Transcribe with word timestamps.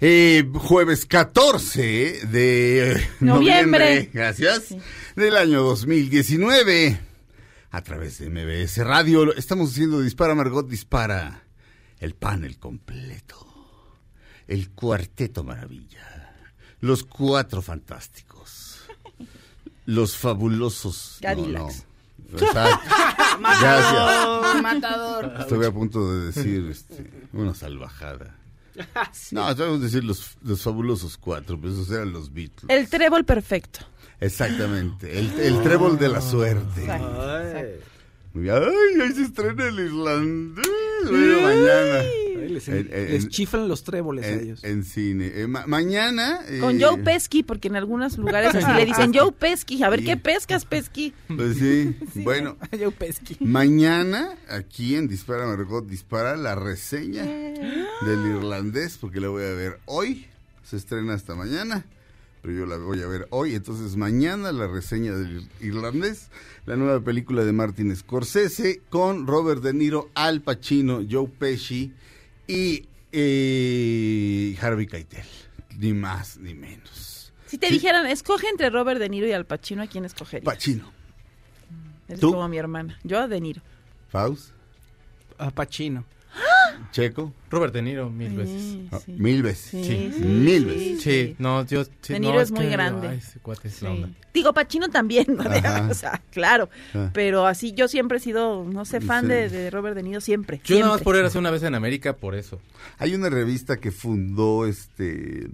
eh, 0.00 0.48
jueves 0.54 1.06
14 1.06 2.26
de 2.26 3.06
noviembre. 3.20 4.10
gracias. 4.12 4.74
Del 5.14 5.36
año 5.36 5.62
2019. 5.62 7.00
A 7.70 7.82
través 7.82 8.18
de 8.18 8.30
MBS 8.30 8.78
Radio. 8.78 9.34
Estamos 9.34 9.72
haciendo 9.72 10.00
Dispara 10.00 10.34
Margot, 10.34 10.68
dispara. 10.68 11.44
El 11.98 12.14
panel 12.14 12.58
completo. 12.58 13.46
El 14.46 14.70
cuarteto 14.70 15.44
maravilla. 15.44 16.34
Los 16.80 17.04
cuatro 17.04 17.62
fantásticos. 17.62 18.80
Los 19.86 20.16
fabulosos. 20.16 21.18
Cadillacs. 21.22 21.86
No, 22.18 22.38
no. 22.38 22.38
Gracias. 23.38 24.62
Matador. 24.62 25.34
Estuve 25.40 25.66
a 25.66 25.72
punto 25.72 26.12
de 26.12 26.26
decir 26.26 26.66
este, 26.70 27.10
una 27.32 27.54
salvajada. 27.54 28.36
No, 29.32 29.54
debemos 29.54 29.80
decir 29.80 30.04
los, 30.04 30.36
los 30.42 30.62
fabulosos 30.62 31.16
cuatro, 31.16 31.60
pues 31.60 31.74
esos 31.74 31.90
eran 31.90 32.12
los 32.12 32.32
Beatles. 32.32 32.64
El 32.68 32.88
trébol 32.88 33.24
perfecto. 33.24 33.80
Exactamente, 34.20 35.18
el, 35.18 35.38
el 35.40 35.62
trébol 35.62 35.98
de 35.98 36.08
la 36.08 36.20
suerte. 36.20 36.86
Muy 38.32 38.44
bien. 38.44 38.54
Ay, 38.56 39.00
ahí 39.02 39.12
se 39.12 39.22
estrena 39.22 39.66
el 39.66 39.78
irlandés. 39.78 40.66
Bueno, 41.10 41.40
mañana. 41.42 42.00
Ay, 42.00 42.48
les, 42.48 42.68
En- 42.68 42.88
en- 42.92 43.10
les 43.12 43.28
chiflan 43.28 43.66
los 43.68 43.82
tréboles 43.84 44.24
a 44.24 44.30
ellos. 44.30 44.62
en 44.64 44.84
cine. 44.84 45.32
Eh, 45.34 45.46
ma- 45.46 45.66
mañana. 45.66 46.40
Con 46.60 46.80
eh, 46.80 46.84
Joe 46.84 46.98
Pesky, 47.02 47.42
porque 47.42 47.68
en 47.68 47.76
algunos 47.76 48.18
lugares 48.18 48.54
así 48.54 48.72
le 48.76 48.84
dicen 48.86 49.12
Joe 49.14 49.32
Pesky. 49.32 49.82
A 49.82 49.88
ver, 49.88 50.00
Sí. 50.00 50.06
¿qué 50.06 50.16
pescas, 50.16 50.64
Pesky? 50.64 51.12
Pues 51.34 51.56
sí. 51.58 51.94
Bueno, 52.22 52.56
Yo 52.78 52.90
pesqui. 52.90 53.36
mañana 53.40 54.34
aquí 54.48 54.94
en 54.96 55.08
Dispara 55.08 55.46
Margot 55.46 55.86
Dispara 55.86 56.36
la 56.36 56.54
reseña 56.54 57.24
del 57.24 58.26
irlandés, 58.26 58.98
porque 59.00 59.20
la 59.20 59.28
voy 59.28 59.44
a 59.44 59.52
ver 59.52 59.78
hoy. 59.86 60.26
Se 60.64 60.76
estrena 60.76 61.14
hasta 61.14 61.34
mañana, 61.36 61.84
pero 62.46 62.58
yo 62.60 62.66
la 62.66 62.76
voy 62.76 63.02
a 63.02 63.08
ver 63.08 63.26
hoy. 63.30 63.56
Entonces 63.56 63.96
mañana 63.96 64.52
la 64.52 64.68
reseña 64.68 65.12
del 65.16 65.48
irlandés, 65.60 66.30
la 66.64 66.76
nueva 66.76 67.00
película 67.00 67.44
de 67.44 67.52
Martin 67.52 67.94
Scorsese 67.96 68.82
con 68.88 69.26
Robert 69.26 69.62
De 69.62 69.74
Niro, 69.74 70.10
Al 70.14 70.42
Pacino, 70.42 71.00
Joe 71.10 71.26
Pesci 71.26 71.92
y 72.46 72.86
eh, 73.10 74.56
Harvey 74.60 74.86
Keitel. 74.86 75.24
Ni 75.78 75.92
más 75.92 76.36
ni 76.38 76.54
menos. 76.54 77.32
Si 77.46 77.58
te 77.58 77.66
Sí. 77.66 77.74
dijeran, 77.74 78.06
escoge 78.06 78.48
entre 78.48 78.70
Robert 78.70 79.00
De 79.00 79.08
Niro 79.08 79.26
y 79.26 79.32
Al 79.32 79.44
Pacino, 79.44 79.82
¿a 79.82 79.88
quién 79.88 80.04
escogerías? 80.04 80.44
Pacino. 80.44 80.92
Es 82.06 82.20
¿Tú? 82.20 82.30
como 82.30 82.46
mi 82.48 82.58
hermana. 82.58 82.96
Yo 83.02 83.18
a 83.18 83.26
De 83.26 83.40
Niro. 83.40 83.60
Faust, 84.08 84.50
A 85.38 85.50
Pachino. 85.50 86.04
Checo, 86.92 87.32
Robert 87.50 87.72
De 87.74 87.82
Niro, 87.82 88.10
mil 88.10 88.30
Sí, 88.30 88.36
veces. 88.36 88.76
Ah, 88.92 89.00
mil 89.06 89.42
veces. 89.42 89.70
Sí, 89.70 90.12
Sí. 90.16 90.24
Mil 90.24 90.58
sí, 90.62 90.64
veces. 90.66 91.02
Sí, 91.02 91.36
no, 91.38 91.64
yo... 91.66 91.84
sí, 91.84 91.90
De 92.14 92.20
no, 92.20 92.28
Niro 92.28 92.40
es 92.40 92.50
muy 92.52 92.64
que- 92.66 92.70
grande. 92.70 93.08
Ay, 93.08 93.18
ese 93.18 93.38
cuate 93.40 93.68
es 93.68 93.74
Sí. 93.74 93.84
la 93.84 93.90
onda. 93.92 94.10
Digo, 94.34 94.52
Pacino 94.52 94.88
también, 94.88 95.26
¿no? 95.28 95.44
O 95.90 95.94
sea, 95.94 96.22
claro. 96.30 96.68
Ah. 96.94 97.10
Pero 97.14 97.46
así 97.46 97.72
yo 97.72 97.88
siempre 97.88 98.18
he 98.18 98.20
sido, 98.20 98.64
no 98.64 98.84
sé, 98.84 99.00
fan 99.00 99.22
Sí. 99.24 99.28
de, 99.32 99.48
de 99.48 99.70
Robert 99.70 99.96
De 99.96 100.02
Niro, 100.02 100.20
siempre. 100.20 100.60
Yo 100.64 100.76
nada 100.76 100.88
más 100.88 100.98
siempre. 100.98 101.04
por 101.04 101.16
ir 101.16 101.24
hace 101.24 101.38
una 101.38 101.50
vez 101.50 101.62
en 101.62 101.74
América, 101.74 102.16
por 102.16 102.34
eso. 102.34 102.60
Hay 102.98 103.14
una 103.14 103.28
revista 103.30 103.78
que 103.78 103.90
fundó 103.92 104.66
este 104.66 105.48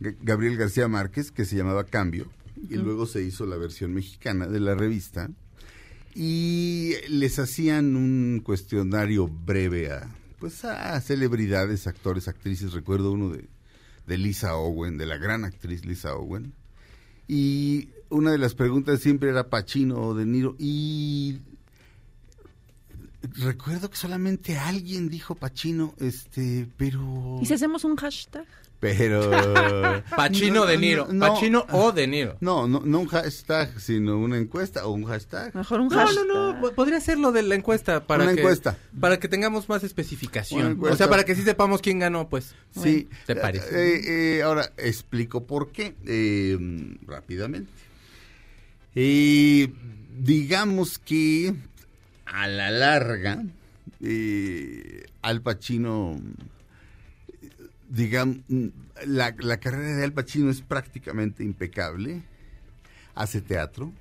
Gabriel 0.00 0.56
García 0.56 0.86
Márquez 0.88 1.30
que 1.32 1.44
se 1.44 1.56
llamaba 1.56 1.84
Cambio 1.84 2.26
y 2.68 2.74
luego 2.74 3.06
se 3.06 3.22
hizo 3.22 3.46
la 3.46 3.56
versión 3.56 3.92
mexicana 3.94 4.46
de 4.46 4.60
la 4.60 4.74
revista 4.74 5.28
y 6.14 6.94
les 7.08 7.38
hacían 7.38 7.94
un 7.96 8.40
cuestionario 8.44 9.28
breve 9.28 9.92
a 9.92 10.08
pues 10.38 10.64
a 10.64 11.00
celebridades, 11.00 11.86
actores, 11.86 12.28
actrices, 12.28 12.72
recuerdo 12.72 13.12
uno 13.12 13.30
de, 13.30 13.48
de 14.06 14.18
Lisa 14.18 14.56
Owen, 14.56 14.98
de 14.98 15.06
la 15.06 15.16
gran 15.16 15.44
actriz 15.44 15.84
Lisa 15.84 16.14
Owen. 16.14 16.52
Y 17.26 17.90
una 18.08 18.32
de 18.32 18.38
las 18.38 18.54
preguntas 18.54 19.00
siempre 19.00 19.30
era 19.30 19.50
Pacino 19.50 20.00
o 20.00 20.14
De 20.14 20.24
Niro 20.24 20.56
y 20.58 21.40
recuerdo 23.22 23.90
que 23.90 23.96
solamente 23.96 24.56
alguien 24.56 25.08
dijo 25.08 25.34
Pacino, 25.34 25.94
este, 25.98 26.68
pero 26.76 27.38
¿Y 27.42 27.46
si 27.46 27.54
hacemos 27.54 27.84
un 27.84 27.96
hashtag? 27.96 28.46
Pero 28.80 29.30
Pachino 30.16 30.60
No, 30.60 30.66
De 30.66 30.78
Niro. 30.78 31.06
no, 31.06 31.12
no. 31.12 31.34
Pachino 31.34 31.66
o 31.72 31.90
De 31.92 32.06
Niro. 32.06 32.36
no, 32.40 32.68
no, 32.68 32.80
no 32.84 33.00
un 33.00 33.08
hashtag, 33.08 33.80
sino 33.80 34.18
una 34.18 34.38
encuesta 34.38 34.86
o 34.86 34.92
un 34.92 35.04
hashtag. 35.04 35.54
Mejor 35.54 35.80
un 35.80 35.88
No, 35.88 35.96
hashtag. 35.96 36.26
no, 36.26 36.52
no, 36.54 36.60
po- 36.60 36.72
podría 36.72 37.00
ser 37.00 37.18
lo 37.18 37.32
de 37.32 37.42
la 37.42 37.54
encuesta 37.56 38.06
para 38.06 38.22
Una 38.24 38.34
que 38.34 38.40
encuesta. 38.40 38.76
para 39.00 39.18
que 39.18 39.28
tengamos 39.28 39.68
más 39.68 39.82
especificación. 39.84 40.78
O 40.80 40.94
sea, 40.96 41.08
para 41.08 41.24
que 41.24 41.34
sí 41.34 41.42
sepamos 41.42 41.80
quién 41.82 41.98
ganó, 41.98 42.28
pues. 42.28 42.54
Sí, 42.80 43.08
¿Te 43.26 43.34
parece? 43.34 43.68
Eh, 43.96 44.36
eh, 44.38 44.42
ahora 44.42 44.70
explico 44.76 45.44
por 45.44 45.72
qué 45.72 45.94
eh, 46.06 46.56
rápidamente. 47.06 47.70
Digamos 50.20 50.98
que 50.98 51.54
a 52.26 52.46
la 52.48 52.70
larga, 52.70 53.42
eh, 54.02 55.04
Al 55.22 55.40
Pacino, 55.42 56.20
digamos, 57.88 58.38
la, 59.06 59.34
la 59.38 59.60
carrera 59.60 59.96
de 59.96 60.04
Al 60.04 60.12
Pacino 60.12 60.50
es 60.50 60.60
prácticamente 60.62 61.42
impecable. 61.44 62.22
Hace 63.14 63.40
teatro, 63.40 63.92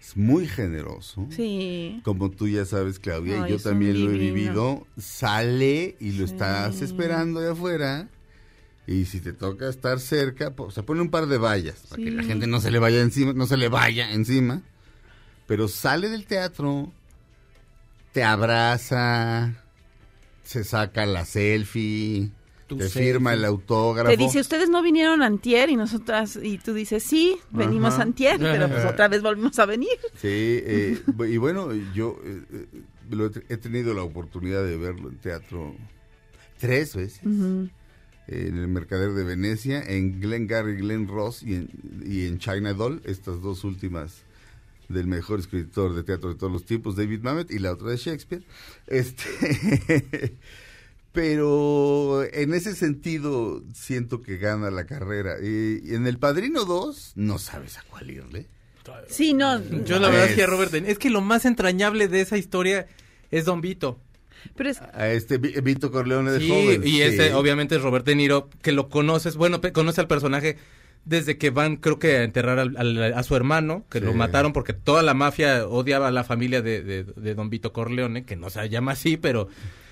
es 0.00 0.16
muy 0.16 0.46
generoso. 0.46 1.26
Sí. 1.30 2.00
Como 2.02 2.30
tú 2.30 2.48
ya 2.48 2.64
sabes, 2.64 2.98
Claudia, 2.98 3.46
y 3.46 3.50
yo 3.50 3.58
también 3.58 4.02
lo 4.04 4.10
he 4.10 4.18
vivido, 4.18 4.86
sale 4.96 5.96
y 6.00 6.12
lo 6.12 6.26
Sí. 6.26 6.32
estás 6.32 6.80
esperando 6.80 7.40
de 7.40 7.50
afuera. 7.52 8.08
Y 8.86 9.04
si 9.06 9.20
te 9.20 9.32
toca 9.32 9.68
estar 9.68 9.98
cerca, 10.00 10.52
pues, 10.54 10.72
se 10.74 10.82
pone 10.82 11.02
un 11.02 11.10
par 11.10 11.26
de 11.26 11.38
vallas 11.38 11.80
para 11.90 12.02
que 12.02 12.10
la 12.10 12.22
gente 12.22 12.46
no 12.46 12.60
se 12.60 12.70
le 12.70 12.78
vaya 12.78 13.00
encima, 13.02 13.32
no 13.32 13.46
se 13.46 13.56
le 13.56 13.68
vaya 13.68 14.12
encima. 14.12 14.62
Pero 15.46 15.66
sale 15.68 16.08
del 16.08 16.24
teatro, 16.24 16.92
te 18.12 18.22
abraza, 18.24 19.52
se 20.44 20.64
saca 20.64 21.04
la 21.04 21.24
selfie, 21.24 22.30
Tu 22.66 22.76
te 22.76 22.88
selfie. 22.88 23.12
firma 23.12 23.32
el 23.34 23.44
autógrafo. 23.44 24.08
Te 24.10 24.16
dice, 24.16 24.40
ustedes 24.40 24.68
no 24.68 24.82
vinieron 24.82 25.22
antier 25.22 25.70
y 25.70 25.76
nosotras, 25.76 26.38
y 26.42 26.58
tú 26.58 26.74
dices, 26.74 27.02
sí, 27.02 27.36
venimos 27.50 27.94
Ajá. 27.94 28.02
antier, 28.02 28.38
pero 28.40 28.68
pues 28.68 28.84
otra 28.84 29.06
vez 29.08 29.22
volvimos 29.22 29.58
a 29.60 29.66
venir. 29.66 29.96
Sí, 30.14 30.28
eh, 30.28 30.98
y 31.28 31.36
bueno, 31.36 31.72
yo 31.94 32.18
eh, 32.24 32.42
eh, 32.52 32.66
lo 33.10 33.26
he, 33.26 33.30
te- 33.30 33.44
he 33.54 33.56
tenido 33.56 33.94
la 33.94 34.02
oportunidad 34.02 34.64
de 34.64 34.76
verlo 34.76 35.08
en 35.10 35.16
teatro 35.18 35.76
tres 36.58 36.96
veces. 36.96 37.20
Eh, 37.24 38.48
En 38.48 38.58
el 38.58 38.66
Mercader 38.66 39.12
de 39.12 39.22
Venecia, 39.22 39.80
en 39.82 40.20
Glen 40.20 40.48
Gary, 40.48 40.74
Glen 40.76 41.06
Ross 41.06 41.44
y 41.44 41.54
en, 41.54 41.70
y 42.04 42.26
en 42.26 42.38
China 42.40 42.72
Doll, 42.72 43.00
estas 43.04 43.40
dos 43.40 43.62
últimas 43.62 44.22
del 44.88 45.06
mejor 45.06 45.38
escritor 45.38 45.94
de 45.94 46.02
teatro 46.02 46.30
de 46.30 46.34
todos 46.34 46.52
los 46.52 46.64
tiempos, 46.64 46.96
David 46.96 47.20
Mamet, 47.22 47.50
y 47.52 47.60
la 47.60 47.70
otra 47.72 47.90
de 47.90 47.96
Shakespeare. 47.96 48.42
Este, 48.88 50.36
pero 51.16 52.22
en 52.32 52.52
ese 52.54 52.74
sentido 52.76 53.62
siento 53.74 54.20
que 54.22 54.36
gana 54.36 54.70
la 54.70 54.84
carrera. 54.86 55.36
Y 55.42 55.94
en 55.94 56.06
El 56.06 56.18
Padrino 56.18 56.64
2 56.66 57.12
no 57.16 57.38
sabes 57.38 57.78
a 57.78 57.82
cuál 57.90 58.10
irle. 58.10 58.46
Sí, 59.08 59.32
no. 59.34 59.60
Yo 59.84 59.98
la 59.98 60.08
verdad 60.10 60.26
Es- 60.28 60.34
sí 60.36 60.40
a 60.42 60.46
Robert 60.46 60.70
De 60.70 60.80
Niro. 60.82 60.92
Es 60.92 60.98
que 60.98 61.10
lo 61.10 61.20
más 61.22 61.44
entrañable 61.44 62.06
de 62.06 62.20
esa 62.20 62.36
historia 62.36 62.86
es 63.30 63.44
Don 63.46 63.60
Vito. 63.60 63.98
Pero 64.54 64.68
es, 64.70 64.80
A 64.80 65.08
este 65.10 65.38
Vi- 65.38 65.60
Vito 65.62 65.90
Corleone 65.90 66.30
de 66.30 66.40
Sí, 66.40 66.48
joven. 66.48 66.82
y 66.84 66.90
sí. 66.92 67.02
ese 67.02 67.32
obviamente 67.34 67.74
es 67.76 67.82
Robert 67.82 68.04
De 68.06 68.14
Niro, 68.14 68.48
que 68.62 68.70
lo 68.70 68.88
conoces, 68.88 69.36
bueno, 69.36 69.60
conoce 69.72 70.00
al 70.02 70.06
personaje 70.06 70.56
desde 71.04 71.38
que 71.38 71.50
van, 71.50 71.76
creo 71.78 71.98
que 71.98 72.18
a 72.18 72.22
enterrar 72.24 72.58
al- 72.60 72.76
al- 72.76 73.14
a 73.14 73.22
su 73.24 73.34
hermano, 73.34 73.84
que 73.90 74.00
lo 74.00 74.12
mataron 74.12 74.52
porque 74.52 74.72
toda 74.72 75.02
la 75.02 75.14
mafia 75.14 75.66
odiaba 75.66 76.08
a 76.08 76.12
la 76.12 76.22
familia 76.24 76.62
de, 76.62 76.82
de- 76.82 77.04
de 77.04 77.34
Don 77.34 77.48
Vito 77.50 77.72
Corleone, 77.72 78.24
que 78.24 78.36
no 78.36 78.50
se 78.50 78.68
llama 78.68 78.92
así, 78.92 79.16
pero 79.16 79.48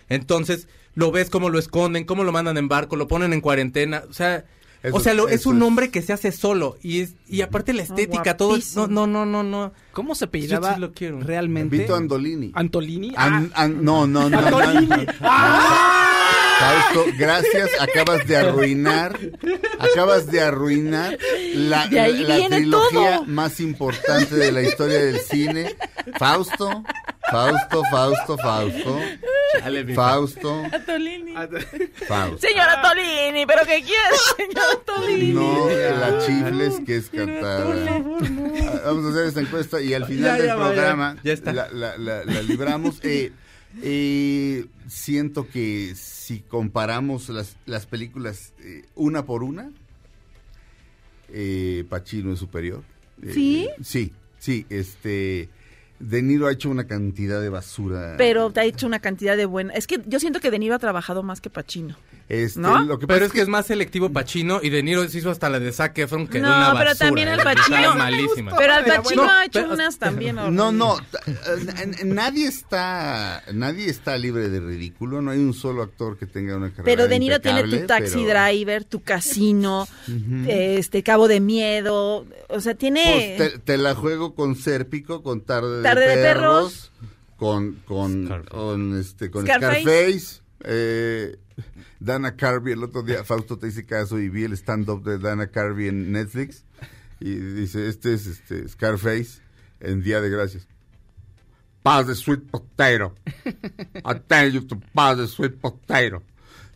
entonces 0.08 0.68
lo 0.94 1.10
ves 1.10 1.30
cómo 1.30 1.48
lo 1.50 1.58
esconden, 1.58 2.04
cómo 2.04 2.24
lo 2.24 2.32
mandan 2.32 2.56
en 2.56 2.68
barco, 2.68 2.96
lo 2.96 3.08
ponen 3.08 3.32
en 3.32 3.40
cuarentena, 3.40 4.04
o 4.08 4.12
sea, 4.12 4.44
Eso- 4.82 4.96
o 4.96 5.00
sea, 5.00 5.14
lo- 5.14 5.28
es 5.28 5.46
un 5.46 5.62
hombre 5.62 5.90
que 5.90 6.02
se 6.02 6.12
hace 6.12 6.30
solo 6.30 6.76
y 6.82 7.00
es 7.00 7.14
y 7.26 7.40
aparte 7.40 7.72
la 7.72 7.82
estética, 7.82 8.36
todo, 8.36 8.58
no, 8.76 8.86
no, 8.86 9.06
no, 9.06 9.24
no, 9.26 9.42
no. 9.42 9.72
¿Cómo 9.92 10.14
se 10.14 10.26
apellidaba 10.26 10.74
sí 10.74 10.80
lo 10.80 10.92
quiero. 10.92 11.20
realmente? 11.20 11.78
Vito 11.78 11.94
Andolini. 11.96 12.52
Antolini. 12.54 13.12
An- 13.16 13.50
Ah, 13.54 13.62
an- 13.62 13.82
no, 13.82 14.06
no, 14.06 14.28
no. 14.28 14.40
no, 14.42 14.50
no. 14.50 14.96
Fausto, 16.58 17.06
gracias, 17.18 17.70
acabas 17.80 18.26
de 18.26 18.36
arruinar, 18.36 19.18
acabas 19.78 20.26
de 20.30 20.40
arruinar 20.40 21.18
la, 21.54 21.86
De 21.88 22.00
ahí 22.00 22.22
la 22.24 22.36
viene 22.36 22.56
trilogía 22.58 23.16
todo. 23.16 23.24
más 23.26 23.60
importante 23.60 24.34
de 24.36 24.52
la 24.52 24.62
historia 24.62 24.98
del 25.04 25.18
cine. 25.20 25.74
Fausto, 26.18 26.82
Fausto, 27.30 27.82
Fausto, 27.90 28.36
Fausto, 28.38 29.00
Chale, 29.58 29.94
Fausto, 29.94 30.62
Tolini. 30.86 31.34
Fausto. 32.06 32.38
Señora 32.46 32.82
Tolini, 32.82 33.46
¿pero 33.46 33.62
qué 33.66 33.82
quiere, 33.82 34.16
señora 34.36 34.78
Tolini? 34.84 35.32
No 35.32 35.68
la 35.68 36.18
chifles 36.26 36.80
que 36.86 36.96
es 36.96 37.08
cantada. 37.10 37.74
Ah, 37.88 38.80
Vamos 38.86 39.06
a 39.06 39.10
hacer 39.10 39.26
esta 39.28 39.40
encuesta 39.40 39.80
y 39.80 39.94
al 39.94 40.04
final 40.06 40.24
Ya, 40.24 40.36
del 40.36 40.46
ya 40.46 40.56
programa 40.56 41.16
Ya 41.24 41.32
está. 41.32 41.52
La, 41.52 41.68
la- 41.72 41.96
la- 41.96 42.24
la 42.24 42.42
libramos. 42.42 42.96
Eh, 43.02 43.32
eh, 43.82 44.66
siento 44.88 45.48
que 45.48 45.94
si 45.94 46.40
comparamos 46.40 47.28
las, 47.28 47.56
las 47.66 47.86
películas 47.86 48.52
eh, 48.60 48.84
una 48.94 49.26
por 49.26 49.42
una, 49.42 49.70
eh, 51.30 51.84
Pacino 51.88 52.32
es 52.32 52.38
superior. 52.38 52.82
Eh, 53.22 53.32
¿Sí? 53.32 53.68
Sí, 53.82 54.12
sí. 54.38 54.66
Este, 54.68 55.48
De 55.98 56.22
Niro 56.22 56.46
ha 56.48 56.52
hecho 56.52 56.68
una 56.70 56.86
cantidad 56.86 57.40
de 57.40 57.48
basura. 57.48 58.14
Pero 58.18 58.50
te 58.50 58.60
ha 58.60 58.64
hecho 58.64 58.86
una 58.86 58.98
cantidad 58.98 59.36
de 59.36 59.46
buena. 59.46 59.72
Es 59.74 59.86
que 59.86 60.00
yo 60.06 60.18
siento 60.20 60.40
que 60.40 60.50
De 60.50 60.58
Niro 60.58 60.74
ha 60.74 60.78
trabajado 60.78 61.22
más 61.22 61.40
que 61.40 61.50
Pacino. 61.50 61.96
Este, 62.26 62.58
¿No? 62.58 62.80
Lo 62.80 62.98
que 62.98 63.06
pasa 63.06 63.16
Pero 63.16 63.26
es 63.26 63.32
que 63.32 63.42
es 63.42 63.48
más 63.48 63.66
selectivo 63.66 64.08
Pacino 64.10 64.58
y 64.62 64.70
De 64.70 64.82
Niro 64.82 65.06
se 65.06 65.18
hizo 65.18 65.30
hasta 65.30 65.50
la 65.50 65.60
de 65.60 65.70
Zac 65.72 65.98
Efron 65.98 66.26
que 66.26 66.40
No, 66.40 66.48
una 66.48 66.72
pero 66.72 66.84
basura, 66.86 66.94
también 66.94 67.28
el 67.28 67.38
eh, 67.38 67.42
Pacino- 67.44 67.76
estaba 67.76 67.94
malísima. 67.96 68.56
Pero 68.56 68.72
Al 68.72 68.84
Pacino 68.86 69.22
bueno. 69.24 69.30
ha 69.38 69.44
hecho 69.44 69.60
Pero- 69.60 69.74
unas 69.74 69.98
también. 69.98 70.36
No, 70.50 70.72
no, 70.72 70.96
eh, 71.26 72.04
nadie 72.04 72.46
está, 72.48 73.42
nadie 73.52 73.90
está 73.90 74.16
libre 74.16 74.48
de 74.48 74.58
ridículo, 74.60 75.20
no 75.20 75.32
hay 75.32 75.38
un 75.38 75.52
solo 75.52 75.82
actor 75.82 76.16
que 76.16 76.24
tenga 76.26 76.56
una 76.56 76.70
carrera 76.70 76.84
Pero 76.84 77.08
De 77.08 77.18
Niro 77.18 77.40
tiene 77.40 77.62
tu 77.64 77.86
taxi 77.86 78.24
pero, 78.24 78.40
driver, 78.48 78.84
tu 78.84 79.02
casino, 79.02 79.86
este 80.46 81.02
Cabo 81.02 81.28
de 81.28 81.40
Miedo, 81.40 82.24
o 82.48 82.60
sea, 82.60 82.74
tiene 82.74 83.34
pues, 83.36 83.52
te, 83.52 83.58
te 83.58 83.76
la 83.76 83.94
juego 83.94 84.34
con 84.34 84.56
Sérpico, 84.56 85.22
con 85.22 85.42
Tarde, 85.42 85.82
Tarde 85.84 86.08
de, 86.08 86.16
de 86.16 86.22
Perros, 86.22 86.92
con, 87.36 87.74
con, 87.84 88.26
Scarface. 88.26 88.50
con, 88.50 88.98
este, 88.98 89.30
con 89.30 89.46
Scarface. 89.46 89.82
Scarface, 89.82 90.42
eh, 90.64 91.38
Dana 92.00 92.36
Carvey, 92.36 92.72
el 92.72 92.84
otro 92.84 93.02
día 93.02 93.24
Fausto 93.24 93.58
te 93.58 93.68
hice 93.68 93.86
caso 93.86 94.18
y 94.18 94.28
vi 94.28 94.44
el 94.44 94.52
stand-up 94.54 95.02
de 95.02 95.18
Dana 95.18 95.46
Carvey 95.48 95.88
en 95.88 96.12
Netflix 96.12 96.64
y 97.20 97.34
dice, 97.34 97.88
este 97.88 98.14
es 98.14 98.26
este 98.26 98.68
Scarface 98.68 99.40
en 99.80 100.02
Día 100.02 100.20
de 100.20 100.30
Gracias. 100.30 100.66
Pass 101.82 102.06
the 102.06 102.14
sweet 102.14 102.50
potato. 102.50 103.14
I 104.04 104.14
tell 104.26 104.50
you 104.50 104.66
to 104.66 104.80
pass 104.94 105.16
the 105.18 105.26
sweet 105.26 105.60
potato. 105.60 106.22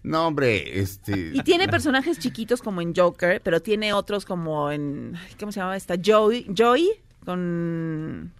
No, 0.02 0.26
hombre, 0.28 0.80
este... 0.80 1.32
y 1.34 1.42
tiene 1.42 1.66
personajes 1.68 2.18
chiquitos 2.18 2.62
como 2.62 2.80
en 2.80 2.94
Joker, 2.94 3.40
pero 3.42 3.60
tiene 3.60 3.92
otros 3.92 4.24
como 4.24 4.70
en 4.70 5.16
¿cómo 5.40 5.50
se 5.50 5.60
llama 5.60 5.76
esta? 5.76 5.96
Joey, 6.02 6.46
Joey 6.56 6.88
con 7.24 8.32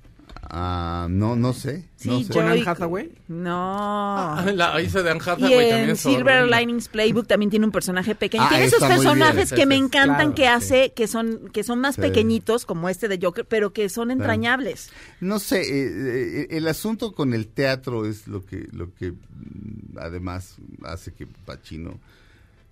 ah, 0.43 1.07
no, 1.11 1.37
no 1.37 1.53
sé. 1.53 1.89
sí, 1.97 2.09
no 2.09 2.21
sé. 2.21 2.33
¿Con. 2.33 2.47
Anne 2.47 2.63
Hathaway? 2.67 3.13
No. 3.29 4.37
La 4.55 4.81
hizo 4.81 5.03
de 5.03 5.11
Anne 5.11 5.21
Y 5.25 5.29
Hathaway 5.29 5.69
también 5.71 5.91
es 5.91 6.01
Silver 6.01 6.39
horrible. 6.43 6.61
Linings 6.61 6.89
Playbook 6.89 7.27
también 7.27 7.51
tiene 7.51 7.67
un 7.67 7.73
personaje 7.73 8.15
pequeño. 8.15 8.45
Ah, 8.45 8.49
tiene 8.51 8.65
esos 8.65 8.83
personajes 8.83 9.53
que 9.53 9.67
me 9.67 9.77
encantan 9.77 10.33
claro, 10.33 10.35
que 10.35 10.43
sí. 10.43 10.49
hace, 10.49 10.93
que 10.93 11.07
son, 11.09 11.51
que 11.53 11.65
son 11.65 11.81
más 11.81 11.97
Sí. 11.97 12.01
pequeñitos, 12.03 12.67
como 12.67 12.89
este 12.89 13.09
de 13.09 13.19
Joker, 13.21 13.45
pero 13.47 13.73
que 13.73 13.89
son 13.89 14.11
entrañables. 14.11 14.91
No 15.21 15.39
sé, 15.39 15.61
eh, 15.63 16.43
eh, 16.43 16.47
el 16.51 16.69
asunto 16.69 17.13
con 17.13 17.35
el 17.35 17.49
teatro 17.49 18.07
es 18.07 18.29
lo 18.29 18.45
que, 18.45 18.69
lo 18.73 18.95
que 18.95 19.13
mm, 19.13 19.99
además 19.99 20.57
hace 20.85 21.13
que 21.13 21.27
Pacino... 21.27 21.99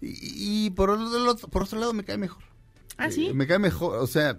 Y, 0.00 0.66
y 0.66 0.70
por, 0.70 0.90
otro, 0.90 1.48
por 1.48 1.62
otro 1.62 1.78
lado 1.80 1.94
me 1.94 2.04
cae 2.04 2.18
mejor. 2.18 2.42
Ah, 2.98 3.10
sí. 3.10 3.28
Eh, 3.28 3.34
me 3.34 3.46
cae 3.46 3.58
mejor, 3.58 3.98
o 3.98 4.06
sea, 4.06 4.38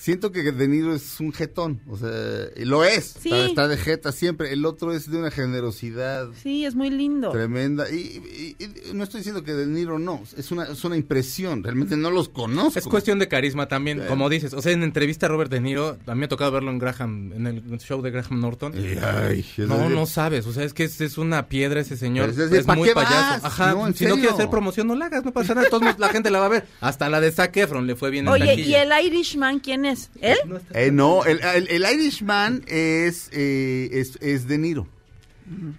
siento 0.00 0.32
que 0.32 0.50
De 0.50 0.66
Niro 0.66 0.94
es 0.94 1.20
un 1.20 1.32
jetón, 1.32 1.80
o 1.86 1.96
sea, 1.96 2.08
y 2.56 2.64
lo 2.64 2.84
es, 2.84 3.16
Sí. 3.20 3.28
está, 3.30 3.46
está 3.46 3.68
de 3.68 3.76
jeta 3.76 4.12
siempre. 4.12 4.52
El 4.52 4.64
otro 4.64 4.92
es 4.92 5.10
de 5.10 5.18
una 5.18 5.30
generosidad 5.30 6.28
Sí, 6.42 6.64
es 6.64 6.74
muy 6.74 6.88
lindo. 6.90 7.30
tremenda. 7.30 7.90
Y, 7.90 8.56
y- 8.58 8.90
y 8.90 8.94
no 8.94 9.04
estoy 9.04 9.18
diciendo 9.20 9.44
que 9.44 9.52
De 9.52 9.66
Niro 9.66 9.98
no, 9.98 10.22
es 10.36 10.50
una, 10.50 10.64
es 10.64 10.82
una 10.84 10.96
impresión, 10.96 11.62
realmente 11.62 11.96
no 11.96 12.10
los 12.10 12.28
conozco. 12.28 12.78
Es 12.78 12.86
cuestión 12.86 13.18
de 13.18 13.28
carisma 13.28 13.68
también, 13.68 14.00
Sí. 14.00 14.04
como 14.08 14.28
dices. 14.30 14.54
O 14.54 14.62
sea, 14.62 14.72
en 14.72 14.82
entrevista 14.82 15.26
a 15.26 15.28
Robert 15.28 15.50
De 15.50 15.60
Niro, 15.60 15.98
a 16.06 16.14
mí 16.14 16.20
me 16.20 16.24
ha 16.24 16.28
tocado 16.28 16.50
verlo 16.52 16.70
en 16.70 16.78
Graham, 16.78 17.32
en 17.34 17.46
el 17.46 17.78
show 17.80 18.00
de 18.02 18.10
Graham 18.10 18.40
Norton. 18.40 18.72
Y, 18.76 18.96
ay, 18.98 19.40
es 19.56 19.68
No, 19.68 19.78
de- 19.78 19.90
no 19.90 20.06
sabes, 20.06 20.46
o 20.46 20.52
sea, 20.52 20.64
es 20.64 20.72
que 20.74 20.84
es, 20.84 21.00
es 21.00 21.18
una 21.18 21.48
piedra 21.48 21.80
ese 21.80 21.96
señor, 21.96 22.30
es 22.30 22.38
es, 22.38 22.50
decir, 22.50 22.66
¿pa' 22.66 22.74
muy 22.74 22.88
payaso. 22.90 23.14
vas? 23.14 23.44
Ajá, 23.44 23.74
No, 23.74 23.92
si 23.92 24.06
no 24.06 24.14
quieres 24.14 24.32
hacer 24.32 24.48
promoción, 24.48 24.86
no 24.86 24.94
la 24.94 25.06
hagas, 25.06 25.24
no 25.24 25.32
pasa 25.32 25.54
nada, 25.54 25.68
todos 25.68 25.98
la 25.98 26.08
gente 26.08 26.30
la 26.30 26.40
va 26.40 26.46
a 26.46 26.50
ver. 26.50 26.66
Hasta 26.80 27.08
la 27.10 27.20
de 27.20 27.30
Zac 27.32 27.56
Efron 27.56 27.86
le 27.86 27.96
fue 27.96 28.10
bien 28.10 28.26
en 28.26 28.32
Oye, 28.32 28.54
¿y 28.54 28.74
el 28.74 28.90
Irishman 29.04 29.58
quién 29.60 29.84
es? 29.84 29.89
¿Él? 30.20 30.38
Eh, 30.74 30.90
no, 30.90 31.24
el, 31.24 31.40
el, 31.42 31.68
el 31.68 31.94
Irishman 31.94 32.64
es, 32.66 33.28
eh, 33.32 33.88
es, 33.92 34.16
es 34.20 34.46
De 34.46 34.58
Niro. 34.58 34.86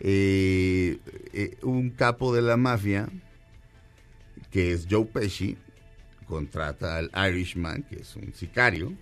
Eh, 0.02 1.00
eh, 1.34 1.58
un 1.62 1.92
capo 1.92 2.36
de 2.36 2.42
la 2.42 2.58
mafia, 2.58 3.08
que 4.52 4.74
es 4.74 4.86
Joe 4.90 5.06
Pesci, 5.06 5.58
contrata 6.28 6.98
al 6.98 7.12
Irishman, 7.34 7.84
que 7.84 8.02
es 8.02 8.16
un 8.16 8.34
sicario, 8.34 8.94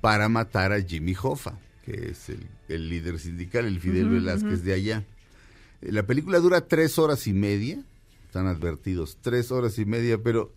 para 0.00 0.28
matar 0.28 0.72
a 0.72 0.80
Jimmy 0.80 1.16
Hoffa, 1.20 1.58
que 1.84 2.10
es 2.10 2.28
el, 2.28 2.46
el 2.68 2.88
líder 2.88 3.18
sindical, 3.18 3.66
el 3.66 3.80
Fidel 3.80 4.08
Velázquez 4.08 4.62
de 4.62 4.72
allá. 4.72 5.04
Eh, 5.82 5.90
La 5.90 6.04
película 6.04 6.38
dura 6.38 6.68
tres 6.68 6.98
horas 6.98 7.26
y 7.26 7.32
media, 7.32 7.82
están 8.26 8.46
advertidos, 8.46 9.18
tres 9.20 9.50
horas 9.50 9.78
y 9.78 9.84
media, 9.84 10.18
pero, 10.18 10.52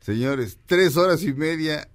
señores, 0.00 0.58
tres 0.66 0.96
horas 0.96 1.24
y 1.24 1.32
media 1.32 1.88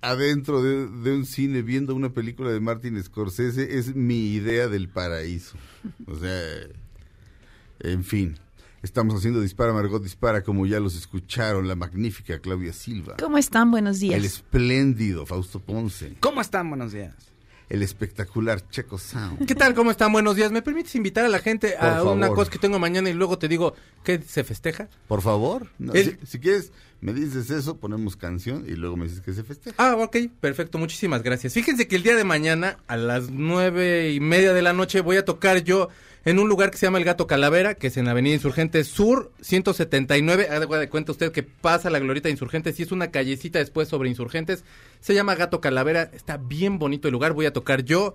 adentro 0.00 0.62
de, 0.62 0.86
de 0.88 1.14
un 1.16 1.26
cine 1.26 1.62
viendo 1.62 1.94
una 1.94 2.10
película 2.10 2.50
de 2.50 2.60
Martin 2.60 3.02
Scorsese 3.02 3.78
es 3.78 3.94
mi 3.94 4.32
idea 4.34 4.68
del 4.68 4.88
paraíso. 4.88 5.56
O 6.06 6.16
sea, 6.16 6.40
en 7.80 8.04
fin, 8.04 8.36
estamos 8.82 9.14
haciendo 9.14 9.40
Dispara 9.40 9.72
Margot 9.72 10.02
Dispara 10.02 10.42
como 10.42 10.66
ya 10.66 10.80
los 10.80 10.96
escucharon, 10.96 11.68
la 11.68 11.76
magnífica 11.76 12.38
Claudia 12.38 12.72
Silva, 12.72 13.16
¿Cómo 13.18 13.38
están? 13.38 13.70
Buenos 13.70 14.00
días. 14.00 14.16
el 14.16 14.24
espléndido 14.24 15.26
Fausto 15.26 15.60
Ponce, 15.60 16.16
¿Cómo 16.20 16.40
están? 16.40 16.68
Buenos 16.68 16.92
días. 16.92 17.14
El 17.68 17.82
espectacular 17.82 18.68
Checo 18.70 18.96
Sound. 18.98 19.46
¿Qué 19.46 19.54
tal? 19.54 19.74
¿Cómo 19.74 19.90
están? 19.90 20.12
Buenos 20.12 20.36
días. 20.36 20.52
¿Me 20.52 20.62
permites 20.62 20.94
invitar 20.94 21.24
a 21.24 21.28
la 21.28 21.40
gente 21.40 21.76
a 21.76 22.02
una 22.04 22.28
cosa 22.28 22.50
que 22.50 22.58
tengo 22.58 22.78
mañana 22.78 23.10
y 23.10 23.12
luego 23.14 23.38
te 23.38 23.48
digo 23.48 23.74
qué 24.04 24.20
se 24.20 24.44
festeja? 24.44 24.88
Por 25.08 25.20
favor, 25.22 25.68
no, 25.78 25.92
El- 25.92 26.18
si, 26.20 26.26
si 26.26 26.38
quieres, 26.38 26.70
me 27.00 27.12
dices 27.12 27.50
eso, 27.50 27.76
ponemos 27.76 28.16
canción 28.16 28.64
y 28.68 28.72
luego 28.76 28.96
me 28.96 29.04
dices 29.06 29.20
que 29.20 29.32
se 29.34 29.42
festeja. 29.42 29.74
Ah, 29.78 29.96
ok, 29.96 30.16
perfecto, 30.40 30.78
muchísimas 30.78 31.22
gracias. 31.22 31.52
Fíjense 31.54 31.88
que 31.88 31.96
el 31.96 32.02
día 32.04 32.14
de 32.16 32.24
mañana, 32.24 32.78
a 32.86 32.96
las 32.96 33.30
nueve 33.30 34.12
y 34.12 34.20
media 34.20 34.52
de 34.52 34.62
la 34.62 34.72
noche, 34.72 35.00
voy 35.00 35.16
a 35.16 35.24
tocar 35.24 35.64
yo 35.64 35.88
en 36.26 36.40
un 36.40 36.48
lugar 36.48 36.72
que 36.72 36.76
se 36.76 36.86
llama 36.86 36.98
El 36.98 37.04
Gato 37.04 37.28
Calavera, 37.28 37.76
que 37.76 37.86
es 37.86 37.96
en 37.96 38.08
Avenida 38.08 38.34
Insurgentes 38.34 38.88
Sur, 38.88 39.30
179. 39.40 40.48
Haga 40.50 40.78
de 40.78 40.88
cuenta 40.88 41.12
usted 41.12 41.30
que 41.30 41.44
pasa 41.44 41.88
la 41.88 42.00
glorieta 42.00 42.26
de 42.26 42.32
Insurgentes 42.32 42.78
y 42.80 42.82
es 42.82 42.90
una 42.90 43.12
callecita 43.12 43.60
después 43.60 43.86
sobre 43.86 44.08
Insurgentes. 44.08 44.64
Se 45.00 45.14
llama 45.14 45.36
Gato 45.36 45.60
Calavera, 45.60 46.10
está 46.12 46.36
bien 46.36 46.80
bonito 46.80 47.06
el 47.06 47.12
lugar. 47.12 47.32
Voy 47.32 47.46
a 47.46 47.52
tocar 47.52 47.84
yo 47.84 48.12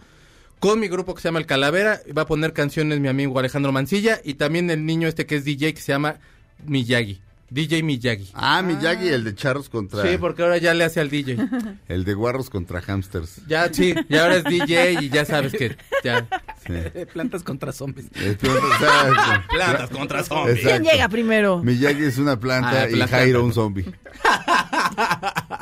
con 0.60 0.82
mi 0.82 0.89
grupo 0.89 1.15
que 1.15 1.22
se 1.22 1.30
llama 1.30 1.39
El 1.39 1.46
Calavera. 1.46 2.01
Va 2.15 2.24
a 2.24 2.27
poner 2.27 2.51
canciones 2.51 3.00
mi 3.00 3.08
amigo 3.08 3.39
Alejandro 3.39 3.72
Mancilla 3.72 4.20
y 4.25 4.34
también 4.34 4.70
el 4.70 4.86
niño 4.86 5.08
este 5.08 5.25
que 5.25 5.38
es 5.38 5.46
DJ 5.46 5.74
que 5.74 5.80
se 5.80 5.94
llama 5.94 6.20
Miyagi. 6.65 7.22
DJ 7.53 7.84
Miyagi. 7.84 8.29
Ah, 8.34 8.62
Miyagi, 8.62 9.10
el 9.10 9.25
de 9.25 9.36
charros 9.36 9.67
contra... 9.67 10.01
Sí, 10.03 10.17
porque 10.17 10.41
ahora 10.41 10.58
ya 10.58 10.74
le 10.74 10.86
hace 10.86 11.01
al 11.01 11.10
DJ. 11.10 11.36
El 11.89 12.05
de 12.05 12.13
guarros 12.13 12.50
contra 12.50 12.81
hamsters. 12.81 13.41
Ya, 13.46 13.72
sí, 13.74 13.93
y 14.08 14.15
ahora 14.15 14.38
es 14.38 14.46
DJ 14.46 14.93
y 15.01 15.10
ya 15.10 15.25
sabes 15.25 15.51
que 15.51 15.75
ya. 16.01 16.25
Sí. 16.65 16.72
Eh, 16.74 17.05
Plantas 17.13 17.43
contra 17.43 17.74
zombies. 17.74 18.05
Este, 18.15 18.48
sea, 18.48 19.46
Plantas 19.51 19.89
contra 19.89 20.24
zombies. 20.24 20.60
Exacto. 20.60 20.81
¿Quién 20.84 20.93
llega 20.93 21.10
primero? 21.10 21.62
Miyagi 21.62 22.03
es 22.05 22.17
una 22.17 22.39
planta 22.39 22.84
Ah, 22.84 22.89
y 22.89 22.93
planta. 22.93 23.17
Jairo 23.17 23.43
un 23.43 23.53
zombie. 23.53 23.86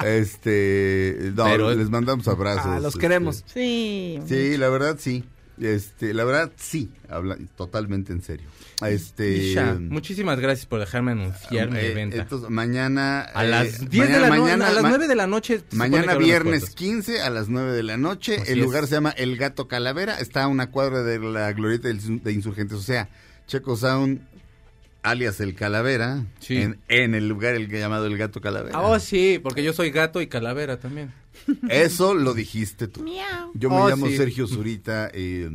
este, 0.06 1.32
no, 1.36 1.46
Pero- 1.46 1.74
les 1.74 1.90
mandamos 1.90 2.28
abrazos. 2.28 2.66
Ah, 2.68 2.80
los 2.80 2.94
este. 2.94 3.00
queremos. 3.00 3.44
Sí. 3.52 4.20
Sí, 4.28 4.58
la 4.58 4.70
verdad 4.70 4.98
sí. 5.00 5.24
Este, 5.62 6.14
la 6.14 6.24
verdad, 6.24 6.52
sí, 6.56 6.90
habla 7.10 7.38
totalmente 7.58 8.14
en 8.14 8.22
serio. 8.22 8.48
Este, 8.88 9.30
Isha, 9.36 9.76
muchísimas 9.78 10.40
gracias 10.40 10.66
por 10.66 10.80
dejarme 10.80 11.12
anunciar 11.12 11.70
mi 11.70 11.80
eh, 11.80 11.92
evento. 11.92 12.16
entonces, 12.16 12.50
mañana 12.50 13.28
a 13.34 13.44
eh, 13.46 13.50
las 13.50 13.90
10 13.90 13.92
de 13.92 13.98
mañana- 14.00 14.20
la 14.30 14.36
no- 14.38 14.44
mañana- 14.44 14.68
a 14.68 14.72
las 14.72 14.84
ma- 14.84 14.90
9 14.90 15.08
de 15.10 15.16
la 15.16 15.28
noche. 15.28 15.62
Mañana 15.74 16.16
viernes 16.16 16.62
puertas. 16.62 16.76
15 16.76 17.22
a 17.22 17.30
las 17.30 17.50
9 17.50 17.74
de 17.74 17.84
la 17.84 17.98
noche. 17.98 18.38
Así 18.38 18.54
el 18.54 18.60
es. 18.60 18.64
lugar 18.66 18.88
se 18.88 18.94
llama 18.96 19.12
El 19.12 19.36
Gato 19.38 19.68
Calavera. 19.68 20.18
Está 20.20 20.44
a 20.44 20.48
una 20.48 20.72
cuadra 20.72 21.04
de 21.04 21.20
la 21.20 21.52
glorieta 21.52 21.90
de 21.90 22.32
Insurgentes. 22.32 22.78
O 22.78 22.82
sea, 22.82 23.10
Checo 23.48 23.76
Sound, 23.76 24.22
alias 25.04 25.42
El 25.42 25.56
Calavera, 25.56 26.24
Sí. 26.40 26.58
en, 26.62 26.80
en 26.88 27.16
el 27.16 27.28
lugar 27.28 27.56
el 27.56 27.68
llamado 27.68 28.06
El 28.06 28.18
Gato 28.18 28.40
Calavera. 28.40 28.78
Ah, 28.78 28.82
oh, 28.84 29.00
sí, 29.00 29.40
porque 29.44 29.62
yo 29.64 29.74
soy 29.74 29.92
gato 29.92 30.22
y 30.22 30.28
calavera 30.28 30.78
también. 30.80 31.12
Eso 31.70 32.14
lo 32.14 32.34
dijiste 32.34 32.88
tú. 32.88 33.04
Miau. 33.04 33.52
Yo 33.56 33.70
me 33.70 33.76
Oh, 33.78 33.90
llamo 33.90 34.08
sí. 34.08 34.18
Sergio 34.18 34.48
Zurita. 34.48 35.10
eh, 35.14 35.50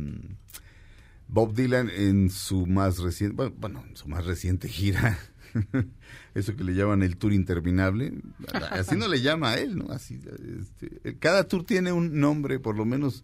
Bob 1.27 1.53
Dylan 1.55 1.89
en 1.89 2.29
su 2.29 2.65
más 2.67 2.99
reciente, 2.99 3.35
bueno, 3.35 3.55
bueno, 3.57 3.83
en 3.89 3.95
su 3.97 4.07
más 4.07 4.25
reciente 4.25 4.67
gira, 4.69 5.17
eso 6.35 6.55
que 6.55 6.63
le 6.63 6.75
llaman 6.75 7.01
el 7.01 7.17
tour 7.17 7.33
interminable, 7.33 8.13
así 8.69 8.95
no 8.95 9.07
le 9.07 9.21
llama 9.21 9.51
a 9.53 9.57
él, 9.59 9.75
¿no? 9.75 9.91
Así, 9.91 10.19
este, 10.61 11.17
cada 11.17 11.45
tour 11.47 11.63
tiene 11.65 11.91
un 11.91 12.19
nombre, 12.19 12.59
por 12.59 12.77
lo 12.77 12.85
menos 12.85 13.23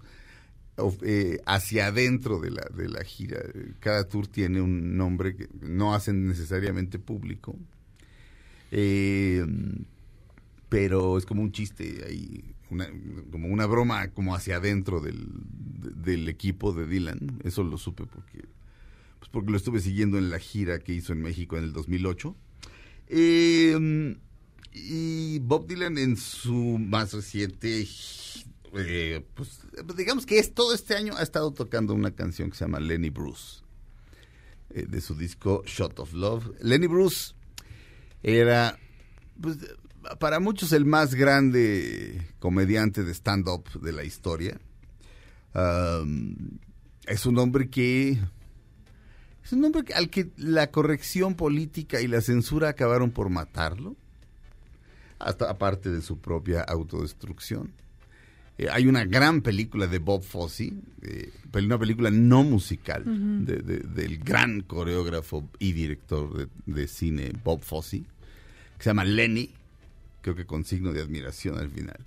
of- 0.78 0.98
eh, 1.04 1.42
hacia 1.46 1.88
adentro 1.88 2.40
de 2.40 2.50
la, 2.50 2.64
de 2.76 2.90
la 2.90 3.04
gira. 3.04 3.40
Cada 3.80 4.08
tour 4.08 4.26
tiene 4.28 4.62
un 4.62 4.98
nombre 4.98 5.36
que 5.36 5.48
no 5.62 5.94
hacen 5.94 6.28
necesariamente 6.28 6.98
público. 6.98 7.56
Eh, 8.72 9.46
pero 10.70 11.18
es 11.18 11.26
como 11.26 11.42
un 11.44 11.52
chiste 11.52 12.04
ahí, 12.08 12.51
una, 12.72 12.90
como 13.32 13.48
una 13.48 13.66
broma 13.66 14.08
como 14.10 14.36
hacia 14.36 14.58
adentro 14.58 15.00
del, 15.02 15.28
de- 15.32 16.12
del 16.12 16.30
equipo 16.30 16.74
de 16.74 16.88
Dylan. 16.88 17.40
Eso 17.44 17.64
lo 17.64 17.78
supe 17.78 18.06
porque, 18.06 18.40
pues 19.20 19.30
porque 19.32 19.52
lo 19.52 19.58
estuve 19.58 19.80
siguiendo 19.80 20.18
en 20.18 20.30
la 20.30 20.40
gira 20.40 20.80
que 20.80 20.94
hizo 20.94 21.14
en 21.14 21.22
México 21.22 21.58
en 21.58 21.66
el 21.66 21.74
2008. 21.74 22.36
Eh, 23.10 24.18
y 24.74 25.40
Bob 25.40 25.68
Dylan 25.68 25.98
en 25.98 26.16
su 26.16 26.78
más 26.80 27.12
reciente, 27.14 27.86
eh, 28.74 29.26
pues 29.36 29.60
digamos 29.98 30.26
que 30.26 30.40
es 30.40 30.54
todo 30.54 30.74
este 30.74 30.96
año 30.96 31.14
ha 31.18 31.24
estado 31.24 31.52
tocando 31.52 31.94
una 31.94 32.12
canción 32.12 32.50
que 32.50 32.56
se 32.58 32.64
llama 32.64 32.80
Lenny 32.80 33.10
Bruce, 33.10 33.62
eh, 34.70 34.86
de 34.88 35.02
su 35.02 35.14
disco 35.16 35.62
Shot 35.66 36.00
of 36.00 36.14
Love. 36.14 36.52
Lenny 36.62 36.88
Bruce 36.88 37.34
era, 38.24 38.80
pues, 39.42 39.58
para 40.20 40.40
muchos 40.40 40.72
el 40.72 40.86
más 40.86 41.16
grande 41.16 42.28
comediante 42.40 43.04
de 43.04 43.12
stand-up 43.14 43.70
de 43.82 43.92
la 43.92 44.04
historia. 44.04 44.60
Um, 45.54 46.36
es 47.06 47.26
un 47.26 47.38
hombre 47.38 47.70
que... 47.70 48.18
Es 49.44 49.54
un 49.54 49.66
hombre 49.66 49.84
al 49.96 50.10
que 50.10 50.30
la 50.38 50.70
corrección 50.70 51.34
política 51.36 52.00
y 52.00 52.08
la 52.08 52.22
censura 52.22 52.70
acabaron 52.70 53.10
por 53.10 53.30
matarlo, 53.30 53.96
hasta 55.18 55.50
aparte 55.50 55.90
de 55.90 56.02
su 56.02 56.20
propia 56.20 56.62
autodestrucción. 56.62 57.72
Eh, 58.60 58.68
hay 58.72 58.86
una 58.86 59.04
gran 59.04 59.42
película 59.42 59.88
de 59.88 59.98
Bob 59.98 60.24
Fosse, 60.24 60.74
eh, 61.02 61.32
una 61.54 61.80
película 61.80 62.12
no 62.12 62.44
musical, 62.44 63.04
de- 63.46 63.58
de- 63.64 63.80
del 63.80 64.20
gran 64.20 64.62
coreógrafo 64.62 65.50
y 65.58 65.72
director 65.74 66.38
de, 66.38 66.48
de 66.72 66.88
cine 66.88 67.34
Bob 67.44 67.62
Fosse, 67.64 68.04
que 68.78 68.84
se 68.84 68.90
llama 68.92 69.06
Lenny, 69.06 69.50
creo 70.22 70.36
que 70.36 70.46
con 70.46 70.64
signo 70.66 70.94
de 70.94 71.02
admiración 71.02 71.58
al 71.58 71.70
final. 71.70 72.00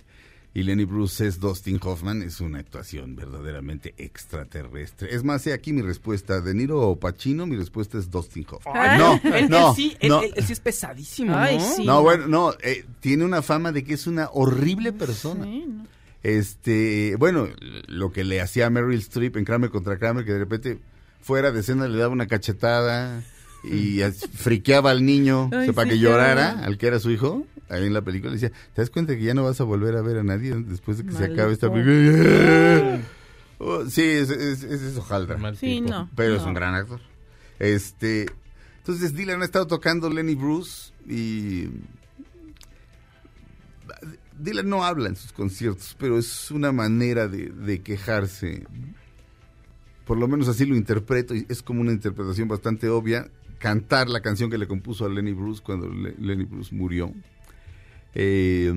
Y 0.53 0.63
Lenny 0.63 0.85
Bruce 0.85 1.27
es 1.27 1.41
Dustin 1.41 1.79
Hoffman, 1.83 2.21
es 2.21 2.39
una 2.39 2.59
actuación 2.59 3.17
verdaderamente 3.17 3.93
extraterrestre. 3.97 5.13
Es 5.13 5.21
más, 5.25 5.45
he 5.47 5.51
aquí 5.53 5.73
mi 5.73 5.81
respuesta, 5.81 6.39
¿De 6.39 6.53
Niro 6.53 6.79
o 6.79 6.97
Pacino? 6.97 7.45
Mi 7.45 7.57
respuesta 7.57 7.97
es 7.97 8.09
Dustin 8.09 8.45
Hoffman. 8.49 8.73
Ay, 8.77 8.97
no, 8.97 9.19
Él, 9.35 9.49
no, 9.49 9.69
él 9.71 9.75
sí, 9.75 9.97
él, 9.99 10.09
no. 10.09 10.21
él- 10.23 10.31
él 10.33 10.45
sí 10.45 10.53
es 10.53 10.61
pesadísimo, 10.61 11.35
Ay, 11.35 11.57
¿no? 11.57 11.75
sí. 11.75 11.83
No, 11.85 12.01
bueno, 12.03 12.27
no, 12.27 12.53
eh, 12.63 12.85
tiene 13.01 13.25
una 13.25 13.41
fama 13.41 13.73
de 13.73 13.83
que 13.83 13.95
es 13.95 14.07
una 14.07 14.29
horrible 14.31 14.93
persona. 14.93 15.43
Sí, 15.43 15.65
no. 15.67 15.85
Este, 16.23 17.15
bueno, 17.19 17.47
lo 17.87 18.11
que 18.11 18.23
le 18.23 18.41
hacía 18.41 18.65
a 18.67 18.69
Meryl 18.69 18.97
Streep 18.99 19.37
en 19.37 19.45
Kramer 19.45 19.69
contra 19.69 19.97
Kramer, 19.97 20.25
que 20.25 20.31
de 20.33 20.39
repente 20.39 20.79
fuera 21.21 21.51
de 21.51 21.59
escena 21.59 21.87
le 21.87 21.97
daba 21.97 22.13
una 22.13 22.27
cachetada 22.27 23.21
y 23.63 23.99
friqueaba 24.33 24.91
al 24.91 25.05
niño 25.05 25.49
Ay, 25.51 25.59
o 25.59 25.63
sea, 25.65 25.73
para 25.73 25.89
que 25.89 25.99
llorara, 25.99 26.63
al 26.63 26.77
que 26.77 26.87
era 26.87 26.99
su 26.99 27.11
hijo, 27.11 27.45
ahí 27.69 27.85
en 27.87 27.93
la 27.93 28.01
película, 28.01 28.31
le 28.33 28.39
decía, 28.39 28.55
¿te 28.73 28.81
das 28.81 28.89
cuenta 28.89 29.15
que 29.15 29.23
ya 29.23 29.33
no 29.33 29.43
vas 29.43 29.59
a 29.61 29.63
volver 29.63 29.95
a 29.95 30.01
ver 30.01 30.17
a 30.17 30.23
nadie 30.23 30.53
después 30.55 30.97
de 30.99 31.05
que 31.05 31.11
se 31.13 31.25
acabe 31.25 31.53
esta 31.53 31.71
película? 31.71 32.99
Oh, 33.57 33.85
sí, 33.85 34.01
es, 34.03 34.29
es, 34.31 34.63
es, 34.63 34.81
es 34.81 34.97
hojaldra. 34.97 35.37
Sí, 35.55 35.79
no. 35.79 36.09
Pero 36.13 36.35
es 36.35 36.43
un 36.43 36.53
gran 36.53 36.75
actor. 36.75 36.99
Este, 37.57 38.25
entonces 38.79 39.15
Dylan 39.15 39.41
ha 39.41 39.45
estado 39.45 39.65
tocando 39.65 40.09
Lenny 40.09 40.35
Bruce 40.35 40.91
y 41.07 41.69
Dylan 44.37 44.67
no 44.67 44.83
habla 44.83 45.07
en 45.09 45.15
sus 45.15 45.31
conciertos, 45.31 45.95
pero 45.97 46.17
es 46.17 46.51
una 46.51 46.71
manera 46.73 47.27
de, 47.29 47.45
de 47.49 47.79
quejarse. 47.81 48.65
Por 50.05 50.17
lo 50.17 50.27
menos 50.27 50.47
así 50.49 50.65
lo 50.65 50.75
interpreto 50.75 51.33
y 51.33 51.45
es 51.47 51.61
como 51.63 51.81
una 51.81 51.93
interpretación 51.93 52.47
bastante 52.47 52.89
obvia. 52.89 53.29
Cantar 53.59 54.09
la 54.09 54.19
canción 54.21 54.49
que 54.51 54.57
le 54.57 54.67
compuso 54.67 55.05
a 55.05 55.09
Lenny 55.09 55.31
Bruce 55.31 55.61
cuando 55.63 55.87
Le- 55.87 56.15
Lenny 56.19 56.43
Bruce 56.43 56.75
murió 56.75 57.13
eh, 58.15 58.73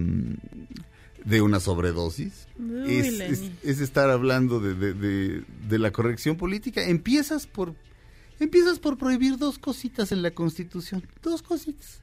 de 1.24 1.42
una 1.42 1.60
sobredosis 1.60 2.46
Uy, 2.58 2.96
es, 2.96 3.12
Lenny. 3.18 3.32
es- 3.32 3.50
es 3.64 3.80
estar 3.80 4.10
hablando 4.10 4.60
de, 4.60 4.74
de- 4.74 4.94
de- 4.94 5.44
de 5.68 5.78
la 5.78 5.90
corrección 5.90 6.36
política. 6.36 6.82
Empiezas 6.86 7.46
por 7.46 7.74
empiezas 8.40 8.78
por 8.78 8.96
prohibir 8.98 9.36
dos 9.36 9.58
cositas 9.58 10.12
en 10.12 10.22
la 10.22 10.30
Constitución, 10.30 11.02
dos 11.22 11.42
cositas. 11.42 12.00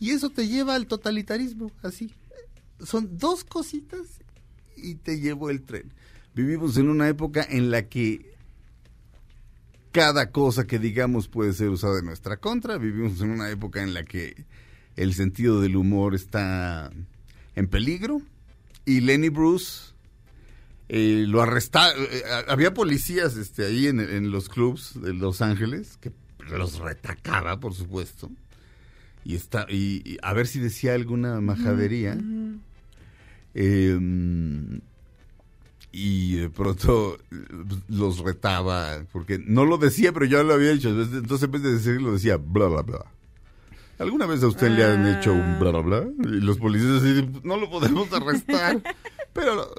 Y 0.00 0.10
eso 0.10 0.30
te 0.30 0.48
lleva 0.48 0.74
al 0.74 0.86
totalitarismo, 0.86 1.70
así. 1.82 2.12
Son 2.84 3.18
dos 3.18 3.44
cositas 3.44 4.00
y 4.76 4.96
te 4.96 5.20
llevó 5.20 5.50
el 5.50 5.62
tren. 5.62 5.92
Vivimos 6.34 6.76
en 6.78 6.88
una 6.88 7.08
época 7.08 7.46
en 7.48 7.70
la 7.70 7.88
que 7.88 8.34
cada 9.92 10.30
cosa 10.32 10.66
que 10.66 10.78
digamos 10.78 11.28
puede 11.28 11.52
ser 11.52 11.68
usada 11.68 12.00
en 12.00 12.06
nuestra 12.06 12.36
contra. 12.38 12.78
Vivimos 12.78 13.20
en 13.20 13.30
una 13.30 13.48
época 13.50 13.82
en 13.82 13.94
la 13.94 14.02
que 14.02 14.44
el 14.96 15.14
sentido 15.14 15.60
del 15.60 15.76
humor 15.76 16.14
está 16.14 16.90
en 17.54 17.66
peligro. 17.68 18.20
Y 18.86 19.00
Lenny 19.00 19.28
Bruce 19.30 19.92
eh, 20.88 21.24
lo 21.26 21.42
arrestaron. 21.42 22.06
había 22.48 22.74
policías 22.74 23.36
este, 23.36 23.64
ahí 23.64 23.86
en, 23.86 24.00
en 24.00 24.30
los 24.30 24.48
clubs 24.48 25.00
de 25.00 25.14
Los 25.14 25.40
Ángeles 25.40 25.96
que 26.00 26.12
los 26.50 26.78
retacaba, 26.78 27.58
por 27.58 27.74
supuesto. 27.74 28.30
Y, 29.24 29.36
está, 29.36 29.66
y, 29.70 30.02
y 30.04 30.18
a 30.22 30.34
ver 30.34 30.46
si 30.46 30.60
decía 30.60 30.94
alguna 30.94 31.40
majadería. 31.40 32.18
Eh, 33.54 33.98
y 35.96 36.36
de 36.36 36.50
pronto 36.50 37.16
eh, 37.30 37.36
los 37.88 38.18
retaba, 38.18 39.04
porque 39.12 39.38
no 39.38 39.64
lo 39.64 39.78
decía, 39.78 40.12
pero 40.12 40.26
yo 40.26 40.42
lo 40.42 40.54
había 40.54 40.72
hecho. 40.72 40.88
Entonces, 40.90 41.44
en 41.44 41.50
vez 41.52 41.62
de 41.62 41.72
decirlo, 41.72 42.12
decía 42.12 42.36
bla, 42.36 42.66
bla, 42.66 42.82
bla. 42.82 43.04
¿Alguna 43.98 44.26
vez 44.26 44.42
a 44.42 44.48
usted 44.48 44.70
le 44.70 44.84
han 44.84 45.06
hecho 45.06 45.32
un 45.32 45.58
bla, 45.58 45.70
bla, 45.70 45.80
bla? 45.80 46.04
Y 46.24 46.40
los 46.40 46.58
policías 46.58 47.02
así, 47.02 47.28
no 47.42 47.56
lo 47.56 47.70
podemos 47.70 48.12
arrestar. 48.12 48.82
pero 49.32 49.72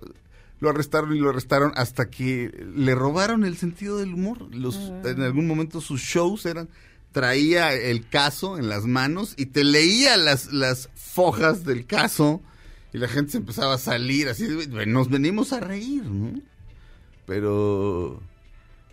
lo, 0.60 0.70
arrestaron 0.70 1.16
y 1.16 1.20
lo 1.20 1.30
arrestaron 1.30 1.72
hasta 1.76 2.10
que 2.10 2.66
le 2.76 2.96
robaron 2.96 3.44
el 3.44 3.58
sentido 3.58 3.98
del 3.98 4.14
humor. 4.14 4.54
Los, 4.56 4.76
En 5.04 5.22
algún 5.22 5.48
momento 5.48 5.82
sus 5.82 6.02
shows 6.02 6.46
eran, 6.46 6.70
traía 7.12 7.74
el 7.74 8.08
caso 8.08 8.58
en 8.58 8.70
las 8.70 8.86
manos 8.86 9.34
y 9.38 9.48
te 9.48 9.64
leía 9.64 10.18
las, 10.18 10.52
las 10.54 10.90
fojas 10.96 11.66
del 11.66 11.86
caso 11.86 12.42
y 12.96 12.98
la 12.98 13.10
gente 13.10 13.34
se 13.34 13.38
empezaba 13.40 13.74
a 13.74 13.78
salir 13.78 14.30
así, 14.30 14.48
nos 14.88 15.10
venimos 15.10 15.52
a 15.52 15.60
reír, 15.60 16.06
¿no? 16.06 16.40
Pero, 17.26 18.22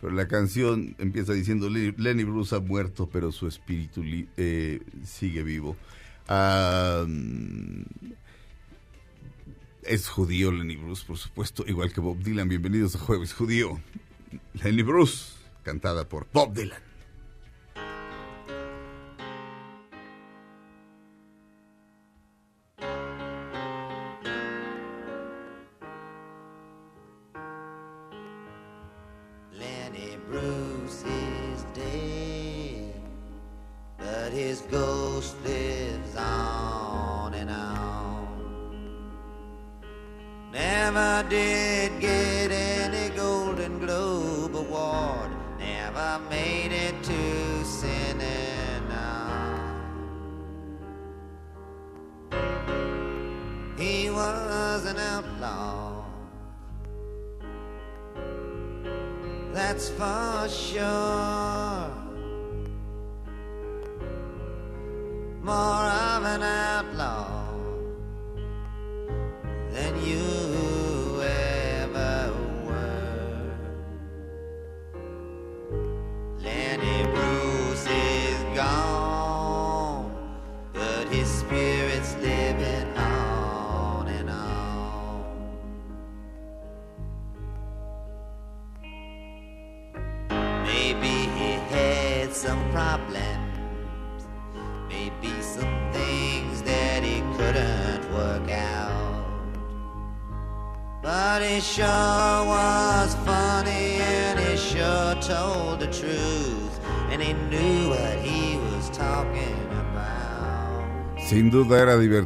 pero 0.02 0.12
la 0.14 0.26
canción 0.28 0.96
empieza 0.98 1.32
diciendo, 1.32 1.70
"Le- 1.70 1.94
Lenny 1.96 2.24
Bruce 2.24 2.54
ha 2.56 2.58
muerto, 2.60 3.08
pero 3.08 3.30
su 3.32 3.46
espíritu 3.46 4.02
eh, 4.36 4.80
sigue 5.04 5.42
vivo. 5.44 5.76
Es 9.84 10.08
judío 10.08 10.50
Lenny 10.52 10.76
Bruce, 10.76 11.04
por 11.06 11.18
supuesto, 11.18 11.64
igual 11.68 11.92
que 11.92 12.00
Bob 12.00 12.18
Dylan. 12.18 12.48
Bienvenidos 12.48 12.96
a 12.96 12.98
Jueves 12.98 13.32
Judío. 13.32 13.80
Lenny 14.62 14.82
Bruce, 14.82 15.34
cantada 15.62 16.08
por 16.08 16.26
Bob 16.32 16.52
Dylan. 16.52 16.80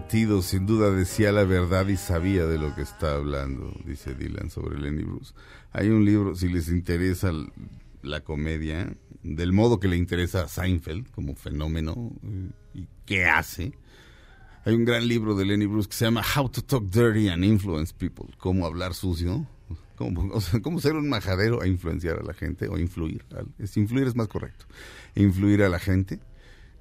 Sin 0.09 0.67
duda 0.67 0.91
decía 0.91 1.33
la 1.33 1.45
verdad 1.45 1.89
y 1.89 1.97
sabía 1.97 2.47
de 2.47 2.59
lo 2.59 2.75
que 2.75 2.83
está 2.83 3.17
hablando, 3.17 3.73
dice 3.85 4.15
Dylan 4.15 4.51
sobre 4.51 4.79
Lenny 4.79 5.03
Bruce. 5.03 5.35
Hay 5.73 5.89
un 5.89 6.05
libro, 6.05 6.35
si 6.35 6.49
les 6.49 6.69
interesa 6.69 7.33
la 8.03 8.21
comedia, 8.21 8.97
del 9.23 9.53
modo 9.53 9.81
que 9.81 9.89
le 9.89 9.97
interesa 9.97 10.43
a 10.43 10.49
Seinfeld 10.49 11.11
como 11.11 11.35
fenómeno 11.35 12.13
eh, 12.23 12.51
y 12.75 12.89
qué 13.05 13.25
hace. 13.25 13.73
Hay 14.65 14.75
un 14.75 14.85
gran 14.85 15.07
libro 15.07 15.35
de 15.35 15.45
Lenny 15.45 15.67
Bruce 15.67 15.89
que 15.89 15.97
se 15.97 16.05
llama 16.05 16.23
How 16.37 16.49
to 16.51 16.63
Talk 16.63 16.85
Dirty 16.85 17.29
and 17.29 17.45
Influence 17.45 17.93
People, 17.93 18.27
cómo 18.39 18.65
hablar 18.65 18.95
sucio, 18.95 19.47
cómo, 19.97 20.29
o 20.33 20.41
sea, 20.41 20.61
cómo 20.61 20.81
ser 20.81 20.95
un 20.95 21.09
majadero 21.09 21.63
e 21.63 21.69
influenciar 21.69 22.21
a 22.21 22.23
la 22.23 22.33
gente 22.33 22.69
o 22.69 22.79
influir. 22.79 23.25
Es, 23.59 23.77
influir 23.77 24.07
es 24.07 24.15
más 24.15 24.29
correcto. 24.29 24.67
Influir 25.17 25.63
a 25.63 25.69
la 25.69 25.79
gente. 25.79 26.21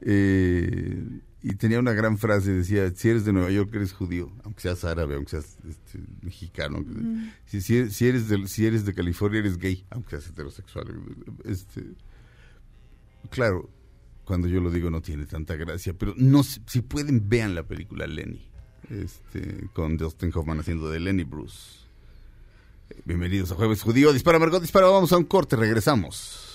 Eh, 0.01 1.03
y 1.48 1.54
tenía 1.54 1.78
una 1.78 1.94
gran 1.94 2.18
frase, 2.18 2.52
decía, 2.52 2.90
si 2.96 3.08
eres 3.08 3.24
de 3.24 3.32
Nueva 3.32 3.52
York 3.52 3.70
eres 3.75 3.94
judío, 3.94 4.32
aunque 4.44 4.62
seas 4.62 4.84
árabe, 4.84 5.14
aunque 5.14 5.30
seas 5.30 5.58
este, 5.70 6.00
mexicano. 6.24 6.84
si, 7.46 7.62
si 7.62 7.78
eres, 7.78 7.96
si, 7.96 8.08
eres 8.08 8.28
de, 8.28 8.48
si 8.48 8.66
eres 8.66 8.84
de 8.84 8.96
California 8.96 9.42
eres 9.42 9.60
gay, 9.60 9.86
aunque 9.92 10.10
seas 10.10 10.30
heterosexual. 10.30 10.88
Este, 11.44 11.84
claro, 13.30 13.70
cuando 14.24 14.48
yo 14.48 14.60
lo 14.60 14.72
digo 14.72 14.90
no 14.90 15.04
tiene 15.04 15.28
tanta 15.28 15.56
gracia, 15.56 15.94
pero 15.94 16.16
no 16.18 16.42
si 16.42 16.82
pueden 16.82 17.30
vean 17.30 17.54
la 17.54 17.62
película 17.62 18.08
Lenny, 18.08 18.44
este, 18.90 19.70
con 19.74 19.98
Dustin 19.98 20.32
Hoffman 20.34 20.62
haciendo 20.62 20.90
de 20.90 21.00
Lenny 21.00 21.25
Bruce. 21.25 21.86
Bienvenidos 23.04 23.52
a 23.52 23.56
Jueves 23.56 23.84
Judío, 23.84 24.14
dispara 24.14 24.40
Margot, 24.40 24.64
dispara, 24.64 24.88
vamos 24.88 25.14
a 25.14 25.18
un 25.18 25.25
corte, 25.25 25.56
regresamos. 25.56 26.55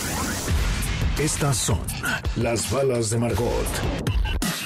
Estas 1.21 1.55
son 1.55 1.79
las 2.35 2.71
balas 2.71 3.11
de 3.11 3.19
Margot. 3.19 3.67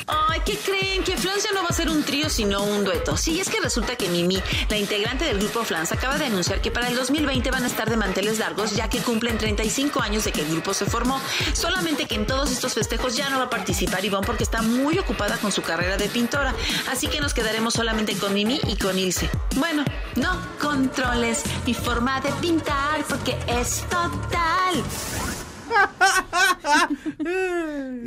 Ay, 0.08 0.40
¿qué 0.46 0.56
creen? 0.56 1.04
Que 1.04 1.18
Francia 1.18 1.50
no 1.54 1.64
va 1.64 1.68
a 1.68 1.74
ser 1.74 1.90
un 1.90 2.02
trío, 2.04 2.30
sino 2.30 2.64
un 2.64 2.86
dueto. 2.86 3.18
Sí, 3.18 3.42
es 3.42 3.50
que 3.50 3.60
resulta 3.60 3.98
que 3.98 4.08
Mimi, 4.08 4.42
la 4.70 4.78
integrante 4.78 5.26
del 5.26 5.40
grupo 5.40 5.66
Flans, 5.66 5.92
acaba 5.92 6.18
de 6.18 6.28
anunciar 6.28 6.62
que 6.62 6.72
para 6.72 6.88
el 6.88 6.96
2020 6.96 7.52
van 7.52 7.66
a 7.66 7.68
estar 7.68 7.90
de 7.90 7.98
manteles 7.98 8.40
largos, 8.40 8.74
ya 8.74 8.88
que 8.88 9.00
cumplen 9.00 9.38
35 9.38 10.00
años 10.00 10.24
de 10.24 10.32
que 10.32 10.44
el 10.44 10.48
grupo 10.48 10.74
se 10.74 10.86
formó. 10.86 11.20
Solamente 11.52 12.06
que 12.06 12.16
en 12.16 12.26
todos 12.26 12.50
estos 12.54 12.74
festejos 12.74 13.18
ya 13.18 13.30
no 13.30 13.40
va 13.40 13.46
a 13.46 13.50
participar 13.50 14.06
Ivonne 14.06 14.26
porque 14.26 14.44
está 14.44 14.62
muy 14.62 14.98
ocupada 14.98 15.36
con 15.36 15.52
su 15.52 15.62
carrera 15.62 15.98
de 15.98 16.08
pintora. 16.08 16.56
Así 16.90 17.08
que 17.08 17.20
nos 17.20 17.34
quedaremos 17.34 17.74
solamente 17.74 18.16
con 18.16 18.34
Mimi 18.34 18.62
y 18.66 18.78
con 18.78 18.98
Ilse. 18.98 19.30
Bueno, 19.58 19.84
no 20.16 20.42
controles 20.62 21.44
mi 21.66 21.74
forma 21.74 22.22
de 22.22 22.32
pintar 22.40 23.04
porque 23.10 23.38
es 23.46 23.82
total. 23.90 25.35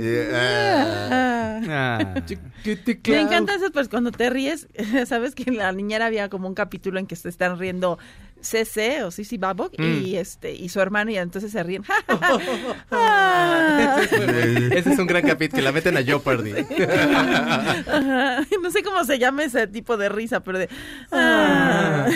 Eh, 0.00 0.30
ah, 0.34 1.38
Ah. 1.70 2.14
Me 3.06 3.20
encanta 3.20 3.54
eso, 3.54 3.70
pues 3.72 3.88
cuando 3.88 4.10
te 4.12 4.30
ríes, 4.30 4.68
sabes 5.06 5.34
que 5.34 5.44
en 5.46 5.58
la 5.58 5.72
niñera 5.72 6.06
había 6.06 6.28
como 6.28 6.48
un 6.48 6.54
capítulo 6.54 6.98
en 6.98 7.06
que 7.06 7.16
se 7.16 7.28
están 7.28 7.58
riendo 7.58 7.98
CC 8.40 9.02
o 9.02 9.10
Sisi 9.10 9.36
Babok 9.36 9.74
y 9.80 10.16
este 10.16 10.54
y 10.54 10.68
su 10.68 10.80
hermano 10.80 11.10
y 11.10 11.16
entonces 11.18 11.50
se 11.50 11.62
ríen. 11.62 11.84
Ah. 12.90 14.00
Ese 14.10 14.92
es 14.92 14.98
un 14.98 15.06
gran 15.06 15.26
capítulo 15.26 15.58
que 15.58 15.62
la 15.62 15.72
meten 15.72 15.96
a 15.96 16.02
Jeopardy. 16.02 16.52
No 18.62 18.70
sé 18.70 18.82
cómo 18.84 19.04
se 19.04 19.18
llama 19.18 19.44
ese 19.44 19.66
tipo 19.66 19.96
de 19.96 20.08
risa, 20.08 20.40
pero 20.40 20.58
de... 20.58 20.68
ah. 21.10 22.08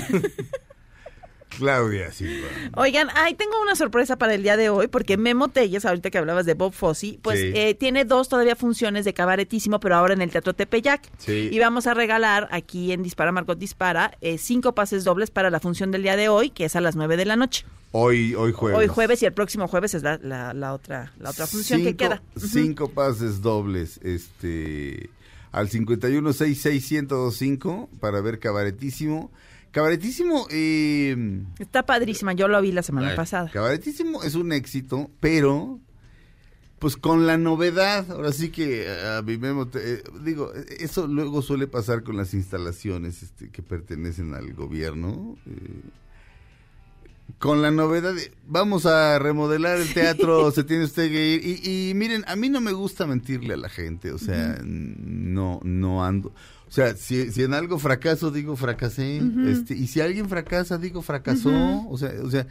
Claudia 1.59 2.11
Silva. 2.13 2.49
Oigan, 2.77 3.09
ahí 3.15 3.35
tengo 3.35 3.53
una 3.63 3.77
sorpresa 3.77 4.17
para 4.17 4.35
el 4.35 4.43
día 4.43 4.57
de 4.57 4.71
hoy, 4.71 4.89
porque 4.89 5.17
Memo 5.17 5.49
Telles, 5.49 5.85
ahorita 5.85 6.11
que 6.11 6.19
hablabas 6.19 6.47
de 6.47 6.55
Bob 6.55 6.73
Fosse, 6.73 7.19
pues 7.23 7.39
Sí. 7.41 7.53
eh, 7.55 7.75
tiene 7.75 8.05
dos 8.05 8.29
todavía 8.29 8.57
funciones 8.57 9.05
de 9.05 9.15
cabaretísimo, 9.15 9.79
pero 9.81 9.97
ahora 9.97 10.15
en 10.15 10.23
el 10.23 10.31
Teatro 10.31 10.55
Tepeyac. 10.55 11.03
Sí. 11.19 11.49
Y 11.53 11.59
vamos 11.59 11.87
a 11.87 11.95
regalar 11.95 12.49
aquí 12.51 12.93
en 12.93 13.03
Dispara 13.03 13.33
Margot 13.33 13.59
Dispara 13.59 14.17
eh, 14.21 14.39
cinco 14.39 14.75
pases 14.75 15.05
dobles 15.05 15.31
para 15.31 15.51
la 15.51 15.61
función 15.61 15.91
del 15.91 16.03
día 16.03 16.17
de 16.17 16.29
hoy, 16.29 16.51
que 16.51 16.65
es 16.65 16.77
a 16.77 16.81
las 16.81 16.97
nueve 16.97 17.17
de 17.17 17.25
la 17.27 17.37
noche. 17.37 17.65
Hoy, 17.93 18.35
hoy 18.35 18.53
jueves. 18.53 18.79
Hoy 18.79 18.87
jueves 18.89 19.23
y 19.23 19.27
el 19.27 19.33
próximo 19.35 19.69
jueves 19.69 19.95
es 19.95 20.03
la, 20.03 20.19
la- 20.23 20.55
la 20.55 20.73
otra, 20.73 21.13
la 21.19 21.31
otra 21.31 21.47
función 21.47 21.83
que 21.85 21.95
queda. 21.95 22.23
Cinco 22.37 22.89
pases 22.89 23.43
dobles, 23.43 24.01
este, 24.03 25.11
al 25.53 25.69
51661025 25.69 27.89
para 28.01 28.21
ver 28.21 28.39
Cabaretísimo. 28.39 29.31
Cabaretísimo, 29.73 30.47
eh, 30.51 31.45
Está 31.59 31.85
padrísima, 31.85 32.33
yo 32.35 32.47
lo 32.47 32.61
vi 32.63 32.73
la 32.73 32.83
semana 32.83 33.11
ay, 33.11 33.17
pasada. 33.17 33.51
Cabaretísimo 33.51 34.23
es 34.23 34.35
un 34.35 34.53
éxito, 34.53 35.11
pero 35.19 35.81
pues 36.79 36.97
con 36.97 37.27
la 37.27 37.39
novedad, 37.39 38.11
ahora 38.11 38.33
sí 38.33 38.51
que 38.51 38.87
a 38.91 39.23
mi 39.23 39.39
Memo, 39.39 39.69
te- 39.69 39.95
eh, 39.95 40.03
digo, 40.25 40.53
eso 40.79 41.07
luego 41.07 41.41
suele 41.41 41.67
pasar 41.69 42.03
con 42.03 42.17
las 42.17 42.35
instalaciones 42.35 43.23
este, 43.23 43.51
que 43.51 43.63
pertenecen 43.63 44.35
al 44.35 44.53
gobierno. 44.53 45.37
eh, 45.47 45.81
con 47.39 47.63
la 47.63 47.71
novedad 47.71 48.15
de, 48.15 48.31
vamos 48.47 48.85
a 48.85 49.19
remodelar 49.19 49.79
el 49.79 49.93
teatro, 49.95 50.51
se 50.51 50.65
tiene 50.65 50.85
usted 50.85 51.11
que 51.11 51.35
ir. 51.35 51.41
Y, 51.65 51.91
y 51.91 51.95
miren, 51.95 52.25
a 52.29 52.37
mí 52.37 52.49
no 52.49 52.61
me 52.61 52.73
gusta 52.73 53.07
mentirle 53.07 53.55
a 53.55 53.57
la 53.57 53.69
gente, 53.69 54.13
o 54.13 54.19
sea, 54.19 54.59
no, 54.63 55.61
no 55.65 56.05
ando. 56.05 56.33
O 56.73 56.75
sea, 56.75 56.97
si, 56.97 57.31
si 57.31 57.43
en 57.43 57.53
algo 57.53 57.79
fracaso, 57.79 58.31
digo 58.31 58.57
fracasé. 58.57 59.21
este, 59.47 59.75
y 59.77 59.89
si 59.89 60.01
alguien 60.01 60.27
fracasa, 60.31 60.79
digo 60.79 61.03
fracasó. 61.03 61.51
O 61.91 61.99
sea, 61.99 62.15
o 62.25 62.31
sea, 62.31 62.47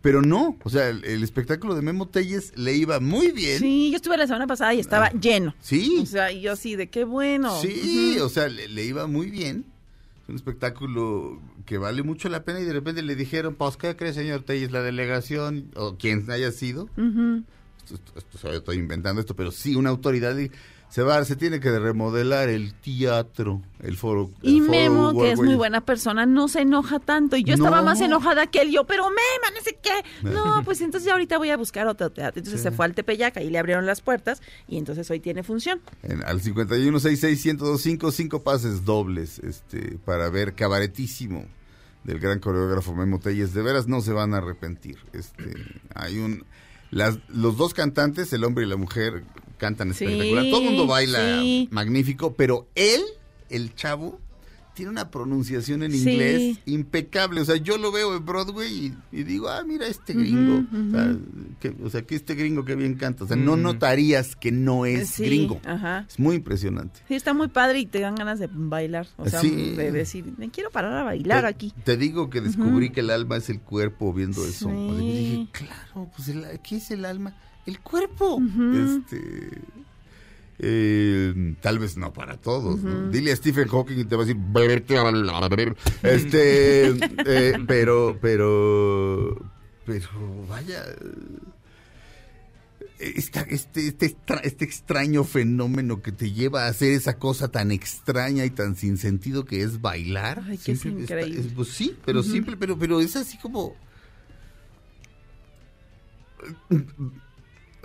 pero 0.00 0.22
no. 0.22 0.56
O 0.64 0.70
sea, 0.70 0.88
el, 0.88 1.04
el 1.04 1.22
espectáculo 1.22 1.74
de 1.74 1.82
Memo 1.82 2.08
Telles 2.08 2.56
le 2.56 2.72
iba 2.74 3.00
muy 3.00 3.32
bien. 3.32 3.58
Sí, 3.58 3.90
yo 3.90 3.96
estuve 3.96 4.16
la 4.16 4.26
semana 4.26 4.46
pasada 4.46 4.72
y 4.72 4.80
estaba 4.80 5.10
lleno. 5.10 5.54
Sí. 5.60 5.98
O 6.00 6.06
sea, 6.06 6.32
y 6.32 6.40
yo 6.40 6.56
sí, 6.56 6.74
de 6.74 6.88
qué 6.88 7.04
bueno. 7.04 7.54
Sí, 7.60 8.14
Ujú. 8.16 8.24
o 8.24 8.28
sea, 8.30 8.48
le, 8.48 8.66
le 8.66 8.82
iba 8.86 9.06
muy 9.06 9.30
bien. 9.30 9.66
Es 10.22 10.30
un 10.30 10.36
espectáculo 10.36 11.38
que 11.66 11.76
vale 11.76 12.02
mucho 12.02 12.30
la 12.30 12.44
pena 12.44 12.60
y 12.60 12.64
de 12.64 12.72
repente 12.72 13.02
le 13.02 13.14
dijeron, 13.14 13.56
pues, 13.56 13.76
¿qué 13.76 13.94
cree, 13.94 14.14
señor 14.14 14.42
Telles? 14.44 14.70
La 14.72 14.80
delegación, 14.82 15.70
o 15.76 15.96
quien 15.98 16.30
haya 16.30 16.50
sido, 16.50 16.84
Ujú. 16.96 17.42
esto, 17.84 17.94
esto- 18.16 18.18
esto- 18.38 18.52
estoy 18.54 18.78
inventando 18.78 19.20
esto, 19.20 19.36
pero 19.36 19.50
sí, 19.52 19.76
una 19.76 19.90
autoridad, 19.90 20.34
y, 20.38 20.50
se 20.94 21.02
va, 21.02 21.24
se 21.24 21.34
tiene 21.34 21.58
que 21.58 21.76
remodelar 21.76 22.48
el 22.48 22.72
teatro, 22.74 23.60
el 23.80 23.96
foro. 23.96 24.30
el 24.44 24.48
Y 24.48 24.60
foro 24.60 24.70
Memo, 24.70 25.20
que 25.20 25.32
es 25.32 25.36
muy 25.40 25.56
buena 25.56 25.80
persona, 25.80 26.24
no 26.24 26.46
se 26.46 26.60
enoja 26.60 27.00
tanto. 27.00 27.36
Y 27.36 27.42
yo 27.42 27.54
estaba 27.54 27.82
más 27.82 28.00
enojada 28.00 28.46
que 28.46 28.60
él. 28.62 28.70
Yo, 28.70 28.84
pero 28.84 29.02
Mema, 29.06 29.50
no 29.56 29.60
sé 29.64 29.76
qué. 29.82 30.04
No, 30.22 30.62
pues 30.64 30.80
entonces 30.82 31.08
ya 31.08 31.14
ahorita 31.14 31.36
voy 31.36 31.50
a 31.50 31.56
buscar 31.56 31.88
otro 31.88 32.10
teatro. 32.10 32.38
Entonces 32.38 32.62
se 32.62 32.70
fue 32.70 32.84
al 32.84 32.94
Tepeyac, 32.94 33.36
ahí 33.38 33.50
le 33.50 33.58
abrieron 33.58 33.86
las 33.86 34.02
puertas 34.02 34.40
y 34.68 34.78
entonces 34.78 35.10
hoy 35.10 35.18
tiene 35.18 35.42
función. 35.42 35.80
En- 36.04 36.22
al 36.24 36.40
5166-1025, 36.40 38.12
cinco 38.12 38.42
pases 38.44 38.84
dobles 38.84 39.40
este, 39.40 39.98
para 40.04 40.28
ver 40.30 40.54
cabaretísimo 40.54 41.44
del 42.04 42.20
gran 42.20 42.38
coreógrafo 42.38 42.94
Memo 42.94 43.18
Telles. 43.18 43.52
De 43.52 43.62
veras 43.62 43.88
no 43.88 44.00
se 44.00 44.12
van 44.12 44.32
a 44.32 44.36
arrepentir. 44.36 44.98
Este, 45.12 45.54
hay 45.92 46.18
un, 46.18 46.44
las, 46.92 47.18
los 47.28 47.56
dos 47.56 47.74
cantantes, 47.74 48.32
el 48.32 48.44
hombre 48.44 48.64
y 48.64 48.68
la 48.68 48.76
mujer, 48.76 49.24
cantan 49.58 49.94
Sí, 49.94 50.04
espectacular. 50.04 50.44
Todo 50.50 50.60
el 50.60 50.66
mundo 50.66 50.86
baila 50.86 51.40
sí. 51.40 51.68
magnífico, 51.70 52.34
pero 52.34 52.68
él, 52.74 53.00
el 53.50 53.74
chavo, 53.74 54.20
tiene 54.74 54.90
una 54.90 55.08
pronunciación 55.08 55.84
en 55.84 55.92
Sí. 55.92 55.98
inglés 56.10 56.58
impecable. 56.66 57.40
O 57.40 57.44
sea, 57.44 57.54
yo 57.54 57.78
lo 57.78 57.92
veo 57.92 58.16
en 58.16 58.26
Broadway 58.26 58.68
y, 59.12 59.16
y 59.20 59.22
digo, 59.22 59.48
ah, 59.48 59.62
mira 59.64 59.86
este 59.86 60.14
gringo. 60.14 60.64
o, 60.68 60.90
sea, 60.90 61.16
que, 61.60 61.76
o 61.84 61.90
sea, 61.90 62.02
que 62.02 62.16
este 62.16 62.34
gringo 62.34 62.64
que 62.64 62.74
bien 62.74 62.94
canta. 62.96 63.22
O 63.22 63.28
sea, 63.28 63.36
no 63.36 63.56
notarías 63.56 64.34
que 64.34 64.50
no 64.50 64.84
es 64.84 65.10
Sí, 65.10 65.26
gringo. 65.26 65.60
ajá. 65.64 66.06
Es 66.08 66.18
muy 66.18 66.34
impresionante. 66.34 66.98
Sí, 67.06 67.14
está 67.14 67.32
muy 67.34 67.46
padre 67.46 67.78
y 67.78 67.86
te 67.86 68.00
dan 68.00 68.16
ganas 68.16 68.40
de 68.40 68.48
bailar. 68.52 69.06
O 69.16 69.28
sea, 69.28 69.40
Sí. 69.40 69.74
de 69.76 69.92
decir, 69.92 70.32
me 70.38 70.50
quiero 70.50 70.70
parar 70.70 70.94
a 70.96 71.04
bailar 71.04 71.42
te, 71.42 71.46
aquí. 71.46 71.72
Te 71.84 71.96
digo 71.96 72.28
que 72.28 72.40
descubrí 72.40 72.90
que 72.90 72.98
el 72.98 73.10
alma 73.10 73.36
es 73.36 73.48
el 73.50 73.60
cuerpo 73.60 74.12
viendo 74.12 74.44
eso. 74.44 74.68
O 74.68 74.72
sea, 74.72 74.98
dije, 74.98 75.46
claro, 75.52 76.10
pues 76.16 76.26
el- 76.30 76.44
¿qué 76.68 76.78
es 76.78 76.90
el 76.90 77.04
alma? 77.04 77.36
El 77.66 77.80
cuerpo. 77.80 78.40
Este. 78.74 79.50
eh, 80.58 81.54
tal 81.60 81.78
vez 81.78 81.96
no 81.96 82.12
para 82.12 82.36
todos. 82.36 82.80
¿no? 82.82 83.08
Dile 83.10 83.32
a 83.32 83.36
Stephen 83.36 83.68
Hawking 83.68 83.98
y 84.00 84.04
te 84.04 84.16
va 84.16 84.22
a 84.22 84.26
decir. 84.26 84.40
Este, 86.02 86.88
eh, 86.90 87.54
pero, 87.66 88.18
pero, 88.20 89.50
pero, 89.86 90.08
vaya. 90.48 90.84
esta- 92.98 93.40
este, 93.42 93.88
este, 93.88 94.06
extra- 94.06 94.40
este 94.44 94.64
extraño 94.64 95.24
fenómeno 95.24 96.00
que 96.02 96.12
te 96.12 96.30
lleva 96.32 96.64
a 96.66 96.68
hacer 96.68 96.92
esa 96.92 97.18
cosa 97.18 97.48
tan 97.48 97.70
extraña 97.72 98.44
y 98.44 98.50
tan 98.50 98.76
sin 98.76 98.96
sentido 98.98 99.44
que 99.44 99.62
es 99.62 99.80
bailar. 99.80 100.42
Ay, 100.48 100.58
que 100.58 100.72
es 100.72 100.80
Simple- 100.80 101.02
está- 101.04 101.14
increíble. 101.20 101.40
es- 101.48 101.52
pues 101.54 101.68
sí, 101.68 101.96
pero 102.04 102.22
simple, 102.22 102.56
pero, 102.56 102.78
pero 102.78 103.00
es 103.00 103.16
así 103.16 103.36
como... 103.38 103.74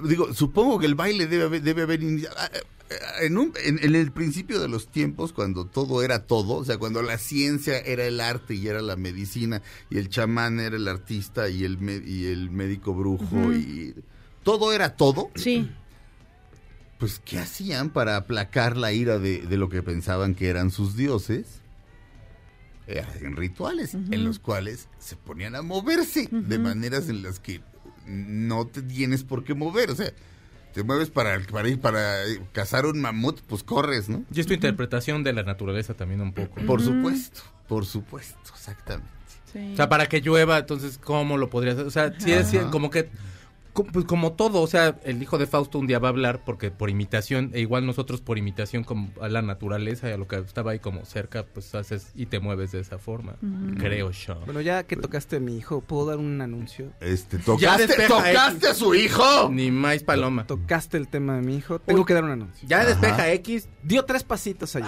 Digo, 0.03 0.33
supongo 0.33 0.79
que 0.79 0.85
el 0.85 0.95
baile 0.95 1.27
debe 1.27 1.43
haber, 1.45 1.61
debe 1.61 1.81
haber 1.83 2.01
iniciado- 2.03 2.35
ah, 2.37 2.49
ah, 2.53 3.23
en, 3.23 3.37
un- 3.37 3.53
en- 3.63 3.79
en 3.83 3.95
el 3.95 4.11
principio 4.11 4.59
de 4.59 4.67
los 4.67 4.87
tiempos, 4.89 5.33
cuando 5.33 5.65
todo 5.65 6.01
era 6.03 6.25
todo, 6.25 6.55
o 6.55 6.65
sea, 6.65 6.77
cuando 6.77 7.01
la 7.01 7.17
ciencia 7.17 7.79
era 7.79 8.05
el 8.05 8.19
arte 8.21 8.55
y 8.55 8.67
era 8.67 8.81
la 8.81 8.95
medicina, 8.95 9.61
y 9.89 9.97
el 9.97 10.09
chamán 10.09 10.59
era 10.59 10.75
el 10.75 10.87
artista 10.87 11.49
y 11.49 11.63
el, 11.63 11.77
me- 11.77 12.03
y 12.05 12.25
el 12.27 12.49
médico 12.49 12.93
brujo, 12.93 13.53
y 13.53 13.93
todo 14.43 14.71
era 14.73 14.95
todo, 14.95 15.29
Sí. 15.35 15.69
pues 16.97 17.21
¿qué 17.23 17.39
hacían 17.39 17.89
para 17.91 18.15
aplacar 18.17 18.75
la 18.77 18.91
ira 18.91 19.19
de, 19.19 19.39
de 19.43 19.57
lo 19.57 19.69
que 19.69 19.81
pensaban 19.83 20.35
que 20.35 20.47
eran 20.49 20.71
sus 20.71 20.95
dioses? 20.97 21.61
Eh, 22.87 23.01
Hacían 23.01 23.35
rituales 23.35 23.93
en 23.93 24.23
los 24.23 24.39
cuales 24.39 24.87
se 24.97 25.15
ponían 25.15 25.55
a 25.55 25.61
moverse 25.61 26.27
de 26.31 26.57
maneras 26.57 27.07
en 27.07 27.21
las 27.21 27.39
que 27.39 27.61
no 28.09 28.67
te 28.67 28.81
tienes 28.81 29.23
por 29.23 29.43
qué 29.43 29.53
mover. 29.53 29.91
O 29.91 29.95
sea, 29.95 30.11
te 30.73 30.83
mueves 30.83 31.09
para, 31.09 31.39
para 31.51 31.67
ir 31.67 31.79
para 31.79 32.25
eh, 32.25 32.41
cazar 32.51 32.85
un 32.85 32.99
mamut, 33.01 33.41
pues 33.41 33.63
corres, 33.63 34.09
¿no? 34.09 34.23
Y 34.33 34.39
es 34.39 34.47
tu 34.47 34.53
interpretación 34.53 35.23
de 35.23 35.33
la 35.33 35.43
naturaleza 35.43 35.93
también 35.93 36.21
un 36.21 36.33
poco. 36.33 36.61
Por 36.65 36.81
supuesto, 36.81 37.41
por 37.67 37.85
supuesto, 37.85 38.37
exactamente. 38.53 39.09
sí. 39.51 39.71
O 39.73 39.75
sea, 39.75 39.89
para 39.89 40.07
que 40.07 40.21
llueva, 40.21 40.57
entonces, 40.59 40.97
¿cómo 40.97 41.37
lo 41.37 41.49
podrías 41.49 41.75
hacer? 41.75 41.87
O 41.87 41.91
sea, 41.91 42.13
sí 42.19 42.31
es 42.31 42.51
como 42.71 42.89
que, 42.89 43.09
pues, 43.73 44.05
como 44.05 44.33
todo, 44.33 44.61
o 44.61 44.67
sea, 44.67 44.99
el 45.03 45.21
hijo 45.21 45.37
de 45.37 45.47
Fausto 45.47 45.79
un 45.79 45.87
día 45.87 45.99
va 45.99 46.09
a 46.09 46.11
hablar 46.11 46.43
porque 46.45 46.71
por 46.71 46.89
imitación, 46.89 47.51
e 47.53 47.61
igual 47.61 47.85
nosotros 47.85 48.21
por 48.21 48.37
imitación 48.37 48.83
como 48.83 49.09
a 49.21 49.29
la 49.29 49.41
naturaleza 49.41 50.09
y 50.09 50.13
a 50.13 50.17
lo 50.17 50.27
que 50.27 50.37
estaba 50.37 50.71
ahí 50.71 50.79
como 50.79 51.05
cerca, 51.05 51.45
pues 51.45 51.73
haces 51.75 52.11
y 52.15 52.25
te 52.25 52.39
mueves 52.39 52.71
de 52.71 52.79
esa 52.79 52.97
forma, 52.97 53.35
creo 53.77 54.11
yo. 54.11 54.39
Bueno, 54.45 54.61
ya 54.61 54.83
que 54.83 54.95
tocaste 54.95 55.37
a 55.37 55.39
mi 55.39 55.57
hijo, 55.57 55.81
¿puedo 55.81 56.07
dar 56.07 56.17
un 56.17 56.41
anuncio? 56.41 56.91
Este, 56.99 57.37
Ya 57.37 57.43
¿tocaste, 57.43 57.87
despeja, 57.87 58.07
¿tocaste 58.07 58.67
eh. 58.67 58.69
a 58.69 58.73
su 58.73 58.95
hijo? 58.95 59.49
Ni 59.49 59.71
más 59.71 60.03
paloma. 60.03 60.45
Tocaste 60.47 60.97
el 60.97 61.07
tema 61.07 61.35
de 61.35 61.41
mi 61.41 61.55
hijo, 61.55 61.79
tengo 61.79 62.05
que 62.05 62.13
dar 62.13 62.23
un 62.23 62.31
anuncio. 62.31 62.67
Ya 62.67 62.85
despeja 62.85 63.31
X. 63.33 63.69
Dio 63.83 64.03
tres 64.05 64.23
pasitos 64.23 64.75
allá. 64.75 64.87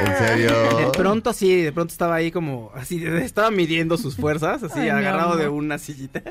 ¿En 0.00 0.16
serio? 0.18 0.76
De 0.76 0.90
pronto 0.92 1.30
así, 1.30 1.62
de 1.62 1.72
pronto 1.72 1.92
estaba 1.92 2.16
ahí 2.16 2.30
como, 2.30 2.70
así, 2.74 3.04
estaba 3.04 3.50
midiendo 3.50 3.96
sus 3.96 4.16
fuerzas, 4.16 4.62
así, 4.62 4.80
Ay, 4.80 4.88
agarrado 4.88 5.36
de 5.36 5.48
una 5.48 5.78
sillita. 5.78 6.22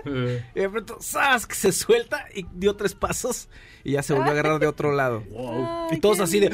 Y 0.55 0.59
de 0.59 0.69
pronto, 0.69 0.97
¡zas! 1.01 1.47
que 1.47 1.55
se 1.55 1.71
suelta 1.71 2.25
y 2.33 2.45
dio 2.53 2.75
tres 2.75 2.93
pasos 2.93 3.49
y 3.83 3.93
ya 3.93 4.03
se 4.03 4.13
volvió 4.13 4.29
a 4.29 4.33
agarrar 4.33 4.59
de 4.59 4.67
otro 4.67 4.93
lado. 4.93 5.23
Y 5.91 5.99
todos 5.99 6.19
así 6.19 6.39
de... 6.39 6.51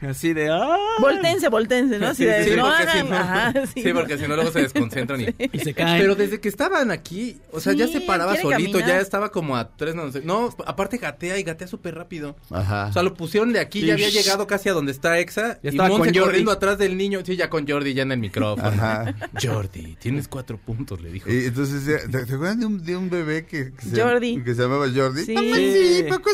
Así 0.00 0.32
de... 0.32 0.48
¡ah! 0.50 0.76
Voltense, 1.00 1.48
voltense, 1.48 1.98
¿no? 1.98 2.06
Así 2.08 2.24
de, 2.24 2.44
Sí, 2.44 2.50
no 2.56 2.62
porque 2.64 2.82
hagan- 2.82 2.96
si 3.06 3.10
no- 3.10 3.16
ajá, 3.18 3.52
sí, 3.74 3.92
porque 3.92 4.18
si 4.18 4.26
no 4.28 4.34
luego 4.36 4.50
se 4.50 4.62
desconcentran 4.62 5.20
y... 5.20 5.26
Y 5.52 5.58
se 5.58 5.74
caen. 5.74 6.00
Pero 6.00 6.14
desde 6.14 6.40
que 6.40 6.48
estaban 6.48 6.90
aquí, 6.90 7.38
o 7.52 7.60
sea, 7.60 7.72
ya 7.72 7.86
se 7.88 8.00
paraba 8.00 8.34
solito, 8.36 8.72
caminar. 8.78 8.88
ya 8.88 9.00
estaba 9.00 9.30
como 9.30 9.56
a 9.56 9.76
tres, 9.76 9.94
no 9.94 10.10
sé. 10.10 10.22
No, 10.22 10.54
aparte 10.66 10.98
gatea 10.98 11.38
y 11.38 11.42
gatea 11.42 11.66
súper 11.66 11.94
rápido. 11.94 12.36
Ajá. 12.50 12.86
O 12.86 12.92
sea, 12.92 13.02
lo 13.02 13.14
pusieron 13.14 13.52
de 13.52 13.60
aquí, 13.60 13.82
ya 13.82 13.94
había 13.94 14.08
llegado 14.10 14.46
casi 14.46 14.68
a 14.68 14.72
donde 14.72 14.92
está 14.92 15.18
Exa. 15.18 15.60
Ya 15.62 15.68
y 15.68 15.68
estaba 15.68 15.88
Monse 15.88 16.04
con 16.04 16.14
Jordi. 16.14 16.20
corriendo 16.20 16.50
atrás 16.52 16.78
del 16.78 16.96
niño. 16.96 17.20
Sí, 17.24 17.36
ya 17.36 17.50
con 17.50 17.66
Jordi, 17.68 17.94
ya 17.94 18.02
en 18.02 18.12
el 18.12 18.18
micrófono. 18.18 18.68
Ajá. 18.68 19.14
Jordi, 19.42 19.96
tienes 20.00 20.28
cuatro 20.28 20.58
puntos, 20.58 21.00
le 21.00 21.10
dijo. 21.12 21.30
Y 21.30 21.44
entonces, 21.46 21.84
¿te, 21.84 22.08
te 22.26 22.34
acuerdas 22.34 22.58
de 22.58 22.66
un, 22.66 22.84
de 22.84 22.96
un 22.96 23.10
bebé 23.10 23.44
que, 23.44 23.72
que 23.72 23.82
se, 23.86 24.00
Jordi. 24.02 24.42
que 24.42 24.54
se 24.54 24.62
llamaba 24.62 24.86
Jordi? 24.94 25.24
Sí. 25.24 25.34
Sí, 25.36 26.04
poco 26.08 26.30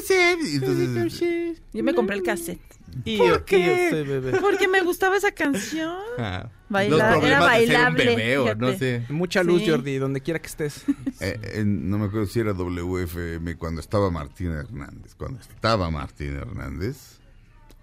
entonces, 0.54 1.60
Yo 1.72 1.82
me 1.84 1.94
compré 1.94 2.16
el 2.16 2.22
cassette. 2.22 2.60
Y 3.04 3.18
¿Por 3.18 3.28
yo, 3.28 3.44
qué? 3.44 3.58
y 3.58 3.66
yo 3.66 3.90
soy 3.90 4.04
bebé. 4.06 4.38
Porque 4.40 4.68
me 4.68 4.80
gustaba 4.82 5.16
esa 5.16 5.32
canción. 5.32 5.96
Ah, 6.18 6.48
Bailar- 6.68 7.18
era 7.18 7.20
de 7.20 7.26
ser 7.28 7.34
un 7.34 7.40
bailable, 7.46 8.04
bebé 8.16 8.38
o 8.38 8.54
no 8.54 8.72
sé. 8.76 9.04
Mucha 9.10 9.42
luz, 9.44 9.62
Sí. 9.62 9.70
Jordi, 9.70 9.98
donde 9.98 10.20
quiera 10.20 10.40
que 10.40 10.46
estés. 10.48 10.84
eh, 11.20 11.38
eh, 11.42 11.62
no 11.64 11.98
me 11.98 12.06
acuerdo 12.06 12.26
si 12.26 12.40
era 12.40 12.52
WFM 12.54 13.56
cuando 13.56 13.80
estaba 13.80 14.10
Martín 14.10 14.50
Hernández. 14.52 15.14
Cuando 15.14 15.40
estaba 15.40 15.90
Martín 15.90 16.36
Hernández, 16.36 17.18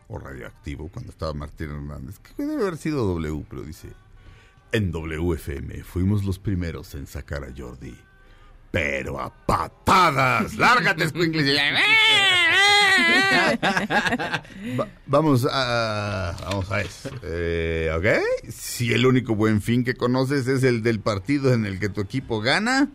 o 0.08 0.20
Radioactivo, 0.20 0.90
cuando 0.90 1.12
estaba 1.12 1.34
Martín 1.34 1.70
Hernández, 1.70 2.20
que 2.20 2.44
debe 2.44 2.62
haber 2.62 2.78
sido 2.78 3.06
W, 3.08 3.46
pero 3.50 3.62
dice: 3.62 3.90
En 4.72 4.92
WFM 4.92 5.84
fuimos 5.84 6.24
los 6.26 6.40
primeros 6.40 6.94
en 6.96 7.08
sacar 7.08 7.44
a 7.44 7.54
Jordi. 7.56 7.96
Pero 8.74 9.20
a 9.22 9.32
patadas. 9.46 10.56
¡Lárgate, 10.56 11.08
Squinkles! 11.10 11.46
Ya, 11.46 11.62
Va- 14.80 14.88
vamos 15.06 15.48
a 15.50 16.36
vamos 16.44 16.72
a 16.72 16.82
eso. 16.82 17.10
Eh, 17.22 17.92
¿Ok? 17.96 18.50
Si 18.52 18.92
el 18.92 19.06
único 19.06 19.36
buen 19.36 19.62
fin 19.62 19.84
que 19.84 19.94
conoces 19.94 20.48
es 20.48 20.64
el 20.64 20.82
del 20.82 21.00
partido 21.00 21.54
en 21.54 21.68
el 21.68 21.80
que 21.80 21.90
tu 21.90 22.02
equipo 22.02 22.42
gana, 22.42 22.90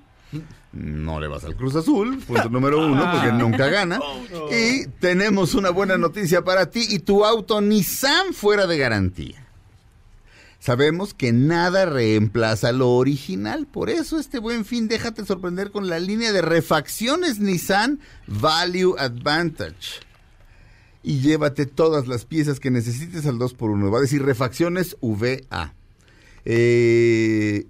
no 0.72 1.20
le 1.20 1.28
vas 1.28 1.44
al 1.44 1.54
Cruz 1.54 1.76
Azul, 1.76 2.18
punto 2.26 2.48
número 2.48 2.84
uno, 2.84 3.08
porque 3.12 3.30
nunca 3.32 3.68
gana. 3.68 4.00
Y 4.50 4.88
tenemos 5.00 5.54
una 5.54 5.70
buena 5.70 5.96
noticia 5.96 6.42
para 6.42 6.70
ti 6.70 6.86
y 6.90 6.98
tu 6.98 7.24
auto 7.24 7.60
Nissan 7.60 8.34
fuera 8.34 8.66
de 8.66 8.78
garantía. 8.78 9.44
Sabemos 10.60 11.14
que 11.14 11.32
nada 11.32 11.86
reemplaza 11.86 12.72
lo 12.72 12.90
original, 12.90 13.66
por 13.66 13.90
eso 13.90 14.18
este 14.18 14.40
buen 14.40 14.64
fin 14.64 14.88
déjate 14.88 15.24
sorprender 15.24 15.70
con 15.70 15.88
la 15.88 16.00
línea 16.00 16.32
de 16.32 16.42
refacciones 16.42 17.38
Nissan 17.38 18.00
Value 18.26 18.96
Advantage. 18.98 20.00
Y 21.04 21.20
llévate 21.20 21.64
todas 21.64 22.08
las 22.08 22.24
piezas 22.24 22.58
que 22.58 22.72
necesites 22.72 23.24
al 23.26 23.38
2x1. 23.38 23.92
Va 23.94 23.98
a 23.98 24.02
decir 24.02 24.22
refacciones 24.22 24.96
VA. 25.00 25.74
Eh, 26.44 27.66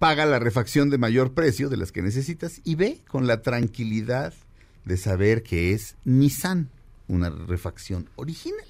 paga 0.00 0.26
la 0.26 0.40
refacción 0.40 0.90
de 0.90 0.98
mayor 0.98 1.32
precio 1.32 1.68
de 1.68 1.76
las 1.76 1.92
que 1.92 2.02
necesitas 2.02 2.60
y 2.64 2.74
ve 2.74 3.00
con 3.06 3.28
la 3.28 3.40
tranquilidad 3.40 4.34
de 4.84 4.96
saber 4.96 5.44
que 5.44 5.72
es 5.72 5.94
Nissan, 6.04 6.70
una 7.06 7.30
refacción 7.30 8.08
original. 8.16 8.66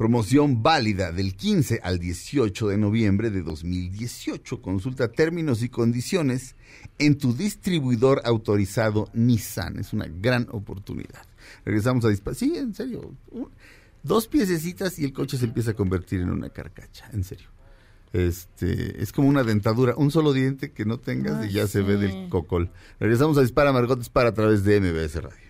Promoción 0.00 0.62
válida 0.62 1.12
del 1.12 1.36
15 1.36 1.80
al 1.82 1.98
18 1.98 2.68
de 2.68 2.78
noviembre 2.78 3.28
de 3.28 3.42
2018. 3.42 4.62
Consulta 4.62 5.12
términos 5.12 5.62
y 5.62 5.68
condiciones 5.68 6.56
en 6.98 7.18
tu 7.18 7.34
distribuidor 7.34 8.22
autorizado 8.24 9.10
Nissan. 9.12 9.78
Es 9.78 9.92
una 9.92 10.06
gran 10.06 10.48
oportunidad. 10.52 11.26
Regresamos 11.66 12.02
a 12.06 12.08
disparar. 12.08 12.34
Sí, 12.34 12.56
en 12.56 12.72
serio. 12.72 13.14
Dos 14.02 14.26
piececitas 14.26 14.98
y 14.98 15.04
el 15.04 15.12
coche 15.12 15.36
se 15.36 15.44
empieza 15.44 15.72
a 15.72 15.74
convertir 15.74 16.22
en 16.22 16.30
una 16.30 16.48
carcacha. 16.48 17.10
En 17.12 17.22
serio. 17.22 17.50
Este, 18.14 19.02
es 19.02 19.12
como 19.12 19.28
una 19.28 19.44
dentadura, 19.44 19.96
un 19.98 20.10
solo 20.10 20.32
diente 20.32 20.72
que 20.72 20.86
no 20.86 20.98
tengas 20.98 21.44
y 21.44 21.52
ya 21.52 21.66
se 21.66 21.82
ve 21.82 21.98
del 21.98 22.30
cocol. 22.30 22.70
Regresamos 23.00 23.36
a 23.36 23.42
Dispara 23.42 23.70
Margot 23.70 23.98
Dispara 23.98 24.30
a 24.30 24.34
través 24.34 24.64
de 24.64 24.80
MBS 24.80 25.16
Radio. 25.16 25.49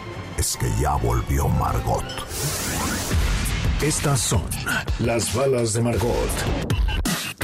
que 0.41 0.67
ya 0.81 0.95
volvió 0.95 1.47
Margot. 1.47 2.03
Estas 3.79 4.19
son 4.19 4.41
las 4.97 5.35
balas 5.35 5.73
de 5.73 5.81
Margot. 5.83 6.31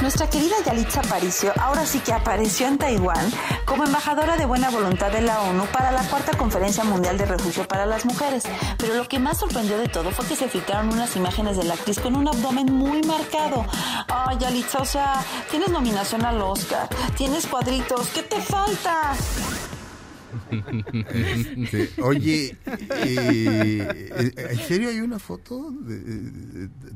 Nuestra 0.02 0.28
querida 0.28 0.56
Yalitza 0.66 1.00
Aparicio 1.00 1.52
ahora 1.60 1.86
sí 1.86 2.00
que 2.00 2.12
apareció 2.12 2.66
en 2.66 2.76
Taiwán 2.76 3.30
como 3.66 3.84
embajadora 3.84 4.36
de 4.36 4.46
buena 4.46 4.70
voluntad 4.70 5.12
de 5.12 5.20
la 5.20 5.42
ONU 5.42 5.64
para 5.66 5.92
la 5.92 6.02
cuarta 6.02 6.36
conferencia 6.36 6.82
mundial 6.82 7.16
de 7.18 7.26
refugio 7.26 7.68
para 7.68 7.86
las 7.86 8.04
mujeres. 8.04 8.42
Pero 8.78 8.94
lo 8.94 9.06
que 9.06 9.20
más 9.20 9.38
sorprendió 9.38 9.78
de 9.78 9.88
todo 9.88 10.10
fue 10.10 10.26
que 10.26 10.34
se 10.34 10.48
filtraron 10.48 10.92
unas 10.92 11.14
imágenes 11.14 11.56
de 11.56 11.64
la 11.64 11.74
actriz 11.74 12.00
con 12.00 12.16
un 12.16 12.26
abdomen 12.26 12.72
muy 12.72 13.00
marcado. 13.02 13.64
Ay, 14.08 14.38
Yalitza, 14.38 14.78
o 14.78 14.84
sea, 14.84 15.24
tienes 15.52 15.68
nominación 15.68 16.24
al 16.24 16.42
Oscar, 16.42 16.88
tienes 17.16 17.46
cuadritos, 17.46 18.08
¿qué 18.08 18.24
te 18.24 18.40
falta? 18.40 19.14
Sí. 21.70 21.88
Oye, 22.02 22.56
eh, 22.66 24.32
¿en 24.36 24.58
serio 24.58 24.88
hay 24.88 25.00
una 25.00 25.18
foto? 25.18 25.72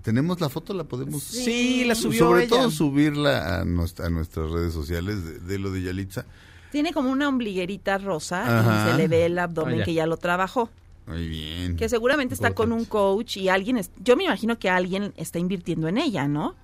¿Tenemos 0.02 0.40
la 0.40 0.48
foto? 0.48 0.74
¿La 0.74 0.84
podemos...? 0.84 1.22
Sí, 1.22 1.84
la 1.84 1.94
subió 1.94 2.18
Sobre 2.26 2.42
ella. 2.44 2.48
todo 2.50 2.70
subirla 2.70 3.60
a, 3.60 3.64
nuestra- 3.64 4.06
a 4.06 4.10
nuestras 4.10 4.50
redes 4.50 4.72
sociales 4.72 5.24
de, 5.24 5.38
de 5.40 5.58
lo 5.58 5.70
de 5.70 5.82
Yalitza. 5.82 6.24
Tiene 6.70 6.92
como 6.92 7.10
una 7.10 7.28
ombliguerita 7.28 7.98
rosa 7.98 8.60
Ajá. 8.60 8.88
y 8.88 8.90
se 8.92 8.96
le 8.98 9.08
ve 9.08 9.26
el 9.26 9.38
abdomen 9.38 9.82
Ah, 9.82 9.84
que 9.84 9.94
ya 9.94 10.06
lo 10.06 10.16
trabajó. 10.16 10.70
Muy 11.06 11.28
bien. 11.28 11.76
Que 11.76 11.88
seguramente 11.88 12.34
está 12.34 12.54
con 12.54 12.72
un 12.72 12.84
coach 12.84 13.36
y 13.36 13.48
alguien, 13.48 13.76
es- 13.76 13.90
yo 14.02 14.16
me 14.16 14.24
imagino 14.24 14.58
que 14.58 14.70
alguien 14.70 15.12
está 15.16 15.38
invirtiendo 15.38 15.88
en 15.88 15.98
ella, 15.98 16.28
¿no? 16.28 16.54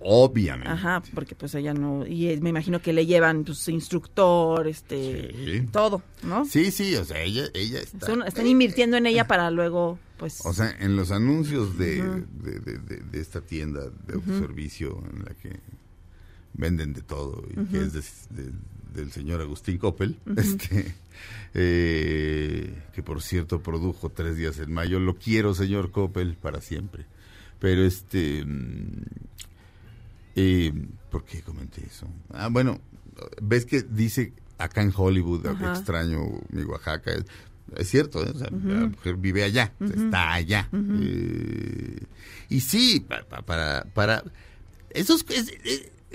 Obviamente. 0.00 0.68
Ajá, 0.70 1.02
porque 1.14 1.34
pues 1.34 1.54
ella 1.54 1.72
no, 1.72 2.06
y 2.06 2.38
me 2.40 2.50
imagino 2.50 2.80
que 2.82 2.92
le 2.92 3.06
llevan 3.06 3.44
pues 3.44 3.66
instructor, 3.68 4.66
este, 4.68 5.32
Sí. 5.62 5.66
todo, 5.72 6.02
¿no? 6.22 6.44
Sí, 6.44 6.70
sí, 6.70 6.94
o 6.96 7.04
sea, 7.04 7.22
ella, 7.22 7.44
ella 7.54 7.80
está... 7.80 8.06
Son- 8.06 8.22
están 8.26 8.46
invirtiendo 8.46 8.96
en 8.98 9.06
ella 9.06 9.26
para 9.26 9.50
luego, 9.50 9.98
pues, 10.18 10.44
O 10.44 10.52
sea, 10.52 10.76
en 10.80 10.96
los 10.96 11.10
anuncios 11.10 11.78
de, 11.78 12.02
de, 12.02 12.60
de- 12.60 12.78
de- 12.78 13.00
de 13.10 13.20
esta 13.20 13.40
tienda 13.40 13.88
de 14.06 14.14
autoservicio 14.14 15.02
en 15.12 15.24
la 15.24 15.34
que 15.34 15.60
venden 16.52 16.92
de 16.92 17.02
todo 17.02 17.42
y 17.50 17.64
que 17.66 17.78
es 17.80 17.92
de- 17.94 18.42
de- 18.44 18.52
del 18.94 19.12
señor 19.12 19.40
Agustín 19.40 19.78
Coppel, 19.78 20.16
este, 20.36 20.94
eh, 21.54 22.82
que 22.94 23.02
por 23.02 23.22
cierto 23.22 23.62
produjo 23.62 24.10
tres 24.10 24.36
días 24.36 24.58
en 24.58 24.72
mayo. 24.72 25.00
Lo 25.00 25.16
quiero, 25.16 25.54
señor 25.54 25.90
Coppel, 25.90 26.34
para 26.36 26.60
siempre. 26.60 27.06
Pero 27.58 27.82
este... 27.84 28.44
eh, 30.36 30.72
¿Por 31.10 31.24
qué 31.24 31.40
comenté 31.42 31.84
eso? 31.84 32.06
Ah, 32.32 32.48
bueno, 32.50 32.80
ves 33.42 33.64
que 33.66 33.82
dice 33.82 34.32
acá 34.58 34.82
en 34.82 34.92
Hollywood, 34.94 35.46
Ajá. 35.46 35.72
extraño 35.72 36.20
mi 36.50 36.62
Oaxaca. 36.62 37.10
Es, 37.12 37.24
es 37.76 37.88
cierto, 37.88 38.24
¿eh? 38.24 38.30
O 38.34 38.38
sea, 38.38 38.48
la 38.50 38.86
mujer 38.86 39.16
vive 39.16 39.42
allá, 39.42 39.72
está 39.80 40.34
allá. 40.34 40.68
Eh, 40.72 41.98
y 42.48 42.60
sí, 42.60 43.00
pa- 43.00 43.24
pa- 43.24 43.42
para, 43.42 43.84
para, 43.92 44.22
esos, 44.90 45.24
es- 45.30 45.52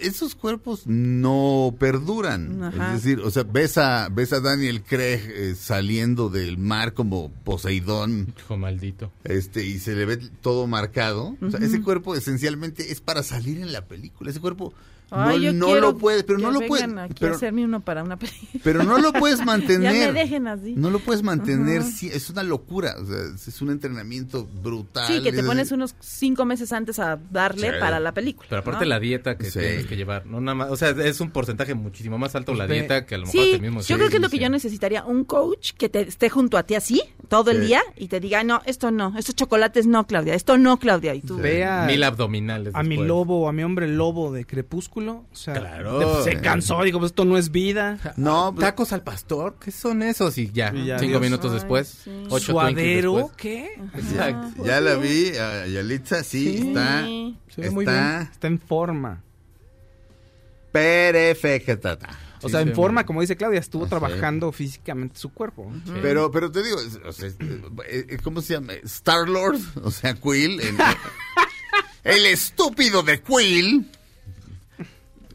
esos 0.02 0.36
cuerpos 0.36 0.84
no 0.86 1.76
perduran. 1.80 2.64
Ajá. 2.64 2.96
Es 2.96 3.04
decir, 3.04 3.20
o 3.20 3.32
sea, 3.32 3.44
ves 3.44 3.78
a, 3.78 4.10
ves 4.10 4.34
a 4.34 4.40
Daniel 4.40 4.84
Craig 4.84 5.22
eh, 5.28 5.56
saliendo 5.58 6.30
del 6.30 6.58
mar 6.58 6.94
como 6.94 7.32
Poseidón 7.44 8.34
Hijo 8.38 8.58
maldito. 8.58 9.12
este 9.24 9.66
y 9.66 9.80
se 9.80 9.96
le 9.96 10.06
ve 10.06 10.18
todo 10.42 10.68
marcado. 10.68 11.36
O 11.42 11.52
sea, 11.52 11.60
ese 11.60 11.82
cuerpo 11.82 12.16
esencialmente 12.16 12.92
es 12.92 13.02
para 13.02 13.24
salir 13.24 13.60
en 13.60 13.72
la 13.72 13.86
película. 13.86 14.30
Ese 14.30 14.40
cuerpo 14.40 14.74
Ay, 15.12 15.38
no, 15.38 15.43
yo 15.43 15.54
no 15.54 15.65
quiero 15.67 15.82
lo 15.82 15.97
puede, 15.97 16.24
pero 16.24 16.38
que 16.39 16.43
no 16.45 16.52
lo 16.52 16.62
puede, 16.62 16.88
vengan 16.88 17.00
aquí 17.06 17.13
a 17.15 17.19
pero, 17.19 17.36
hacerme 17.36 17.65
uno 17.65 17.82
para 17.82 18.02
una 18.04 18.17
película. 18.17 18.62
pero 18.63 18.84
no 18.84 18.97
lo 18.97 19.12
puedes 19.13 19.43
mantener. 19.45 19.91
Ya 20.08 20.12
me 20.13 20.19
dejen 20.19 20.47
así. 20.47 20.74
No 20.78 20.89
lo 20.89 21.00
puedes 21.00 21.21
mantener, 21.21 21.84
sí, 21.84 22.08
es 22.08 22.30
una 22.30 22.43
locura, 22.43 22.95
o 23.02 23.06
sea, 23.06 23.17
es 23.36 23.62
un 23.62 23.71
entrenamiento 23.71 24.45
brutal. 24.63 25.06
Sí, 25.08 25.21
que 25.21 25.32
te 25.32 25.41
es- 25.41 25.45
pones 25.45 25.71
unos 25.71 25.95
cinco 26.00 26.45
meses 26.45 26.71
antes 26.71 26.97
a 27.00 27.19
darle 27.30 27.71
Sí. 27.74 27.78
para 27.80 28.00
la 28.00 28.13
película. 28.13 28.47
Pero 28.50 28.62
aparte 28.62 28.86
¿no? 28.86 28.89
la 28.89 29.00
dieta 29.00 29.38
que 29.38 29.52
Sí. 29.52 29.60
tienes 29.60 29.86
que 29.88 29.95
llevar, 29.97 30.26
no 30.26 30.39
nada 30.39 30.56
más, 30.56 30.71
o 30.71 30.76
sea, 30.78 30.89
es 30.91 31.19
un 31.19 31.32
porcentaje 31.32 31.74
muchísimo 31.74 32.17
más 32.17 32.34
alto 32.36 32.54
la 32.54 32.65
dieta 32.67 33.06
que 33.06 33.15
a 33.15 33.17
lo 33.17 33.26
mejor 33.26 33.41
Sí, 33.43 33.52
el 33.56 33.62
mismo 33.62 33.82
yo 33.82 33.97
creo 33.97 34.10
que 34.10 34.15
es 34.17 34.21
lo 34.21 34.30
que 34.30 34.39
yo 34.39 34.50
necesitaría, 34.50 35.04
un 35.04 35.26
coach 35.26 35.71
que 35.78 35.89
te 35.89 36.02
esté 36.02 36.30
junto 36.30 36.58
a 36.58 36.63
ti 36.63 36.76
así 36.76 37.02
todo 37.32 37.50
el 37.52 37.65
día 37.65 37.82
y 37.96 38.10
te 38.10 38.20
diga, 38.20 38.44
no, 38.44 38.62
esto 38.65 38.91
no, 38.91 39.13
estos 39.17 39.36
chocolates 39.36 39.88
no, 39.88 40.06
Claudia, 40.06 40.36
esto 40.36 40.58
no, 40.58 40.78
Claudia. 40.80 41.15
Y 41.15 41.22
tú, 41.22 41.38
Ve 41.38 41.63
a, 41.63 41.86
Mil 41.86 42.04
abdominales. 42.04 42.76
a 42.76 42.84
mi 42.84 42.98
lobo, 42.98 43.48
a 43.48 43.54
mi 43.54 43.63
hombre 43.63 43.88
lobo 43.88 44.34
de 44.34 44.44
Crepúsculo. 44.46 45.24
O 45.32 45.36
sea, 45.36 45.54
Claro. 45.54 46.17
de- 46.17 46.24
se 46.26 46.41
cansó, 46.41 46.84
digo, 46.84 47.00
pues 47.00 47.12
esto 47.13 47.24
no 47.24 47.38
es 47.38 47.50
vida. 47.52 47.98
No, 48.17 48.52
pues, 48.54 48.67
Tacos 48.67 48.91
al 48.91 49.04
pastor, 49.04 49.56
¿qué 49.63 49.72
son 49.72 50.04
esos? 50.04 50.38
Y 50.38 50.52
ya, 50.52 50.74
Y 50.76 50.88
ya, 50.88 51.00
cinco 51.00 51.22
minutos 51.22 51.52
Ay, 51.52 51.60
después, 51.60 51.88
sí. 52.04 52.12
ocho 52.30 52.52
Twinkies 52.54 52.76
¿Suadero? 52.76 53.13
después. 53.15 53.38
¿Qué? 53.38 53.70
Exacto. 53.96 54.65
ya 54.65 54.82
la 54.82 54.96
vi, 54.96 55.30
a 55.38 55.67
Yalitza, 55.67 56.24
sí, 56.26 56.58
Sí. 56.58 56.67
está, 56.67 57.06
Se 57.48 57.62
ve 57.62 57.70
muy 57.72 57.86
está 57.86 58.24
Está 58.24 58.48
en 58.48 58.60
forma. 58.60 59.24
perfecta. 60.72 61.98
O 62.43 62.47
Sí, 62.47 62.51
sea, 62.51 62.62
en 62.62 62.69
sí, 62.69 62.73
forma, 62.73 63.06
como 63.06 63.21
dice 63.21 63.36
Claudia, 63.36 63.60
estuvo 63.60 63.84
Ah, 63.84 63.88
sí. 63.88 63.89
trabajando 63.89 64.51
físicamente 64.51 65.17
su 65.19 65.30
cuerpo. 65.32 65.71
Pero, 66.01 66.32
pero 66.32 66.51
te 66.51 66.63
digo, 66.63 66.77
o 67.06 67.12
sea, 67.12 67.30
eh, 67.88 68.17
¿cómo 68.23 68.41
se 68.41 68.54
llama? 68.56 68.73
Star 68.84 69.27
Lord, 69.30 69.60
o 69.84 69.91
sea, 69.91 70.13
Quill. 70.15 70.60
el- 70.60 70.77
el 72.04 72.25
estúpido 72.25 73.04
de 73.04 73.21
Quill. 73.21 73.89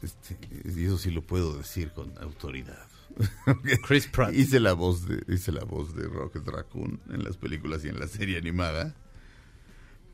Este, 0.02 0.36
y 0.64 0.84
eso 0.84 0.98
sí 0.98 1.10
lo 1.10 1.22
puedo 1.22 1.56
decir 1.56 1.90
con 1.92 2.12
autoridad. 2.20 2.86
Chris 3.86 4.06
Pratt. 4.08 4.34
Hice 4.34 4.60
la 4.60 4.74
voz 4.74 5.06
de, 5.08 5.22
hice 5.32 5.50
la 5.52 5.64
voz 5.64 5.94
de 5.96 6.02
Rocket 6.04 6.46
Raccoon 6.46 7.00
en 7.10 7.24
las 7.24 7.36
películas 7.36 7.84
y 7.84 7.88
en 7.88 7.98
la 7.98 8.06
serie 8.08 8.36
animada. 8.36 8.94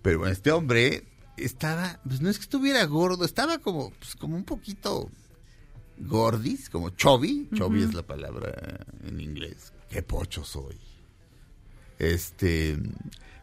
Pero 0.03 0.19
bueno, 0.21 0.33
este 0.33 0.53
hombre 0.53 1.05
estaba, 1.37 2.01
pues 2.07 2.21
no 2.21 2.29
es 2.31 2.37
que 2.39 2.43
estuviera 2.43 2.85
gordo, 2.85 3.25
estaba 3.25 3.59
como, 3.59 3.91
pues, 3.91 4.15
como 4.15 4.37
un 4.37 4.45
poquito 4.45 5.11
gordis, 6.07 6.69
como 6.71 6.91
chubby. 6.91 7.49
Chubby 7.55 7.83
es 7.83 7.95
la 7.95 8.03
palabra 8.03 8.87
en 9.05 9.21
inglés. 9.21 9.73
Qué 9.89 10.03
pocho 10.03 10.45
soy. 10.45 10.77
Este, 11.99 12.77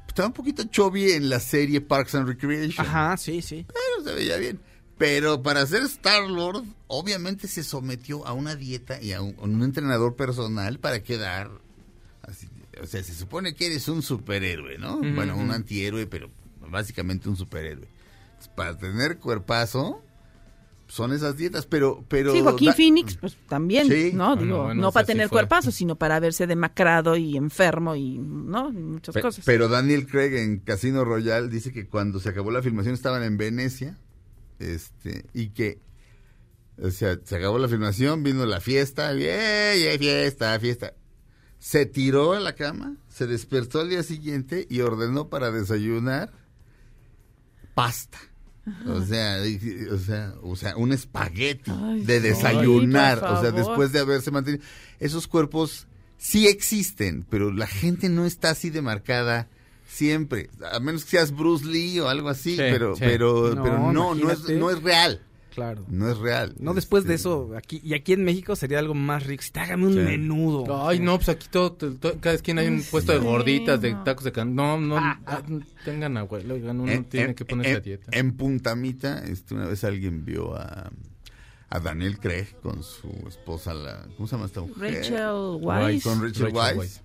estaba 0.07 0.27
un 0.27 0.33
poquito 0.33 0.63
chubby 0.65 1.11
en 1.11 1.29
la 1.29 1.39
serie 1.39 1.81
Parks 1.81 2.15
and 2.15 2.27
Recreation. 2.27 2.85
Ajá, 2.85 3.17
sí, 3.17 3.41
sí. 3.41 3.65
Pero 3.67 4.09
se 4.09 4.15
veía 4.15 4.37
bien. 4.37 4.59
Pero 4.97 5.41
para 5.41 5.65
ser 5.65 5.83
Star-Lord, 5.83 6.65
obviamente 6.87 7.47
se 7.47 7.63
sometió 7.63 8.27
a 8.27 8.33
una 8.33 8.55
dieta 8.55 9.01
y 9.01 9.13
a 9.13 9.21
un, 9.21 9.35
a 9.39 9.43
un 9.43 9.63
entrenador 9.63 10.15
personal 10.15 10.79
para 10.79 11.01
quedar... 11.03 11.49
así, 12.23 12.49
o 12.81 12.85
sea, 12.85 13.01
se 13.01 13.13
supone 13.13 13.55
que 13.55 13.67
eres 13.67 13.87
un 13.87 14.01
superhéroe, 14.01 14.77
¿no? 14.77 14.97
Bueno, 14.97 15.37
un 15.37 15.51
antihéroe, 15.51 16.05
pero 16.07 16.29
básicamente 16.69 17.29
un 17.29 17.37
superhéroe. 17.37 17.87
Entonces, 18.31 18.51
para 18.55 18.77
tener 18.77 19.19
cuerpazo, 19.19 20.03
son 20.89 21.13
esas 21.13 21.37
dietas, 21.37 21.65
pero... 21.65 22.03
pero 22.09 22.33
sí, 22.33 22.41
Joaquín 22.41 22.67
da- 22.69 22.73
Phoenix, 22.73 23.15
pues 23.15 23.37
también, 23.47 23.87
Sí. 23.87 24.11
¿no? 24.13 24.35
Bueno, 24.35 24.41
Digo, 24.43 24.63
bueno, 24.63 24.81
no 24.81 24.87
o 24.89 24.91
para 24.91 25.05
sea, 25.05 25.13
sí 25.13 25.17
tener 25.17 25.29
fue. 25.29 25.35
cuerpazo, 25.37 25.71
sino 25.71 25.95
para 25.95 26.19
verse 26.19 26.47
demacrado 26.47 27.15
y 27.15 27.37
enfermo 27.37 27.95
y, 27.95 28.17
¿no? 28.17 28.69
Y 28.69 28.73
muchas 28.73 29.13
Pe- 29.15 29.21
cosas. 29.21 29.45
Pero 29.45 29.69
Daniel 29.69 30.05
Craig 30.07 30.33
en 30.35 30.59
Casino 30.59 31.05
Royale 31.05 31.47
dice 31.47 31.71
que 31.71 31.87
cuando 31.87 32.19
se 32.19 32.29
acabó 32.29 32.51
la 32.51 32.61
filmación 32.61 32.93
estaban 32.95 33.23
en 33.23 33.37
Venecia, 33.37 33.97
este, 34.57 35.25
y 35.33 35.49
que, 35.51 35.79
o 36.81 36.89
sea, 36.91 37.17
se 37.23 37.35
acabó 37.35 37.59
la 37.59 37.67
filmación, 37.69 38.23
vino 38.23 38.45
la 38.45 38.59
fiesta, 38.59 39.13
¡yay, 39.13 39.83
yay, 39.83 39.97
fiesta, 39.97 40.59
fiesta! 40.59 40.93
Se 41.59 41.85
tiró 41.85 42.33
a 42.33 42.39
la 42.39 42.55
cama, 42.55 42.95
se 43.09 43.27
despertó 43.27 43.81
al 43.81 43.89
día 43.89 44.01
siguiente 44.01 44.65
y 44.69 44.79
ordenó 44.81 45.29
para 45.29 45.51
desayunar 45.51 46.31
pasta. 47.75 48.17
O 48.87 49.01
sea, 49.01 49.37
o 49.91 49.97
sea, 49.97 50.33
o 50.43 50.55
sea, 50.55 50.77
un 50.77 50.91
espagueti 50.91 51.71
Ay, 51.71 52.03
de 52.03 52.19
desayunar, 52.19 53.23
o 53.23 53.41
sea, 53.41 53.51
después 53.51 53.91
de 53.91 53.99
haberse 53.99 54.31
mantenido. 54.31 54.63
Esos 54.99 55.27
cuerpos 55.27 55.87
sí 56.17 56.47
existen, 56.47 57.25
pero 57.29 57.51
la 57.51 57.67
gente 57.67 58.09
no 58.09 58.25
está 58.25 58.51
así 58.51 58.69
de 58.69 58.81
marcada 58.81 59.47
siempre, 59.87 60.49
a 60.71 60.79
menos 60.79 61.03
que 61.03 61.11
seas 61.11 61.35
Bruce 61.35 61.65
Lee 61.65 61.99
o 61.99 62.09
algo 62.09 62.29
así, 62.29 62.51
Sí, 62.51 62.57
pero 62.57 62.95
sí. 62.95 63.01
pero 63.03 63.55
No, 63.55 63.63
pero 63.63 63.91
no 63.91 64.13
no 64.15 64.31
es 64.31 64.47
no 64.47 64.69
es 64.69 64.81
real. 64.83 65.21
Claro. 65.53 65.83
No 65.89 66.09
es 66.09 66.17
real. 66.17 66.53
No, 66.59 66.73
después 66.73 67.03
de 67.05 67.15
Este, 67.15 67.29
eso, 67.29 67.51
aquí 67.57 67.81
y 67.83 67.93
aquí 67.93 68.13
en 68.13 68.23
México 68.23 68.55
sería 68.55 68.79
algo 68.79 68.93
más 68.93 69.25
rico. 69.25 69.43
Si 69.43 69.51
te 69.51 69.59
hágame 69.59 69.87
un 69.87 69.93
Sí. 69.93 69.99
menudo. 69.99 70.87
Ay, 70.87 70.99
no, 70.99 71.15
pues 71.17 71.29
aquí 71.29 71.47
todo, 71.51 71.73
todo- 71.73 72.19
cada 72.19 72.35
esquina 72.35 72.61
hay 72.61 72.67
un 72.67 72.83
puesto 72.83 73.11
de 73.11 73.17
gorditas, 73.19 73.81
de 73.81 73.95
tacos 74.05 74.23
de 74.25 74.31
can... 74.31 74.55
No, 74.55 74.79
no, 74.79 74.97
ah, 74.97 75.41
tengan 75.83 76.15
abuelo, 76.17 76.53
oigan, 76.53 76.79
uno 76.79 76.91
en- 76.91 77.03
tiene 77.05 77.27
en- 77.29 77.35
que 77.35 77.45
ponerse 77.45 77.71
en- 77.71 77.77
a 77.77 77.79
dieta. 77.81 78.07
En 78.17 78.33
Puntamita, 78.37 79.19
este, 79.25 79.55
una 79.55 79.65
vez 79.67 79.83
alguien 79.83 80.23
vio 80.23 80.55
a, 80.55 80.91
a 81.71 81.79
Daniel 81.79 82.19
Craig 82.19 82.47
con 82.61 82.81
su 82.83 83.09
esposa, 83.27 83.73
la, 83.73 84.07
¿cómo 84.17 84.27
se 84.27 84.35
llama 84.35 84.45
esta 84.47 84.61
mujer? 84.61 84.93
Rachel 84.95 85.59
Weisz. 85.61 86.03
Con 86.03 86.21
Rachel, 86.21 86.51
Rachel 86.53 86.77
Weisz. 86.79 87.01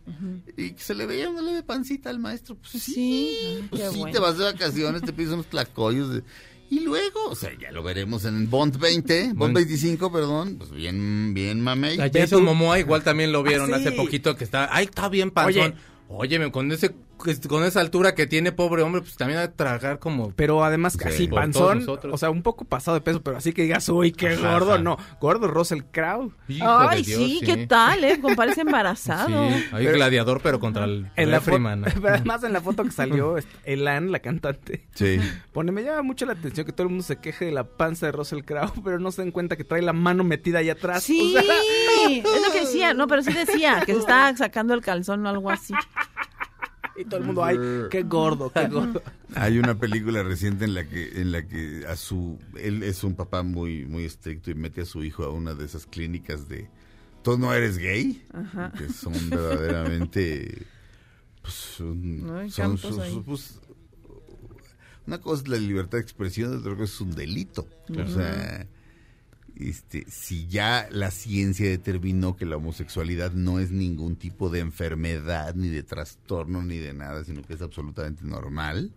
Y 0.56 0.72
que 0.72 0.82
se 0.82 0.94
le 0.94 1.06
veía 1.06 1.28
una 1.28 1.42
leve 1.42 1.62
pancita 1.62 2.08
al 2.10 2.18
maestro. 2.18 2.56
Pues 2.56 2.70
sí, 2.70 2.80
Sí, 2.82 3.66
pues 3.70 3.82
qué 3.82 3.88
sí, 3.90 3.98
bueno. 3.98 4.12
te 4.12 4.20
vas 4.20 4.38
de 4.38 4.44
vacaciones, 4.44 5.02
te 5.02 5.12
pides 5.12 5.32
unos 5.32 5.46
tlacoyos. 5.46 6.14
de- 6.14 6.22
y 6.70 6.80
luego, 6.80 7.26
o 7.28 7.34
sea, 7.34 7.50
ya 7.60 7.70
lo 7.72 7.82
veremos 7.82 8.24
en 8.24 8.48
Bond 8.50 8.78
20, 8.78 9.24
Bond 9.28 9.36
Bueno. 9.38 9.54
25, 9.54 10.12
perdón. 10.12 10.56
Pues 10.58 10.70
bien, 10.70 11.32
bien 11.34 11.60
mamey. 11.60 12.00
A 12.00 12.10
Jason 12.12 12.42
Momoa 12.44 12.78
igual 12.78 13.02
también 13.02 13.32
lo 13.32 13.42
vieron 13.42 13.72
Ah, 13.72 13.78
sí. 13.78 13.86
hace 13.86 13.92
poquito 13.96 14.36
que 14.36 14.44
está, 14.44 14.68
ay, 14.74 14.84
está 14.86 15.08
bien 15.08 15.30
panzón. 15.30 15.74
Óyeme, 16.08 16.50
con 16.52 16.70
ese 16.70 16.94
con 17.48 17.64
esa 17.64 17.80
altura 17.80 18.14
que 18.14 18.26
tiene 18.26 18.52
pobre 18.52 18.82
hombre, 18.82 19.00
pues 19.02 19.16
también 19.16 19.40
a 19.40 19.50
tragar 19.52 19.98
como 19.98 20.32
Pero 20.32 20.64
además, 20.64 20.94
Sí. 20.94 21.08
así, 21.08 21.28
panzón, 21.28 21.84
o 21.88 22.18
sea, 22.18 22.30
un 22.30 22.42
poco 22.42 22.64
pasado 22.64 22.94
de 22.96 23.00
peso, 23.00 23.22
pero 23.22 23.36
así 23.38 23.52
que 23.52 23.62
digas, 23.62 23.88
uy, 23.88 24.12
qué 24.12 24.28
Ajá, 24.34 24.52
gordo, 24.52 24.74
ajá. 24.74 24.82
no. 24.82 24.96
Gordo 25.20 25.48
Russell 25.48 25.82
Crowe. 25.90 26.30
Hijo 26.48 26.66
Ay, 26.66 27.02
Dios, 27.02 27.18
sí, 27.18 27.40
¿qué 27.44 27.66
tal, 27.66 28.04
eh? 28.04 28.20
Como 28.20 28.36
parece 28.36 28.60
embarazado. 28.62 29.48
Sí, 29.48 29.64
hay 29.72 29.86
gladiador 29.86 30.40
pero 30.42 30.60
contra 30.60 30.84
el 30.84 31.10
En 31.16 31.30
la, 31.30 31.40
Freeman. 31.40 31.82
pero 32.02 32.08
además 32.14 32.42
en 32.44 32.52
la 32.52 32.60
foto 32.60 32.84
que 32.84 32.90
salió, 32.90 33.36
este, 33.38 33.50
Elan, 33.72 34.12
la 34.12 34.18
cantante, 34.20 34.86
Sí. 34.94 35.18
pone, 35.52 35.72
me 35.72 35.82
llama 35.82 36.02
mucho 36.02 36.26
la 36.26 36.32
atención 36.34 36.66
que 36.66 36.72
todo 36.72 36.84
el 36.84 36.90
mundo 36.90 37.04
se 37.04 37.16
queje 37.16 37.46
de 37.46 37.52
la 37.52 37.64
panza 37.64 38.06
de 38.06 38.12
Russell 38.12 38.42
Crowe, 38.42 38.72
pero 38.84 38.98
no 38.98 39.10
se 39.12 39.22
den 39.22 39.30
cuenta 39.32 39.56
que 39.56 39.64
trae 39.64 39.82
la 39.82 39.92
mano 39.92 40.24
metida 40.24 40.58
ahí 40.58 40.70
atrás. 40.70 41.02
Sí, 41.04 41.34
O 41.36 41.40
sea, 41.40 42.36
es 42.36 42.42
lo 42.46 42.52
que 42.52 42.60
decía, 42.60 42.94
no, 42.94 43.06
pero 43.06 43.22
sí 43.22 43.32
decía 43.32 43.82
que 43.86 43.92
se 43.94 43.98
estaba 44.00 44.36
sacando 44.36 44.74
el 44.74 44.80
calzón 44.82 45.24
o 45.26 45.28
algo 45.28 45.50
así. 45.50 45.74
Y 46.96 47.04
todo 47.04 47.20
el 47.20 47.26
mundo, 47.26 47.44
ay, 47.44 47.56
qué 47.90 48.02
gordo, 48.04 48.50
qué 48.52 48.66
gordo. 48.68 49.02
Hay 49.34 49.58
una 49.58 49.74
película 49.78 50.22
reciente 50.22 50.64
en 50.64 50.74
la 50.74 50.84
que 50.88 51.20
en 51.20 51.32
la 51.32 51.46
que 51.46 51.84
a 51.88 51.96
su 51.96 52.38
él 52.60 52.82
es 52.82 53.02
un 53.04 53.14
papá 53.14 53.42
muy 53.42 53.84
muy 53.86 54.04
estricto 54.04 54.50
y 54.50 54.54
mete 54.54 54.82
a 54.82 54.84
su 54.84 55.02
hijo 55.02 55.24
a 55.24 55.30
una 55.30 55.54
de 55.54 55.64
esas 55.64 55.86
clínicas 55.86 56.48
de 56.48 56.68
tú 57.22 57.36
no 57.38 57.52
eres 57.52 57.78
gay, 57.78 58.22
Ajá. 58.32 58.72
que 58.78 58.88
son 58.92 59.14
verdaderamente 59.30 60.66
pues, 61.42 61.80
un- 61.80 62.26
No, 62.26 62.48
son 62.50 62.78
pues, 63.24 63.60
una 65.06 65.18
cosa 65.20 65.42
es 65.42 65.48
la 65.48 65.56
libertad 65.58 65.98
de 65.98 66.02
expresión, 66.02 66.56
otra 66.56 66.72
cosa 66.72 66.84
es 66.84 67.00
un 67.00 67.14
delito. 67.14 67.66
O 67.90 68.06
sea, 68.08 68.66
este, 69.56 70.04
si 70.08 70.46
ya 70.46 70.88
la 70.90 71.10
ciencia 71.10 71.68
determinó 71.68 72.36
que 72.36 72.46
la 72.46 72.56
homosexualidad 72.56 73.32
no 73.32 73.60
es 73.60 73.70
ningún 73.70 74.16
tipo 74.16 74.50
de 74.50 74.60
enfermedad, 74.60 75.54
ni 75.54 75.68
de 75.68 75.82
trastorno, 75.82 76.62
ni 76.62 76.78
de 76.78 76.92
nada, 76.92 77.24
sino 77.24 77.42
que 77.42 77.54
es 77.54 77.62
absolutamente 77.62 78.24
normal, 78.24 78.92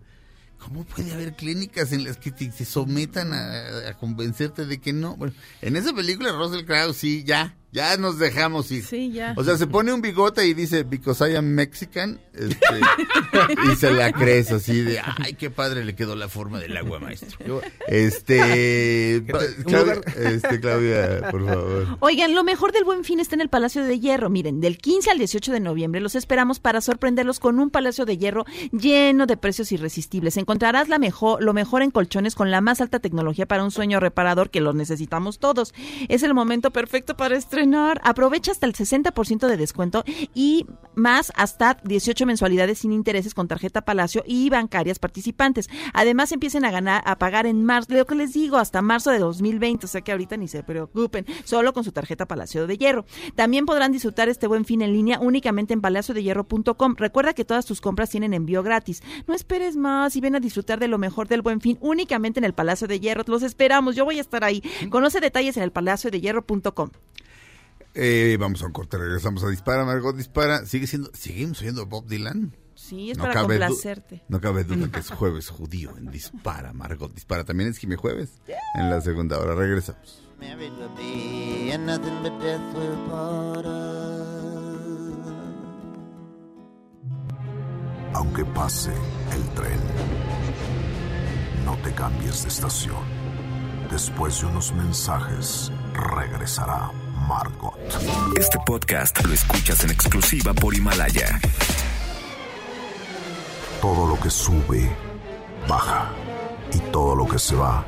¿cómo 0.57 0.83
puede 0.83 1.13
haber 1.13 1.35
clínicas 1.35 1.91
en 1.91 2.03
las 2.03 2.17
que 2.17 2.31
te, 2.31 2.51
sometan 2.65 3.33
a, 3.33 3.89
a 3.89 3.97
convencerte 3.97 4.65
de 4.65 4.79
que 4.79 4.93
no? 4.93 5.15
Bueno, 5.15 5.33
en 5.61 5.75
esa 5.75 5.93
película 5.93 6.31
Russell 6.31 6.65
Crowe 6.65 6.93
sí, 6.93 7.23
ya, 7.23 7.55
ya 7.71 7.97
nos 7.97 8.17
dejamos 8.17 8.71
ir. 8.71 8.83
Sí, 8.83 9.11
ya. 9.11 9.33
O 9.35 9.43
sea, 9.43 9.57
se 9.57 9.67
pone 9.67 9.91
un 9.93 10.01
bigote 10.01 10.45
y 10.47 10.53
dice, 10.53 10.83
because 10.83 11.29
I 11.29 11.35
am 11.35 11.45
Mexican, 11.45 12.19
este, 12.33 12.65
y 13.71 13.75
se 13.75 13.91
la 13.91 14.11
crees 14.11 14.51
así 14.51 14.81
de, 14.81 14.99
ay, 14.99 15.33
qué 15.33 15.49
padre 15.49 15.83
le 15.83 15.95
quedó 15.95 16.15
la 16.15 16.29
forma 16.29 16.59
del 16.59 16.77
agua, 16.77 16.99
maestro. 16.99 17.61
Este, 17.87 19.23
Claudia, 19.65 20.01
este, 20.17 20.59
Claudia, 20.59 21.29
por 21.29 21.45
favor. 21.45 21.97
Oigan, 21.99 22.33
lo 22.33 22.43
mejor 22.43 22.71
del 22.71 22.83
Buen 22.83 23.03
Fin 23.03 23.19
está 23.19 23.35
en 23.35 23.41
el 23.41 23.49
Palacio 23.49 23.83
de 23.83 23.99
Hierro. 23.99 24.29
Miren, 24.29 24.61
del 24.61 24.77
15 24.77 25.11
al 25.11 25.17
18 25.17 25.51
de 25.51 25.59
noviembre 25.59 26.01
los 26.01 26.15
esperamos 26.15 26.59
para 26.59 26.81
sorprenderlos 26.81 27.39
con 27.39 27.59
un 27.59 27.69
Palacio 27.69 28.05
de 28.05 28.17
Hierro 28.17 28.45
lleno 28.71 29.25
de 29.25 29.37
precios 29.37 29.71
irresistibles. 29.71 30.37
Encontrarás 30.37 30.87
la 30.89 30.99
mejor, 30.99 31.43
lo 31.43 31.53
mejor 31.53 31.81
en 31.81 31.91
colchones 31.91 32.35
con 32.35 32.49
la 32.49 32.61
más 32.61 32.81
alta 32.81 32.99
tecnología 32.99 33.45
para 33.45 33.63
un 33.63 33.71
sueño 33.71 33.99
reparador 33.99 34.49
que 34.49 34.61
los 34.61 34.73
necesitamos 34.73 35.39
todos. 35.39 35.73
Es 36.07 36.23
el 36.23 36.33
momento 36.33 36.71
perfecto 36.71 37.17
para 37.17 37.35
estrenar. 37.57 37.99
Aprovecha 38.03 38.51
hasta 38.51 38.67
el 38.67 38.73
60% 38.73 39.47
de 39.47 39.57
descuento 39.57 40.03
y 40.35 40.65
más 40.93 41.31
hasta 41.35 41.77
18 41.83 42.25
mensualidades 42.25 42.79
sin 42.79 42.91
intereses 42.91 43.33
con 43.33 43.47
tarjeta 43.47 43.81
Palacio 43.81 44.23
y 44.27 44.49
bancarias 44.49 44.99
participantes. 44.99 45.69
Además, 45.93 46.31
empiecen 46.31 46.65
a 46.65 46.71
ganar, 46.71 47.01
a 47.05 47.17
pagar 47.17 47.47
en 47.47 47.63
marzo, 47.65 47.93
lo 47.93 48.05
que 48.05 48.15
les 48.15 48.33
digo, 48.33 48.57
hasta 48.57 48.81
marzo 48.81 49.09
de 49.09 49.19
2020, 49.19 49.85
o 49.85 49.89
sea 49.89 50.01
que 50.01 50.11
ahorita 50.11 50.37
ni 50.37 50.47
se 50.47 50.63
preocupen, 50.63 51.25
solo 51.45 51.73
con 51.73 51.83
su 51.83 51.91
tarjeta 51.91 52.27
Palacio 52.27 52.67
de 52.67 52.77
Hierro. 52.77 53.05
También 53.35 53.65
podrán 53.65 53.91
disfrutar 53.91 54.29
este 54.29 54.47
buen 54.47 54.65
fin 54.65 54.81
en 54.81 54.93
línea 54.93 55.19
únicamente 55.19 55.73
en 55.73 55.81
palaciodehierro.com. 55.81 56.95
Recuerda 56.97 57.33
que 57.33 57.45
todas 57.45 57.65
tus 57.65 57.81
compras 57.81 58.09
tienen 58.09 58.33
envío 58.33 58.61
gratis. 58.61 59.01
No 59.25 59.33
esperes 59.33 59.75
más 59.75 60.15
y 60.15 60.21
ven 60.21 60.35
a 60.35 60.39
disfrutar 60.39 60.79
de 60.79 60.87
lo 60.87 60.97
mejor 60.97 61.27
del 61.27 61.41
buen 61.41 61.61
fin 61.61 61.77
únicamente 61.81 62.39
en 62.39 62.43
el 62.43 62.53
Palacio 62.53 62.87
de 62.87 62.99
Hierro. 62.99 63.23
Los 63.25 63.41
esperamos, 63.41 63.95
yo 63.95 64.05
voy 64.05 64.19
a 64.19 64.21
estar 64.21 64.43
ahí. 64.43 64.61
Conoce 64.89 65.19
detalles 65.19 65.57
en 65.57 65.63
el 65.63 65.71
palaciodehierro.com. 65.71 66.89
Eh, 67.99 68.37
vamos 68.39 68.61
a 68.61 68.67
un 68.67 68.73
corte, 68.73 68.95
regresamos 68.95 69.43
a 69.43 69.49
Dispara, 69.49 69.83
Margot 69.83 70.15
Dispara. 70.15 70.63
¿Sigue 70.67 70.85
siendo, 70.85 71.09
seguimos 71.15 71.59
oyendo 71.61 71.87
Bob 71.87 72.05
Dylan? 72.05 72.55
Sí, 72.75 73.09
es 73.09 73.17
No 73.17 73.23
para 73.23 73.41
complacerte. 73.41 74.23
No 74.27 74.39
cabe 74.39 74.63
duda 74.65 74.87
que 74.91 74.99
es 74.99 75.09
jueves 75.09 75.49
judío 75.49 75.97
en 75.97 76.11
Dispara, 76.11 76.73
Margot 76.73 77.11
Dispara. 77.11 77.43
También 77.43 77.71
es 77.71 77.79
Jimmy 77.79 77.95
Jueves 77.95 78.39
en 78.75 78.91
la 78.91 79.01
segunda 79.01 79.39
hora. 79.39 79.55
Regresamos. 79.55 80.21
Aunque 88.13 88.45
pase 88.45 88.93
el 89.33 89.43
tren, 89.55 89.79
no 91.65 91.75
te 91.77 91.91
cambies 91.93 92.43
de 92.43 92.49
estación. 92.49 93.03
Después 93.89 94.39
de 94.41 94.45
unos 94.45 94.71
mensajes, 94.73 95.71
regresará 95.93 96.91
Margot. 97.27 97.73
Este 98.37 98.57
podcast 98.65 99.23
lo 99.25 99.33
escuchas 99.33 99.83
en 99.83 99.91
exclusiva 99.91 100.53
por 100.53 100.73
Himalaya. 100.73 101.39
Todo 103.81 104.07
lo 104.07 104.19
que 104.19 104.29
sube, 104.29 104.89
baja. 105.67 106.11
Y 106.73 106.79
todo 106.91 107.15
lo 107.15 107.27
que 107.27 107.39
se 107.39 107.55
va, 107.55 107.85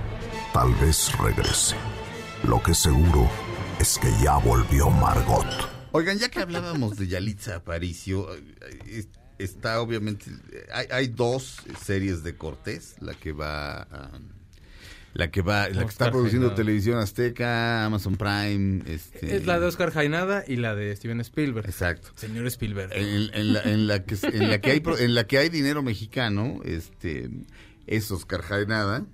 tal 0.54 0.73
vez 0.75 1.12
regrese. 1.17 1.75
Lo 2.43 2.62
que 2.62 2.73
seguro 2.73 3.30
es 3.80 3.97
que 3.97 4.12
ya 4.23 4.38
volvió 4.38 4.89
Margot. 4.89 5.45
Oigan, 5.91 6.17
ya 6.17 6.30
que 6.30 6.39
hablábamos 6.39 6.97
de 6.97 7.08
Yalitza 7.08 7.56
Aparicio, 7.58 8.34
eh, 8.36 8.43
es- 8.88 9.08
está 9.38 9.82
obviamente, 9.82 10.25
hay, 10.73 10.86
hay 10.91 11.08
dos 11.08 11.58
series 11.84 12.23
de 12.23 12.36
Cortés, 12.38 12.95
la 12.99 13.13
que 13.15 13.32
va 13.32 13.82
a- 13.84 14.12
la 15.13 15.31
que 15.31 15.41
va, 15.41 15.69
la 15.69 15.83
que 15.83 15.89
está 15.89 16.11
produciendo. 16.11 16.53
Televisión 16.53 16.97
Azteca, 16.99 17.85
Amazon 17.85 18.15
Prime, 18.15 18.83
este 18.87 19.35
Es 19.35 19.45
la 19.45 19.59
de 19.59 19.65
Oscar 19.65 19.91
Jaenada 19.91 20.43
y 20.47 20.57
la 20.57 20.75
de 20.75 20.95
Steven 20.95 21.19
Spielberg. 21.21 21.65
Exacto. 21.65 22.09
Señor 22.15 22.45
Spielberg. 22.47 22.91
En, 22.93 23.33
en 23.33 23.53
la, 23.53 23.61
en 23.63 23.87
la 23.87 24.03
que 24.03 24.15
en 24.23 24.49
la 24.49 24.61
que 24.61 24.71
hay 24.71 24.79
pro- 24.79 24.97
en 24.97 25.15
la 25.15 25.25
que 25.25 25.37
hay 25.37 25.49
dinero 25.49 25.81
mexicano, 25.83 26.61
este 26.63 27.29
es 27.87 28.11
Oscar 28.11 28.41
Jaenada, 28.41 29.05